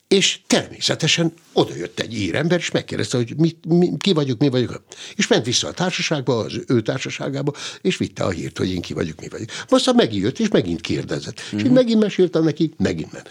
És 0.07 0.39
természetesen 0.47 1.33
oda 1.53 1.75
jött 1.75 1.99
egy 1.99 2.13
ír 2.13 2.35
ember, 2.35 2.59
és 2.59 2.71
megkérdezte, 2.71 3.17
hogy 3.17 3.33
mi, 3.37 3.57
mi, 3.67 3.97
ki 3.97 4.13
vagyok, 4.13 4.39
mi 4.39 4.49
vagyok. 4.49 4.83
És 5.15 5.27
ment 5.27 5.45
vissza 5.45 5.67
a 5.67 5.73
társaságba, 5.73 6.37
az 6.37 6.59
ő 6.67 6.81
társaságába, 6.81 7.53
és 7.81 7.97
vitte 7.97 8.23
a 8.23 8.29
hírt, 8.29 8.57
hogy 8.57 8.71
én 8.71 8.81
ki 8.81 8.93
vagyok, 8.93 9.19
mi 9.19 9.27
vagyok. 9.29 9.49
Aztán 9.67 9.95
megjött, 9.95 10.39
és 10.39 10.47
megint 10.47 10.81
kérdezett. 10.81 11.39
Uh-huh. 11.39 11.59
És 11.59 11.65
én 11.65 11.71
megint 11.71 12.01
meséltem 12.01 12.43
neki, 12.43 12.73
megint 12.77 13.11
ment. 13.11 13.29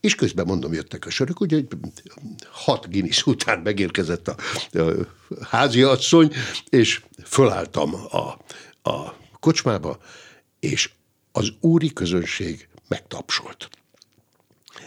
És 0.00 0.14
közben 0.14 0.46
mondom, 0.46 0.72
jöttek 0.72 1.06
a 1.06 1.10
sörök, 1.10 1.40
ugye 1.40 1.60
hat 2.50 2.90
Guinness 2.90 3.26
után 3.26 3.58
megérkezett 3.58 4.28
a, 4.28 4.36
a 4.72 5.44
háziasszony, 5.50 6.32
és 6.68 7.00
fölálltam 7.24 7.94
a, 7.94 8.38
a 8.88 9.16
kocsmába, 9.40 9.98
és 10.60 10.90
az 11.32 11.48
úri 11.60 11.92
közönség 11.92 12.68
megtapsolt. 12.88 13.68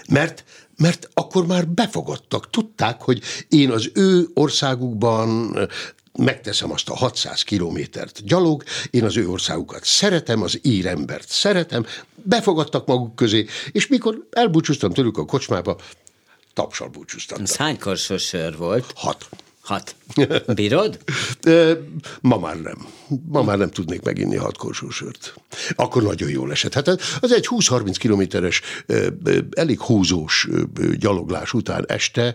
Mert, 0.10 0.44
mert 0.78 1.10
akkor 1.14 1.46
már 1.46 1.68
befogadtak, 1.68 2.50
tudták, 2.50 3.02
hogy 3.02 3.22
én 3.50 3.72
az 3.72 3.92
ő 3.94 4.28
országukban 4.34 5.58
megteszem 6.18 6.72
azt 6.72 6.90
a 6.90 6.96
600 6.96 7.42
kilométert 7.42 8.24
gyalog, 8.26 8.64
én 8.90 9.04
az 9.04 9.18
ő 9.18 9.30
országukat 9.30 9.86
szeretem, 9.86 10.42
az 10.42 10.60
ír 10.62 10.86
embert 10.86 11.30
szeretem, 11.30 11.86
befogadtak 12.16 12.88
maguk 12.88 13.16
közé, 13.16 13.46
és 13.72 13.88
mikor 13.88 14.28
elbúcsúztam 14.32 14.94
tőlük 14.94 15.18
a 15.18 15.26
kocsmába, 15.26 15.78
tapsal 16.54 16.88
búcsúztam. 16.88 17.42
Ez 17.42 17.56
hány 17.56 17.78
sör 18.18 18.58
volt? 18.58 18.92
Hat. 18.96 19.30
Hat. 19.62 19.96
Bírod? 20.56 21.00
Ma 22.22 22.38
már 22.38 22.62
nem. 22.62 22.88
Ma 23.28 23.44
már 23.44 23.58
nem 23.58 23.70
tudnék 23.70 24.02
meginni 24.02 24.36
hat 24.36 24.58
korsósört. 24.58 25.34
Akkor 25.76 26.04
nagyon 26.04 26.30
jól 26.30 26.52
esett. 26.52 26.74
Hát 26.74 26.88
az 27.20 27.32
egy 27.32 27.48
20-30 27.50 27.96
kilométeres, 27.98 28.62
elég 29.52 29.80
húzós 29.80 30.48
gyaloglás 31.00 31.54
után 31.54 31.86
este 31.88 32.34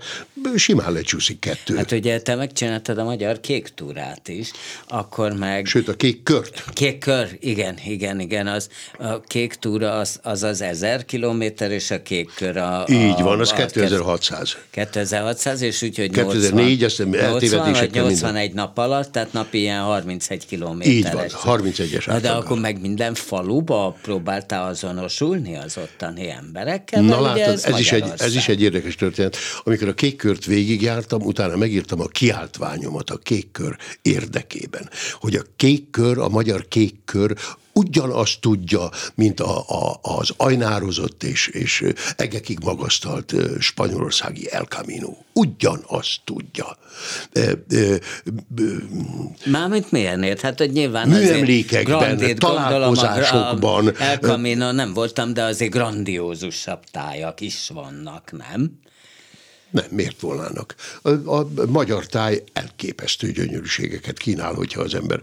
simán 0.57 0.93
lecsúszik 0.93 1.39
kettő. 1.39 1.77
Hát 1.77 1.93
ugye 1.93 2.20
te 2.20 2.35
megcsináltad 2.35 2.99
a 2.99 3.05
magyar 3.05 3.41
kék 3.41 3.68
túrát 3.74 4.29
is, 4.29 4.51
akkor 4.89 5.33
meg... 5.33 5.66
Sőt, 5.66 5.89
a 5.89 5.95
kék 5.95 6.22
kört. 6.22 6.64
Kék 6.72 6.99
kör, 6.99 7.37
igen, 7.41 7.79
igen, 7.85 8.20
igen. 8.20 8.47
Az, 8.47 8.68
a 8.99 9.20
kék 9.20 9.55
túra 9.55 9.99
az 9.99 10.20
az, 10.22 10.43
az 10.43 10.61
1000 10.61 11.05
kilométer, 11.05 11.70
és 11.70 11.91
a 11.91 12.03
kék 12.03 12.31
kör 12.35 12.57
a... 12.57 12.85
Így 12.89 13.20
van, 13.20 13.41
az 13.41 13.53
a, 13.53 13.55
2600. 13.55 14.57
2600, 14.70 15.61
és 15.61 15.83
úgyhogy 15.83 16.11
2004, 16.11 16.81
80, 16.81 17.09
azt 17.09 17.15
80 17.16 17.72
vagy 17.72 17.90
81 17.90 18.52
nap 18.52 18.78
alatt, 18.78 19.12
tehát 19.12 19.32
napi 19.32 19.58
ilyen 19.58 19.82
31 19.82 20.46
kilométer. 20.46 20.92
Így 20.92 21.12
van, 21.12 21.24
31-es 21.58 22.06
Na 22.06 22.18
de 22.18 22.30
akkor 22.30 22.58
meg 22.58 22.80
minden 22.80 23.14
faluba 23.14 23.96
próbáltál 24.02 24.68
azonosulni 24.68 25.56
az 25.56 25.76
ottani 25.76 26.30
emberekkel? 26.30 27.02
Na 27.02 27.20
látod, 27.20 27.40
ez, 27.40 27.64
ez, 27.64 27.78
is 27.78 27.92
egy, 27.92 28.12
ez 28.16 28.34
is 28.34 28.48
egy 28.48 28.62
érdekes 28.62 28.94
történet. 28.94 29.36
Amikor 29.64 29.88
a 29.88 29.94
kékkört 29.94 30.44
végigjártam, 30.44 31.22
utána 31.22 31.56
megírtam 31.56 32.00
a 32.00 32.06
kiáltványomat 32.06 33.10
a 33.10 33.16
kékkör 33.16 33.76
érdekében, 34.02 34.90
hogy 35.12 35.34
a 35.34 35.42
kékkör, 35.56 36.18
a 36.18 36.28
magyar 36.28 36.68
kékkör 36.68 37.36
ugyanazt 37.77 38.41
tudja, 38.41 38.91
mint 39.14 39.41
a, 39.41 39.59
a, 39.59 39.99
az 40.03 40.31
ajnározott 40.37 41.22
és, 41.22 41.49
és 41.49 41.85
egekig 42.16 42.59
magasztalt 42.64 43.35
spanyolországi 43.59 44.53
El 44.53 44.64
Camino. 44.64 45.16
Ugyanazt 45.33 46.20
tudja. 46.24 46.77
Mármint 49.45 49.91
miért? 49.91 50.41
Hát, 50.41 50.59
hogy 50.59 50.70
nyilván 50.70 51.09
műemlékekben, 51.09 52.37
találkozásokban. 52.39 53.97
El 53.99 54.18
Camino 54.18 54.72
nem 54.72 54.93
voltam, 54.93 55.33
de 55.33 55.43
azért 55.43 55.70
grandiózusabb 55.70 56.85
tájak 56.91 57.41
is 57.41 57.70
vannak, 57.74 58.33
nem? 58.33 58.79
Nem, 59.70 59.84
miért 59.90 60.20
volnának? 60.20 60.74
A, 61.02 61.10
a 61.10 61.48
magyar 61.68 62.06
táj 62.06 62.42
elképesztő 62.52 63.32
gyönyörűségeket 63.32 64.18
kínál, 64.18 64.54
hogyha 64.54 64.80
az 64.80 64.94
ember 64.94 65.20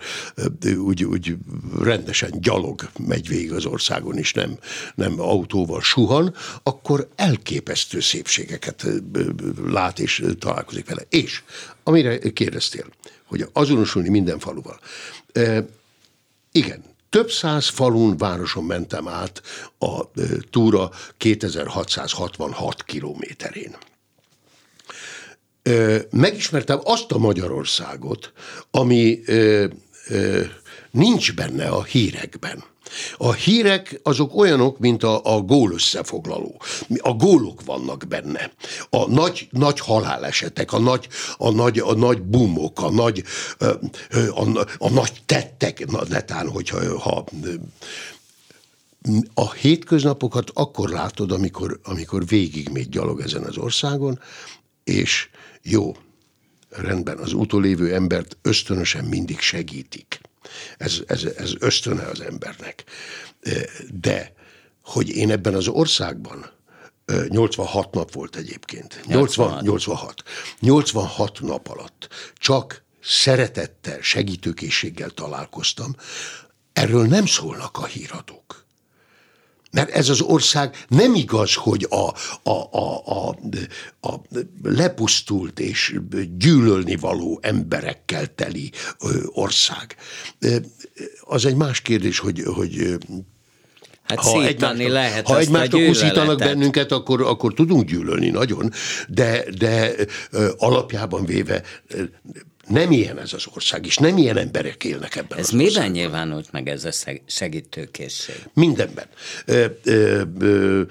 úgy, 0.78 1.04
úgy 1.04 1.36
rendesen 1.82 2.32
gyalog 2.42 2.90
megy 3.08 3.28
végig 3.28 3.54
az 3.54 3.66
országon, 3.66 4.18
és 4.18 4.34
nem, 4.34 4.58
nem 4.96 5.20
autóval 5.20 5.82
suhan, 5.82 6.36
akkor 6.64 7.10
elképesztő 7.16 8.00
szépségeket 8.00 8.86
lát 9.66 10.00
és 10.00 10.24
találkozik 10.40 10.88
vele. 10.88 11.02
És 11.10 11.44
amire 11.84 12.18
kérdeztél, 12.18 12.86
hogy 13.26 13.48
azonosulni 13.54 14.10
minden 14.10 14.40
faluval. 14.40 14.80
E, 15.32 15.66
igen, 16.52 16.84
több 17.10 17.32
száz 17.32 17.68
falun, 17.68 18.18
városon 18.18 18.64
mentem 18.64 19.08
át 19.08 19.42
a 19.80 20.12
túra 20.50 20.92
2666 21.18 22.84
kilométerén 22.84 23.76
megismertem 26.12 26.80
azt 26.84 27.12
a 27.12 27.18
Magyarországot, 27.18 28.32
ami 28.72 29.20
ö, 29.26 29.66
ö, 30.08 30.42
nincs 30.92 31.34
benne 31.34 31.68
a 31.68 31.84
hírekben. 31.84 32.64
A 33.18 33.32
hírek 33.34 34.00
azok 34.04 34.36
olyanok, 34.36 34.80
mint 34.80 35.04
a, 35.04 35.36
a 35.36 35.42
gól 35.42 35.72
összefoglaló. 35.72 36.62
A 36.98 37.14
gólok 37.14 37.64
vannak 37.66 38.04
benne. 38.08 38.52
A 38.90 39.12
nagy, 39.12 39.48
nagy 39.52 39.80
halálesetek, 39.80 40.74
a 40.74 40.80
nagy, 40.80 41.08
a 41.38 41.52
nagy, 41.52 41.80
a 41.80 41.94
nagy 41.94 42.22
bumok, 42.22 42.82
a 42.82 42.92
nagy, 42.92 43.24
a, 43.60 43.66
a, 44.36 44.66
a 44.78 44.90
nagy 44.90 45.22
tettek, 45.26 45.86
netán, 46.10 46.50
hogyha 46.50 47.00
ha, 47.00 47.26
a 49.34 49.52
hétköznapokat 49.54 50.52
akkor 50.54 50.90
látod, 50.90 51.32
amikor, 51.32 51.80
amikor 51.84 52.26
végigmégy 52.26 52.90
gyalog 52.90 53.20
ezen 53.20 53.44
az 53.44 53.58
országon, 53.58 54.20
és 54.84 55.30
jó, 55.64 55.96
rendben, 56.70 57.18
az 57.18 57.34
utolévő 57.34 57.94
embert 57.94 58.38
ösztönösen 58.42 59.06
mindig 59.06 59.40
segítik. 59.40 60.22
Ez, 60.78 61.02
ez, 61.08 61.24
ez 61.24 61.54
ösztöne 61.60 62.04
az 62.04 62.22
embernek. 62.22 62.84
De 64.02 64.34
hogy 64.84 65.10
én 65.10 65.32
ebben 65.32 65.54
az 65.54 65.68
országban 65.68 66.52
86 67.28 67.94
nap 67.94 68.12
volt 68.12 68.36
egyébként. 68.36 69.02
80, 69.06 69.64
86. 69.64 70.24
86 70.60 71.40
nap 71.42 71.68
alatt 71.68 72.08
csak 72.36 72.84
szeretettel, 73.02 74.02
segítőkészséggel 74.02 75.10
találkoztam. 75.10 75.96
Erről 76.74 77.06
nem 77.06 77.26
szólnak 77.26 77.78
a 77.78 77.86
híradók. 77.86 78.63
Mert 79.74 79.90
ez 79.90 80.10
az 80.10 80.22
ország 80.22 80.86
nem 80.88 81.16
igaz, 81.16 81.54
hogy 81.54 81.88
a, 81.90 82.14
a, 82.50 82.70
a, 82.72 83.00
a, 83.06 83.36
a 84.02 84.22
lepusztult 84.64 85.60
és 85.60 86.00
gyűlölni 86.38 86.96
való 86.96 87.40
emberekkel 87.42 88.36
teli 88.36 88.72
ország. 89.32 89.96
Az 91.22 91.46
egy 91.46 91.56
más 91.56 91.82
kérdés, 91.82 92.20
hogy, 92.20 92.44
hogy 92.46 92.98
Hát 94.04 94.20
ha 94.20 94.46
egymásnak, 94.46 94.88
lehet 94.88 95.28
ha 95.28 95.40
egymásnak 95.40 95.90
uszítanak 95.90 96.38
bennünket, 96.38 96.92
akkor, 96.92 97.22
akkor 97.22 97.54
tudunk 97.54 97.90
gyűlölni 97.90 98.30
nagyon, 98.30 98.72
de, 99.08 99.44
de 99.58 99.92
alapjában 100.58 101.26
véve 101.26 101.64
nem 102.68 102.92
ilyen 102.92 103.20
ez 103.20 103.34
az 103.34 103.46
ország, 103.54 103.86
és 103.86 103.98
nem 103.98 104.18
ilyen 104.18 104.38
emberek 104.38 104.84
élnek 104.84 105.16
ebben 105.16 105.38
Ez 105.38 105.46
az 105.46 105.52
miben 105.52 105.68
országban. 105.68 105.92
nyilvánult 105.92 106.52
meg 106.52 106.70
ez 106.70 106.86
a 106.86 107.18
segítőkészség? 107.26 108.36
Mindenben. 108.54 109.06
Ö, 109.46 109.66
ö, 109.84 110.22
ö, 110.40 110.82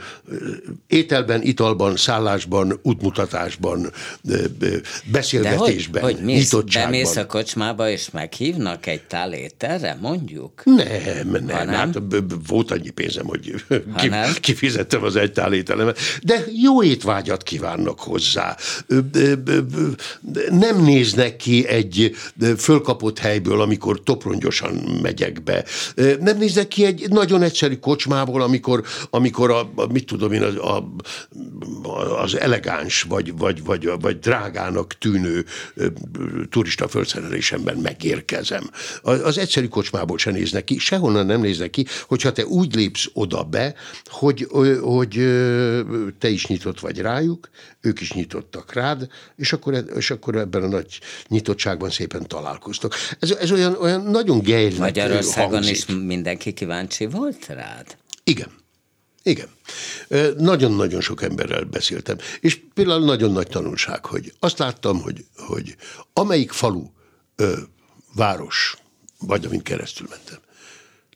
ételben, 0.87 1.43
italban, 1.43 1.97
szállásban, 1.97 2.79
útmutatásban, 2.83 3.93
ö, 4.29 4.45
ö, 4.61 4.77
beszélgetésben, 5.11 6.03
hogy, 6.03 6.15
hogy 6.15 6.25
mész, 6.25 6.53
nyitottságban. 6.53 6.93
Bemész 6.93 7.17
a 7.17 7.27
kocsmába, 7.27 7.89
és 7.91 8.11
meghívnak 8.11 8.87
egy 8.87 9.03
tál 9.03 9.33
ételre, 9.33 9.99
mondjuk? 10.01 10.63
Nem, 10.65 11.29
nem. 11.31 11.45
nem. 11.45 11.69
Hát, 11.69 11.99
volt 12.47 12.71
annyi 12.71 12.91
pénzem, 12.91 13.27
hogy 13.27 13.55
ki, 13.97 14.11
kifizettem 14.41 15.03
az 15.03 15.17
egy 15.17 15.33
tál 15.33 15.53
ételemet. 15.53 15.99
De 16.23 16.45
jó 16.63 16.83
étvágyat 16.83 17.43
kívánnak 17.43 18.01
hozzá. 18.01 18.57
Nem 20.51 20.83
néznek 20.83 21.37
ki 21.37 21.62
egy 21.63 22.15
fölkapott 22.59 23.19
helyből, 23.19 23.61
amikor 23.61 24.03
toprongyosan 24.03 24.75
megyek 25.03 25.43
be. 25.43 25.65
Nem 26.21 26.39
nézek 26.39 26.69
ki 26.69 26.85
egy 26.85 27.09
nagyon 27.09 27.43
egyszerű 27.43 27.77
kocsmából, 27.77 28.43
amikor, 28.43 28.83
amikor 29.11 29.51
a, 29.51 29.71
a 29.75 29.87
mit 29.93 30.07
tudom 30.07 30.33
én, 30.33 30.43
az, 30.43 30.57
a, 30.57 30.89
az 32.23 32.37
elegáns 32.37 33.03
vagy, 33.03 33.37
vagy, 33.37 33.65
vagy, 33.65 33.91
vagy 34.01 34.19
drágának 34.19 34.99
tűnő 34.99 35.45
turista 36.51 36.89
felszerelésemben 36.89 37.77
megérkezem. 37.77 38.71
Az 39.03 39.39
egyszerű 39.39 39.67
kocsmából 39.67 40.19
se 40.19 40.31
néznek 40.31 40.65
ki, 40.65 40.79
sehonnan 40.79 41.27
nem 41.27 41.41
néznek 41.41 41.71
ki, 41.71 41.87
hogyha 42.07 42.33
te 42.33 42.47
úgy 42.47 42.75
lépsz 42.75 43.11
oda 43.13 43.43
be, 43.43 43.75
hogy, 44.05 44.47
hogy 44.81 45.11
te 46.19 46.29
is 46.29 46.47
nyitott 46.47 46.81
vagy 46.81 46.99
rájuk, 46.99 47.49
ők 47.81 48.01
is 48.01 48.13
nyitottak 48.13 48.73
rád, 48.73 49.09
és 49.37 49.53
akkor, 49.53 49.75
e, 49.75 49.79
és 49.79 50.11
akkor 50.11 50.37
ebben 50.37 50.63
a 50.63 50.69
nagy 50.69 51.01
nyitottságban 51.53 51.91
szépen 51.91 52.27
találkoztok. 52.27 52.95
Ez, 53.19 53.31
ez 53.31 53.51
olyan, 53.53 53.77
olyan 53.81 54.03
nagyon 54.03 54.39
gejlnek 54.39 54.79
Magyarországon 54.79 55.53
hangzik. 55.53 55.77
is 55.77 55.87
mindenki 55.87 56.53
kíváncsi 56.53 57.07
volt 57.07 57.47
rád? 57.47 57.97
Igen. 58.25 58.51
Igen. 59.23 59.49
Nagyon-nagyon 60.37 61.01
sok 61.01 61.23
emberrel 61.23 61.65
beszéltem. 61.65 62.17
És 62.41 62.61
például 62.75 63.05
nagyon 63.05 63.33
nagy 63.33 63.47
tanulság, 63.47 64.05
hogy 64.05 64.33
azt 64.39 64.59
láttam, 64.59 65.01
hogy, 65.01 65.25
hogy 65.37 65.77
amelyik 66.13 66.53
falu, 66.53 66.91
ö, 67.37 67.59
város, 68.15 68.77
vagy 69.19 69.45
amint 69.45 69.63
keresztül 69.63 70.07
mentem, 70.11 70.39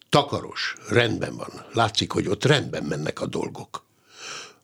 takaros, 0.09 0.75
rendben 0.89 1.37
van. 1.37 1.67
Látszik, 1.73 2.13
hogy 2.13 2.29
ott 2.29 2.45
rendben 2.45 2.85
mennek 2.85 3.21
a 3.21 3.27
dolgok. 3.27 3.85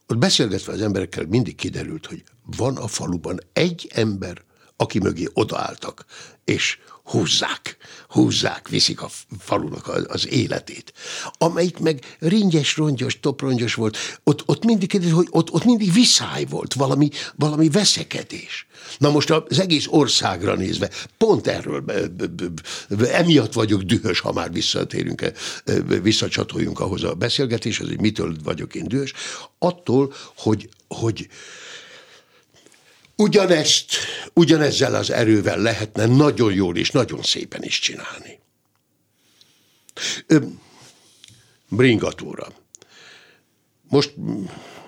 Ott 0.06 0.18
beszélgetve 0.18 0.72
az 0.72 0.80
emberekkel 0.80 1.24
mindig 1.24 1.54
kiderült, 1.54 2.06
hogy 2.06 2.24
van 2.56 2.76
a 2.76 2.86
faluban 2.86 3.40
egy 3.52 3.90
ember, 3.94 4.42
aki 4.83 4.99
mögé 4.99 5.28
odaálltak, 5.33 6.05
és 6.45 6.78
húzzák, 7.05 7.76
húzzák, 8.09 8.68
viszik 8.68 9.03
a 9.03 9.11
falunak 9.39 10.07
az 10.07 10.28
életét. 10.28 10.93
Amelyik 11.39 11.78
meg 11.78 12.16
ringyes, 12.18 12.76
rongyos, 12.76 13.20
toprongyos 13.20 13.74
volt, 13.74 13.97
ott, 14.24 14.43
ott 14.47 14.64
mindig, 14.64 15.12
hogy 15.12 15.26
ott, 15.30 15.53
ott 15.53 15.64
mindig 15.64 15.93
viszály 15.93 16.45
volt, 16.45 16.74
valami, 16.74 17.11
valami 17.35 17.68
veszekedés. 17.68 18.66
Na 18.99 19.11
most 19.11 19.30
az 19.30 19.61
egész 19.61 19.87
országra 19.89 20.55
nézve, 20.55 20.91
pont 21.18 21.47
erről, 21.47 21.85
emiatt 23.12 23.53
vagyok 23.53 23.83
dühös, 23.83 24.20
ha 24.20 24.33
már 24.33 24.53
visszatérünk, 24.53 25.33
visszacsatoljunk 26.03 26.80
ahhoz 26.80 27.05
a 27.05 27.14
beszélgetéshez, 27.14 27.89
hogy 27.89 28.01
mitől 28.01 28.37
vagyok 28.45 28.74
én 28.74 28.89
dühös, 28.89 29.12
attól, 29.59 30.12
hogy, 30.37 30.68
hogy 30.89 31.28
Ugyanezt, 33.22 33.94
ugyanezzel 34.34 34.94
az 34.94 35.10
erővel 35.10 35.58
lehetne 35.58 36.06
nagyon 36.06 36.52
jól 36.52 36.76
és 36.76 36.90
nagyon 36.90 37.22
szépen 37.22 37.62
is 37.62 37.78
csinálni. 37.78 38.40
Bringatúra. 41.68 42.46
Most 43.88 44.14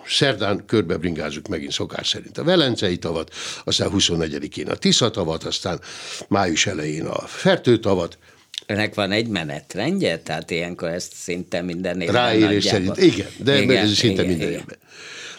szerdán 0.07 0.65
körbe 0.67 0.97
bringázzuk 0.97 1.49
megint 1.49 1.73
szokás 1.73 2.09
szerint 2.09 2.39
a 2.39 2.45
Velencei 2.45 2.99
tavat, 2.99 3.35
aztán 3.65 3.91
24-én 3.93 4.69
a 4.69 4.75
Tisza 4.75 5.11
tavat, 5.11 5.45
aztán 5.45 5.81
május 6.29 6.67
elején 6.67 7.07
a 7.07 7.27
Fertő 7.27 7.79
tavat. 7.79 8.19
Ennek 8.67 8.95
van 8.95 9.13
egy 9.13 9.29
menetrendje? 9.29 10.19
Tehát 10.19 10.51
ilyenkor 10.51 10.89
ezt 10.89 11.15
szinte 11.15 11.63
minden 11.63 12.01
évben 12.01 12.15
Ráérés 12.15 12.65
szerint, 12.65 12.97
igen, 12.97 13.29
de 13.39 13.63
igen, 13.63 13.77
ez 13.77 13.93
szinte 13.93 14.23
igen, 14.23 14.27
minden 14.27 14.49
igen. 14.49 14.61
évben. 14.61 14.79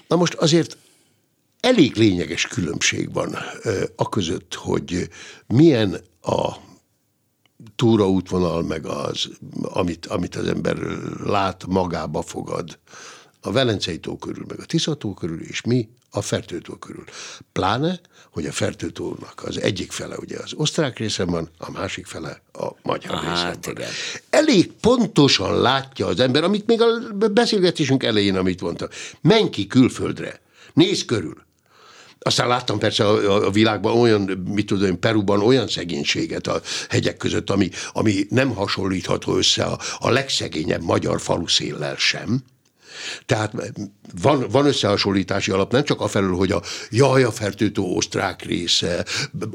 Na 0.08 0.16
most 0.16 0.34
azért 0.34 0.78
elég 1.66 1.96
lényeges 1.96 2.48
különbség 2.48 3.14
van 3.14 3.38
a 3.96 4.10
között, 4.10 4.54
hogy 4.54 5.10
milyen 5.48 6.02
a 6.22 6.52
túraútvonal, 7.76 8.64
meg 8.64 8.86
az, 8.86 9.30
amit, 9.62 10.06
amit 10.06 10.36
az 10.36 10.48
ember 10.48 10.78
lát, 11.24 11.66
magába 11.68 12.22
fogad 12.22 12.80
a 13.42 13.52
Velencei 13.52 14.00
tó 14.00 14.18
körül, 14.18 14.46
meg 14.48 14.60
a 14.60 14.66
Tisza 14.66 14.96
tó 14.96 15.14
körül, 15.14 15.42
és 15.42 15.62
mi 15.62 15.90
a 16.10 16.22
Fertőtó 16.22 16.76
körül. 16.76 17.04
Pláne, 17.52 18.00
hogy 18.32 18.46
a 18.46 18.52
Fertőtónak 18.52 19.44
az 19.46 19.60
egyik 19.62 19.92
fele 19.92 20.18
ugye 20.18 20.38
az 20.44 20.54
osztrák 20.54 20.98
részen 20.98 21.28
van, 21.28 21.50
a 21.58 21.72
másik 21.72 22.06
fele 22.06 22.42
a 22.54 22.68
magyar 22.84 23.12
Aha, 23.12 23.22
részen 23.22 23.46
hát 23.46 23.66
van. 23.66 23.76
Igen. 23.76 23.90
Elég 24.30 24.72
pontosan 24.72 25.62
látja 25.62 26.08
az 26.08 26.20
ember, 26.20 26.44
amit 26.44 26.66
még 26.66 26.82
a 26.82 27.14
beszélgetésünk 27.32 28.04
elején, 28.04 28.36
amit 28.36 28.62
mondta, 28.62 28.90
menj 29.22 29.50
ki 29.50 29.68
külföldre, 29.68 30.42
nézz 30.74 31.06
körül, 31.06 31.45
aztán 32.26 32.48
láttam 32.48 32.80
persze 32.80 33.08
a, 33.08 33.46
a 33.46 33.52
világban 33.52 33.98
olyan, 33.98 34.22
mit 34.48 34.66
tudom 34.66 34.86
én, 34.86 35.00
Peruban 35.00 35.42
olyan 35.42 35.68
szegénységet 35.68 36.48
a 36.48 36.62
hegyek 36.90 37.18
között, 37.18 37.50
ami, 37.50 37.70
ami 37.94 38.26
nem 38.30 38.50
hasonlítható 38.50 39.36
össze 39.36 39.64
a, 39.64 39.80
a 39.98 40.10
legszegényebb 40.10 40.82
magyar 40.82 41.22
faluszéllel 41.22 41.96
sem. 41.96 42.44
Tehát 43.26 43.54
van, 44.22 44.46
van 44.52 44.66
összehasonlítási 44.66 45.52
alap, 45.52 45.72
nem 45.72 45.84
csak 45.84 46.02
afelől, 46.02 46.36
hogy 46.36 46.52
a 46.52 46.62
jaj, 46.90 47.24
a 47.24 47.32
fertőtó 47.32 47.96
osztrák 47.96 48.44
része, 48.44 49.06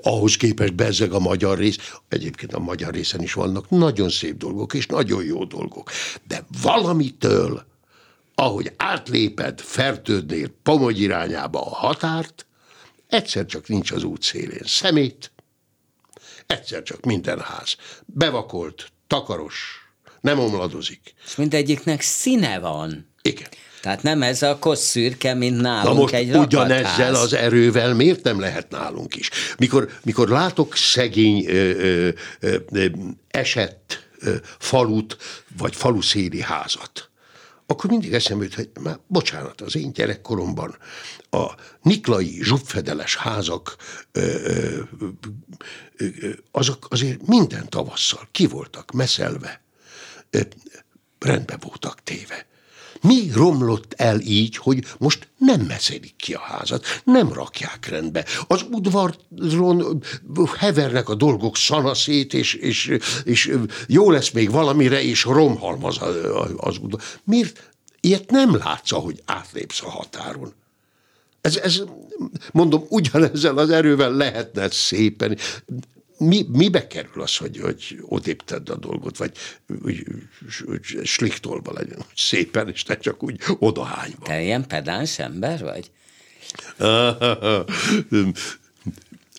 ahhoz 0.03 0.37
képest 0.37 0.75
bezzeg 0.75 1.13
a 1.13 1.19
magyar 1.19 1.59
rész, 1.59 1.79
egyébként 2.09 2.53
a 2.53 2.59
magyar 2.59 2.95
részen 2.95 3.23
is 3.23 3.33
vannak 3.33 3.71
nagyon 3.71 4.09
szép 4.09 4.37
dolgok, 4.37 4.75
és 4.75 4.87
nagyon 4.87 5.25
jó 5.25 5.45
dolgok. 5.45 5.91
De 6.27 6.45
valamitől, 6.63 7.65
ahogy 8.35 8.73
átléped 8.77 9.61
Fertődnél 9.61 10.49
Pomogy 10.63 11.01
irányába 11.01 11.61
a 11.61 11.75
határt, 11.75 12.45
Egyszer 13.11 13.47
csak 13.47 13.69
nincs 13.69 13.91
az 13.91 14.03
út 14.03 14.23
szélén 14.23 14.65
szemét, 14.65 15.33
egyszer 16.47 16.83
csak 16.83 17.05
minden 17.05 17.41
ház. 17.41 17.77
Bevakolt, 18.07 18.93
takaros, 19.07 19.55
nem 20.21 20.39
omladozik. 20.39 21.15
És 21.27 21.37
mindegyiknek 21.37 22.01
színe 22.01 22.59
van. 22.59 23.09
Igen. 23.23 23.49
Tehát 23.81 24.03
nem 24.03 24.23
ez 24.23 24.43
a 24.43 24.59
kosszürke, 24.59 25.35
mint 25.35 25.61
nálunk 25.61 25.95
Na 25.95 26.01
most 26.01 26.15
egy 26.15 26.37
ugyanezzel 26.37 27.15
az 27.15 27.33
erővel 27.33 27.95
miért 27.95 28.23
nem 28.23 28.41
lehet 28.41 28.71
nálunk 28.71 29.17
is? 29.17 29.31
Mikor, 29.59 29.89
mikor 30.03 30.29
látok 30.29 30.77
szegény 30.77 31.47
ö, 31.47 31.71
ö, 32.41 32.57
ö, 32.73 32.87
esett 33.29 34.09
ö, 34.19 34.35
falut, 34.59 35.17
vagy 35.59 35.77
faluszéli 35.77 36.41
házat, 36.41 37.10
akkor 37.71 37.91
mindig 37.91 38.13
eszembe 38.13 38.45
jut, 38.45 38.55
hogy 38.55 38.71
már 38.81 38.99
bocsánat, 39.07 39.61
az 39.61 39.77
én 39.77 39.93
gyerekkoromban 39.93 40.77
a 41.31 41.55
niklai 41.83 42.39
zsupfedeles 42.43 43.17
házak 43.17 43.77
ö, 44.13 44.21
ö, 44.99 45.09
ö, 45.97 46.31
azok 46.51 46.87
azért 46.91 47.27
minden 47.27 47.69
tavasszal 47.69 48.29
ki 48.33 48.47
voltak 48.47 48.93
meszelve, 48.93 49.63
ö, 50.31 50.41
rendbe 51.19 51.57
voltak 51.61 52.03
téve. 52.03 52.47
Mi 53.03 53.31
romlott 53.35 53.95
el 53.97 54.21
így, 54.21 54.57
hogy 54.57 54.85
most 54.99 55.29
nem 55.39 55.61
meszelik 55.61 56.17
ki 56.17 56.33
a 56.33 56.41
házat, 56.41 56.85
nem 57.05 57.33
rakják 57.33 57.87
rendbe. 57.87 58.25
Az 58.47 58.67
udvaron 58.71 60.03
hevernek 60.59 61.09
a 61.09 61.15
dolgok 61.15 61.57
szanaszét, 61.57 62.35
és, 62.35 62.55
és, 62.55 62.97
és 63.25 63.57
jó 63.87 64.11
lesz 64.11 64.31
még 64.31 64.51
valamire, 64.51 65.03
és 65.03 65.25
romhalmaz 65.25 65.99
az 66.57 66.79
udvar. 66.79 67.01
Miért 67.25 67.71
ilyet 68.01 68.31
nem 68.31 68.57
látsz, 68.57 68.93
ahogy 68.93 69.23
átlépsz 69.25 69.83
a 69.83 69.91
határon. 69.91 70.53
Ez, 71.41 71.57
ez, 71.57 71.83
mondom, 72.53 72.85
ugyanezzel 72.89 73.59
az 73.59 73.71
erővel 73.71 74.13
lehetne 74.13 74.71
szépen. 74.71 75.39
Mi, 76.21 76.47
mibe 76.53 76.87
kerül 76.87 77.23
az, 77.23 77.37
hogy, 77.37 77.59
hogy 77.59 77.99
odébb 78.03 78.43
tedd 78.45 78.71
a 78.71 78.77
dolgot, 78.77 79.17
vagy 79.17 79.33
hogy, 79.83 80.05
hogy 80.67 81.01
sliktolva 81.05 81.73
legyen, 81.73 81.97
hogy 81.97 82.17
szépen, 82.17 82.69
és 82.69 82.85
ne 82.85 82.99
csak 82.99 83.23
úgy 83.23 83.41
odahányva. 83.59 84.25
Te 84.25 84.43
ilyen 84.43 84.67
pedáns 84.67 85.19
ember 85.19 85.61
vagy? 85.63 85.91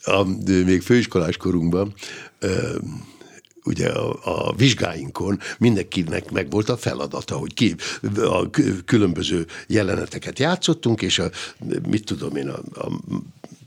a, 0.03 0.23
még 0.45 0.81
főiskolás 0.81 1.37
korunkban 1.37 1.93
ugye 3.63 3.89
a, 3.89 4.47
a 4.47 4.53
vizsgáinkon 4.53 5.39
mindenkinek 5.57 6.31
meg 6.31 6.49
volt 6.49 6.69
a 6.69 6.77
feladata, 6.77 7.35
hogy 7.35 7.53
ki 7.53 7.75
a 8.15 8.49
különböző 8.85 9.45
jeleneteket 9.67 10.39
játszottunk, 10.39 11.01
és 11.01 11.19
a, 11.19 11.29
mit 11.87 12.05
tudom 12.05 12.35
én, 12.35 12.49
a, 12.49 12.59
a 12.73 12.91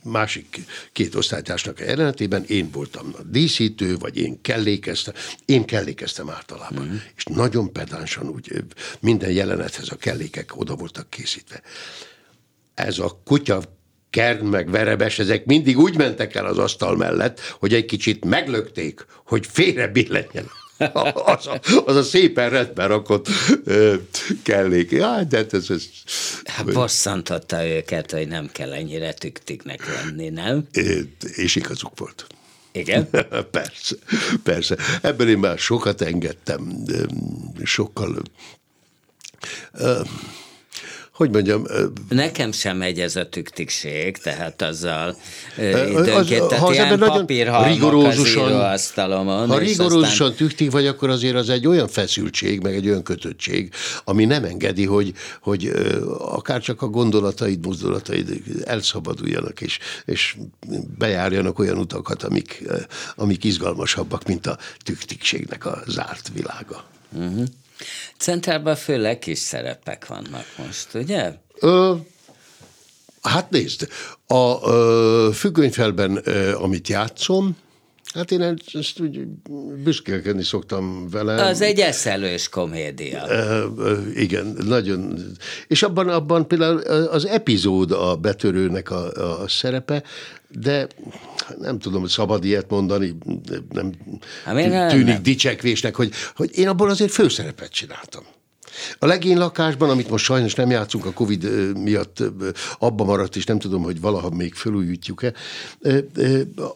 másik 0.05 0.61
két 0.93 1.15
osztálytársnak 1.15 1.81
a 1.81 1.85
jelenetében 1.85 2.45
én 2.47 2.71
voltam 2.71 3.15
a 3.19 3.23
díszítő, 3.23 3.97
vagy 3.97 4.17
én 4.17 4.41
kellékeztem. 4.41 5.15
Én 5.45 5.65
kellékeztem 5.65 6.31
általában. 6.31 6.87
Mm. 6.87 6.97
És 7.17 7.25
nagyon 7.25 7.73
pedánsan 7.73 8.29
úgy 8.29 8.65
minden 9.01 9.31
jelenethez 9.31 9.89
a 9.89 9.97
kellékek 9.97 10.57
oda 10.57 10.75
voltak 10.75 11.11
készítve. 11.11 11.63
Ez 12.75 12.99
a 12.99 13.21
kutya 13.25 13.63
Kern 14.11 14.47
meg 14.47 14.71
Verebes, 14.71 15.19
ezek 15.19 15.45
mindig 15.45 15.79
úgy 15.79 15.97
mentek 15.97 16.35
el 16.35 16.47
az 16.47 16.59
asztal 16.59 16.97
mellett, 16.97 17.41
hogy 17.41 17.75
egy 17.75 17.85
kicsit 17.85 18.25
meglökték, 18.25 19.07
hogy 19.25 19.47
félre 19.47 19.89
billenjen. 19.89 20.51
Az 21.14 21.47
a, 21.47 21.61
az 21.85 21.97
a 21.97 22.03
szépen 22.03 22.51
rendben 22.51 22.89
rakott 22.89 23.29
ö, 23.64 23.95
kellék. 24.43 24.91
Ja, 24.91 25.22
de 25.29 25.47
ez, 25.51 25.70
ez, 25.70 25.85
hát 26.45 26.72
bosszantotta 26.72 27.66
őket, 27.66 28.11
hogy 28.11 28.29
nem 28.29 28.51
kell 28.53 28.72
ennyire 28.72 29.14
tüktiknek 29.14 29.87
lenni, 29.95 30.29
nem? 30.29 30.68
És 31.35 31.57
igazuk 31.57 31.99
volt. 31.99 32.27
Igen? 32.72 33.09
persze, 33.51 33.97
persze. 34.43 34.77
Ebben 35.03 35.29
én 35.29 35.39
már 35.39 35.59
sokat 35.59 36.01
engedtem, 36.01 36.85
sokkal... 37.64 38.22
Ö, 39.72 40.01
hogy 41.15 41.31
mondjam... 41.31 41.67
Nekem 42.09 42.53
sem 42.53 42.77
megy 42.77 43.01
ez 43.01 43.17
a 43.17 43.29
tüktikség, 43.29 44.17
tehát 44.17 44.62
azzal 44.62 45.17
időnként, 45.59 46.47
tehát 46.49 46.73
ilyen 46.73 46.99
papírhalmok 46.99 47.71
az. 47.71 47.79
Ha 47.79 49.59
rigorózusan 49.59 50.29
aztán... 50.31 50.35
tüktik 50.35 50.71
vagy, 50.71 50.87
akkor 50.87 51.11
azért 51.11 51.35
az 51.35 51.49
egy 51.49 51.67
olyan 51.67 51.89
feszültség, 51.89 52.62
meg 52.62 52.75
egy 52.75 52.89
olyan 52.89 53.03
kötöttség, 53.03 53.73
ami 54.05 54.25
nem 54.25 54.45
engedi, 54.45 54.85
hogy, 54.85 55.12
hogy 55.41 55.73
akár 56.19 56.61
csak 56.61 56.83
a 56.83 56.87
gondolataid, 56.87 57.67
mozdulataid 57.67 58.43
elszabaduljanak, 58.65 59.61
és, 59.61 59.79
és 60.05 60.37
bejárjanak 60.99 61.59
olyan 61.59 61.79
utakat, 61.79 62.23
amik, 62.23 62.65
amik 63.17 63.45
izgalmasabbak, 63.45 64.27
mint 64.27 64.47
a 64.47 64.59
tüktikségnek 64.85 65.67
a 65.67 65.83
zárt 65.87 66.31
világa. 66.35 66.85
Uh-huh. 67.12 67.45
Centrálban 68.18 68.77
főleg 68.77 69.18
kis 69.18 69.39
szerepek 69.39 70.07
vannak 70.07 70.47
most, 70.57 70.95
ugye? 70.95 71.33
Ö, 71.61 71.95
hát 73.22 73.51
nézd, 73.51 73.89
a 74.27 74.70
ö, 74.70 75.31
függönyfelben, 75.35 76.20
ö, 76.25 76.55
amit 76.55 76.89
játszom, 76.89 77.57
Hát 78.14 78.31
én 78.31 78.59
ezt 78.72 79.01
úgy 79.01 79.27
büszkélkedni 79.85 80.43
szoktam 80.43 81.09
vele. 81.11 81.45
Az 81.45 81.61
egy 81.61 81.81
eszelős 81.81 82.49
komédia. 82.49 83.27
E, 83.29 83.64
igen, 84.14 84.57
nagyon. 84.66 85.18
És 85.66 85.83
abban, 85.83 86.09
abban 86.09 86.49
például 86.49 86.79
az 87.07 87.27
epizód 87.27 87.91
a 87.91 88.16
betörőnek 88.16 88.91
a, 88.91 89.41
a 89.43 89.49
szerepe, 89.49 90.03
de 90.49 90.87
nem 91.61 91.79
tudom, 91.79 92.01
hogy 92.01 92.11
szabad 92.11 92.45
ilyet 92.45 92.71
mondani, 92.71 93.17
nem 93.71 93.93
hát 94.45 94.91
tűnik 94.91 95.07
nem. 95.07 95.23
dicsekvésnek, 95.23 95.95
hogy, 95.95 96.13
hogy 96.37 96.51
én 96.59 96.69
abból 96.69 96.91
azért 96.91 97.13
főszerepet 97.13 97.73
csináltam. 97.73 98.23
A 98.99 99.07
legény 99.07 99.37
lakásban, 99.37 99.91
amit 99.91 100.11
most 100.11 100.25
sajnos 100.25 100.55
nem 100.55 100.71
játszunk 100.71 101.05
a 101.05 101.13
Covid 101.13 101.75
miatt, 101.79 102.23
abba 102.79 103.05
maradt, 103.05 103.37
és 103.37 103.45
nem 103.45 103.59
tudom, 103.59 103.83
hogy 103.83 104.01
valaha 104.01 104.31
még 104.31 104.55
felújítjuk-e, 104.55 105.33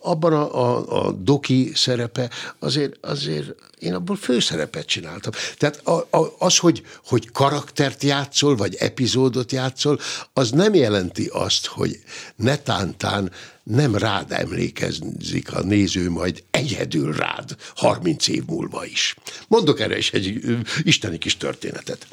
abban 0.01 0.33
a, 0.33 0.55
a, 0.55 1.07
a 1.07 1.13
doki 1.13 1.73
szerepe 1.75 2.31
azért, 2.59 3.07
azért 3.07 3.55
én 3.79 3.95
abból 3.95 4.17
főszerepet 4.17 4.87
csináltam. 4.87 5.33
Tehát 5.57 5.87
a, 5.87 6.17
a, 6.17 6.35
az, 6.39 6.57
hogy, 6.57 6.83
hogy 7.05 7.31
karaktert 7.31 8.03
játszol, 8.03 8.57
vagy 8.57 8.75
epizódot 8.75 9.53
játszol, 9.53 9.99
az 10.33 10.51
nem 10.51 10.75
jelenti 10.75 11.31
azt, 11.33 11.67
hogy 11.67 11.99
netántán 12.37 13.31
nem 13.69 13.97
rád 13.97 14.33
emlékezik 14.33 15.53
a 15.53 15.63
néző 15.63 16.11
majd 16.11 16.43
egyedül 16.51 17.13
rád 17.13 17.57
30 17.75 18.29
év 18.29 18.45
múlva 18.47 18.85
is. 18.85 19.15
Mondok 19.49 19.81
erre 19.81 19.97
is 19.97 20.13
egy 20.13 20.41
isteni 20.83 21.19
kis 21.19 21.37
történetet. 21.37 22.07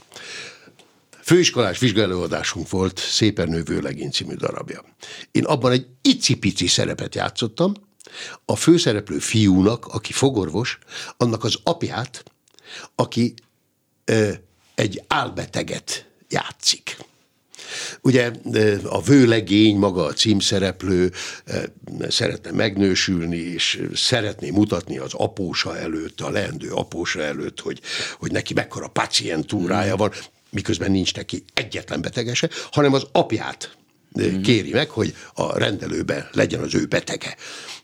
Főiskolás 1.24 1.80
vizsgálóadásunk 1.80 2.70
volt 2.70 2.97
Szépen 2.97 3.49
nővő 3.49 3.80
legény 3.80 4.12
című 4.12 4.34
darabja. 4.34 4.86
Én 5.32 5.43
abban 5.43 5.72
egy 5.72 5.88
icipici 6.01 6.68
szerepet 6.68 7.16
játszottam, 7.16 7.74
a 8.45 8.56
főszereplő 8.56 9.20
fiúnak, 9.20 9.86
aki 9.86 10.12
fogorvos, 10.12 10.80
annak 11.18 11.43
az 11.43 11.58
apját, 11.64 12.24
aki 12.95 13.34
ö, 14.06 14.32
egy 14.76 15.03
álbeteget 15.08 16.10
játszik. 16.30 16.97
Ugye 18.01 18.32
a 18.84 19.01
vőlegény, 19.01 19.78
maga 19.78 20.05
a 20.05 20.13
címszereplő 20.13 21.11
szeretne 22.07 22.51
megnősülni, 22.51 23.38
és 23.38 23.82
szeretné 23.93 24.49
mutatni 24.49 24.97
az 24.97 25.13
apósa 25.13 25.78
előtt, 25.78 26.21
a 26.21 26.30
leendő 26.30 26.71
apósa 26.71 27.21
előtt, 27.21 27.59
hogy, 27.59 27.82
hogy 28.17 28.32
neki 28.32 28.53
mekkora 28.53 28.88
pacientúrája 28.88 29.95
van, 29.95 30.11
miközben 30.49 30.91
nincs 30.91 31.13
neki 31.13 31.43
egyetlen 31.53 32.01
betegese, 32.01 32.49
hanem 32.71 32.93
az 32.93 33.07
apját 33.11 33.78
kéri 34.43 34.71
meg, 34.71 34.89
hogy 34.89 35.15
a 35.34 35.57
rendelőben 35.57 36.30
legyen 36.32 36.61
az 36.61 36.76
ő 36.76 36.86
betege. 36.86 37.36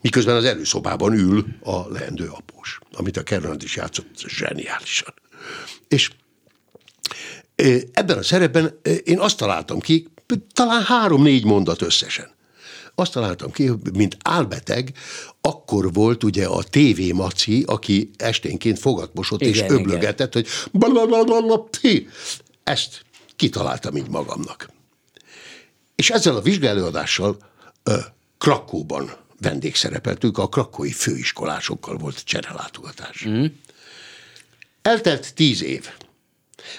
Miközben 0.01 0.35
az 0.35 0.43
előszobában 0.43 1.13
ül 1.13 1.45
a 1.61 1.89
leendő 1.89 2.27
após, 2.27 2.79
amit 2.91 3.17
a 3.17 3.23
Kerrand 3.23 3.63
is 3.63 3.75
játszott 3.75 4.23
zseniálisan. 4.27 5.13
És 5.87 6.09
Ebben 7.91 8.17
a 8.17 8.23
szerepben 8.23 8.79
én 9.03 9.19
azt 9.19 9.37
találtam 9.37 9.79
ki, 9.79 10.07
talán 10.53 10.83
három-négy 10.83 11.45
mondat 11.45 11.81
összesen. 11.81 12.31
Azt 12.95 13.11
találtam 13.11 13.51
ki, 13.51 13.71
mint 13.93 14.17
álbeteg, 14.23 14.91
akkor 15.41 15.93
volt 15.93 16.23
ugye 16.23 16.45
a 16.45 16.63
TV 16.63 17.13
Maci, 17.13 17.63
aki 17.65 18.09
esténként 18.17 18.79
fogatmosott 18.79 19.41
igen, 19.41 19.53
és 19.53 19.61
öblögetett, 19.61 20.35
igen. 20.35 20.51
hogy 20.71 20.79
blablabla, 20.79 21.69
ezt 22.63 23.05
kitaláltam 23.35 23.95
így 23.95 24.09
magamnak. 24.09 24.69
És 25.95 26.09
ezzel 26.09 26.35
a 26.35 26.41
vizsgálóadással 26.41 27.37
Krakóban 28.37 29.11
vendégszerepeltünk, 29.39 30.37
a 30.37 30.49
krakói 30.49 30.91
főiskolásokkal 30.91 31.97
volt 31.97 32.23
cserelátogatás. 32.23 33.25
Mm. 33.27 33.45
Eltelt 34.81 35.33
tíz 35.33 35.63
év. 35.63 35.89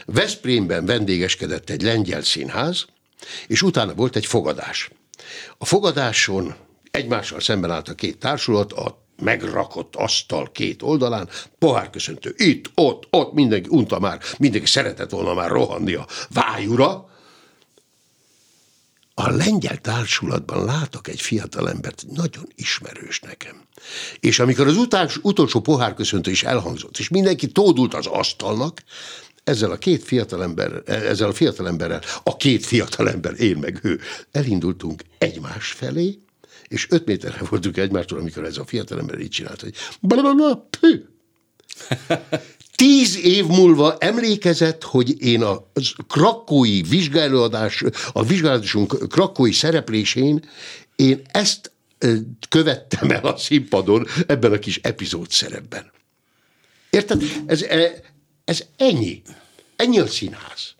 Veszprémben 0.04 0.86
vendégeskedett 0.86 1.70
egy 1.70 1.82
lengyel 1.82 2.22
színház, 2.22 2.84
és 3.46 3.62
utána 3.62 3.94
volt 3.94 4.16
egy 4.16 4.26
fogadás. 4.26 4.90
A 5.58 5.64
fogadáson 5.64 6.54
egymással 6.90 7.40
szemben 7.40 7.70
állt 7.70 7.88
a 7.88 7.94
két 7.94 8.18
társulat, 8.18 8.72
a 8.72 9.00
megrakott 9.22 9.96
asztal 9.96 10.50
két 10.52 10.82
oldalán, 10.82 11.28
pohárköszöntő 11.58 12.34
itt, 12.36 12.70
ott, 12.74 13.06
ott, 13.10 13.32
mindenki 13.32 13.68
unta 13.70 13.98
már, 13.98 14.20
mindenki 14.38 14.66
szeretett 14.66 15.10
volna 15.10 15.34
már 15.34 15.50
rohanni 15.50 15.94
a 15.94 16.06
vájúra. 16.28 17.10
A 19.14 19.30
lengyel 19.30 19.76
társulatban 19.76 20.64
látok 20.64 21.08
egy 21.08 21.20
fiatal 21.20 21.70
embert, 21.70 22.04
nagyon 22.10 22.48
ismerős 22.54 23.20
nekem. 23.20 23.62
És 24.20 24.38
amikor 24.38 24.66
az 24.66 24.76
utás, 24.76 25.16
utolsó 25.22 25.60
pohárköszöntő 25.60 26.30
is 26.30 26.42
elhangzott, 26.42 26.98
és 26.98 27.08
mindenki 27.08 27.46
tódult 27.46 27.94
az 27.94 28.06
asztalnak, 28.06 28.82
ezzel 29.44 29.70
a 29.70 29.76
két 29.76 30.02
fiatalember, 30.02 30.82
ezzel 30.86 31.28
a 31.28 31.32
fiatalemberrel, 31.32 32.02
a 32.22 32.36
két 32.36 32.66
fiatalember, 32.66 33.40
én 33.40 33.56
meg 33.56 33.78
ő, 33.82 34.00
elindultunk 34.30 35.02
egymás 35.18 35.72
felé, 35.72 36.18
és 36.68 36.86
öt 36.90 37.06
méterre 37.06 37.44
voltunk 37.48 37.76
egymástól, 37.76 38.18
amikor 38.18 38.44
ez 38.44 38.56
a 38.56 38.64
fiatalember 38.64 39.18
így 39.18 39.28
csinált, 39.28 39.60
hogy 39.60 39.74
blablabla, 40.00 40.68
pü. 40.80 41.04
Tíz 42.76 43.16
év 43.16 43.46
múlva 43.46 43.96
emlékezett, 43.98 44.82
hogy 44.82 45.22
én 45.22 45.42
a 45.42 45.70
krakói 46.08 46.82
vizsgálódás, 46.82 47.84
a 48.12 48.24
vizsgálódásunk 48.24 49.08
krakói 49.08 49.52
szereplésén 49.52 50.44
én 50.96 51.22
ezt 51.32 51.72
követtem 52.48 53.10
el 53.10 53.24
a 53.24 53.36
színpadon 53.36 54.06
ebben 54.26 54.52
a 54.52 54.58
kis 54.58 54.80
epizód 54.82 55.30
szerepben. 55.30 55.90
Érted? 56.90 57.22
Ez, 57.46 57.62
ez 58.44 58.64
ennyi. 58.76 59.22
Ennyi 59.76 59.98
a 59.98 60.06
színház. 60.06 60.74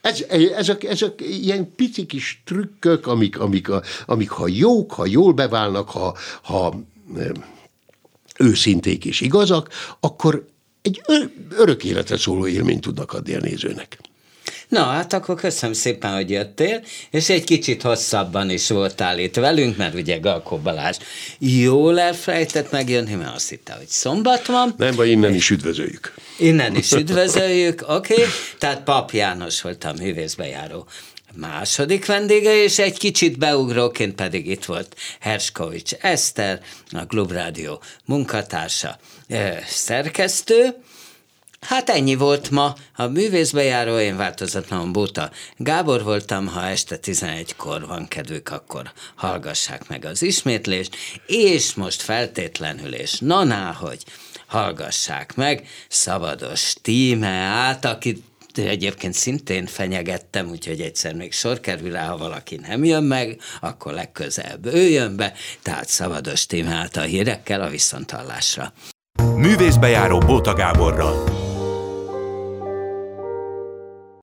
Ez, 0.00 0.24
ezek, 0.56 0.84
ezek 0.84 1.20
ilyen 1.20 1.74
pici 1.74 2.06
kis 2.06 2.42
trükkök, 2.44 3.06
amik, 3.06 3.38
amik, 3.38 3.68
amik 4.06 4.30
ha 4.30 4.48
jók, 4.48 4.92
ha 4.92 5.06
jól 5.06 5.32
beválnak, 5.32 5.90
ha, 5.90 6.16
ha 6.42 6.80
őszinték 8.38 9.04
és 9.04 9.20
igazak, 9.20 9.68
akkor 10.00 10.46
egy 10.82 11.02
örök 11.50 11.84
életre 11.84 12.16
szóló 12.16 12.46
élményt 12.46 12.80
tudnak 12.80 13.12
adni 13.12 13.34
a 13.34 13.40
nézőnek. 13.40 13.98
Na, 14.70 14.82
hát 14.82 15.12
akkor 15.12 15.34
köszönöm 15.34 15.74
szépen, 15.74 16.14
hogy 16.14 16.30
jöttél, 16.30 16.82
és 17.10 17.28
egy 17.28 17.44
kicsit 17.44 17.82
hosszabban 17.82 18.50
is 18.50 18.68
voltál 18.68 19.18
itt 19.18 19.34
velünk, 19.34 19.76
mert 19.76 19.94
ugye 19.94 20.18
Galkó 20.18 20.56
Balázs 20.56 20.96
jól 21.38 22.00
elfelejtett 22.00 22.70
megjönni, 22.70 23.14
mert 23.14 23.34
azt 23.34 23.48
hitte, 23.48 23.72
hogy 23.72 23.88
szombat 23.88 24.46
van. 24.46 24.74
Nem 24.76 24.94
vagy 24.94 25.08
innen 25.08 25.34
is 25.34 25.50
üdvözöljük. 25.50 26.14
Innen 26.38 26.76
is 26.76 26.92
üdvözöljük, 26.92 27.84
oké. 27.88 28.12
Okay. 28.12 28.26
Tehát 28.58 28.82
Pap 28.82 29.10
János 29.10 29.62
volt 29.62 29.84
a 29.84 29.94
művészbejáró 29.98 30.86
második 31.34 32.06
vendége, 32.06 32.62
és 32.62 32.78
egy 32.78 32.98
kicsit 32.98 33.38
beugróként 33.38 34.14
pedig 34.14 34.46
itt 34.46 34.64
volt 34.64 34.96
Herskovics 35.20 35.92
Eszter, 36.00 36.60
a 36.90 37.06
Klubrádió 37.06 37.82
munkatársa, 38.04 38.98
szerkesztő, 39.68 40.74
Hát 41.66 41.88
ennyi 41.88 42.14
volt 42.14 42.50
ma. 42.50 42.74
A 42.96 43.06
művészbejáró, 43.06 43.98
én 43.98 44.16
változatlanul 44.16 44.90
Bóta 44.90 45.30
Gábor 45.56 46.02
voltam, 46.02 46.46
ha 46.46 46.66
este 46.66 46.98
11-kor 47.02 47.86
van 47.86 48.08
kedvük, 48.08 48.48
akkor 48.48 48.92
hallgassák 49.14 49.88
meg 49.88 50.04
az 50.04 50.22
ismétlést, 50.22 50.96
és 51.26 51.74
most 51.74 52.02
feltétlenül 52.02 52.94
és 52.94 53.18
naná, 53.18 53.72
hogy 53.72 54.04
hallgassák 54.46 55.34
meg 55.34 55.68
Szabados 55.88 56.74
át, 57.22 57.84
akit 57.84 58.22
egyébként 58.54 59.14
szintén 59.14 59.66
fenyegettem, 59.66 60.48
úgyhogy 60.48 60.80
egyszer 60.80 61.14
még 61.14 61.32
sor 61.32 61.60
kerül 61.60 61.90
rá, 61.90 62.06
ha 62.06 62.16
valaki 62.16 62.56
nem 62.56 62.84
jön 62.84 63.04
meg, 63.04 63.40
akkor 63.60 63.92
legközelebb 63.92 64.66
ő 64.66 64.88
jön 64.88 65.16
be, 65.16 65.32
tehát 65.62 65.88
Szabados 65.88 66.46
Tímeát 66.46 66.96
a 66.96 67.00
hírekkel 67.00 67.60
a 67.60 67.68
viszonthallásra. 67.68 68.72
Művészbejáró 69.36 70.18
Bóta 70.18 70.54
Gáborral 70.54 71.48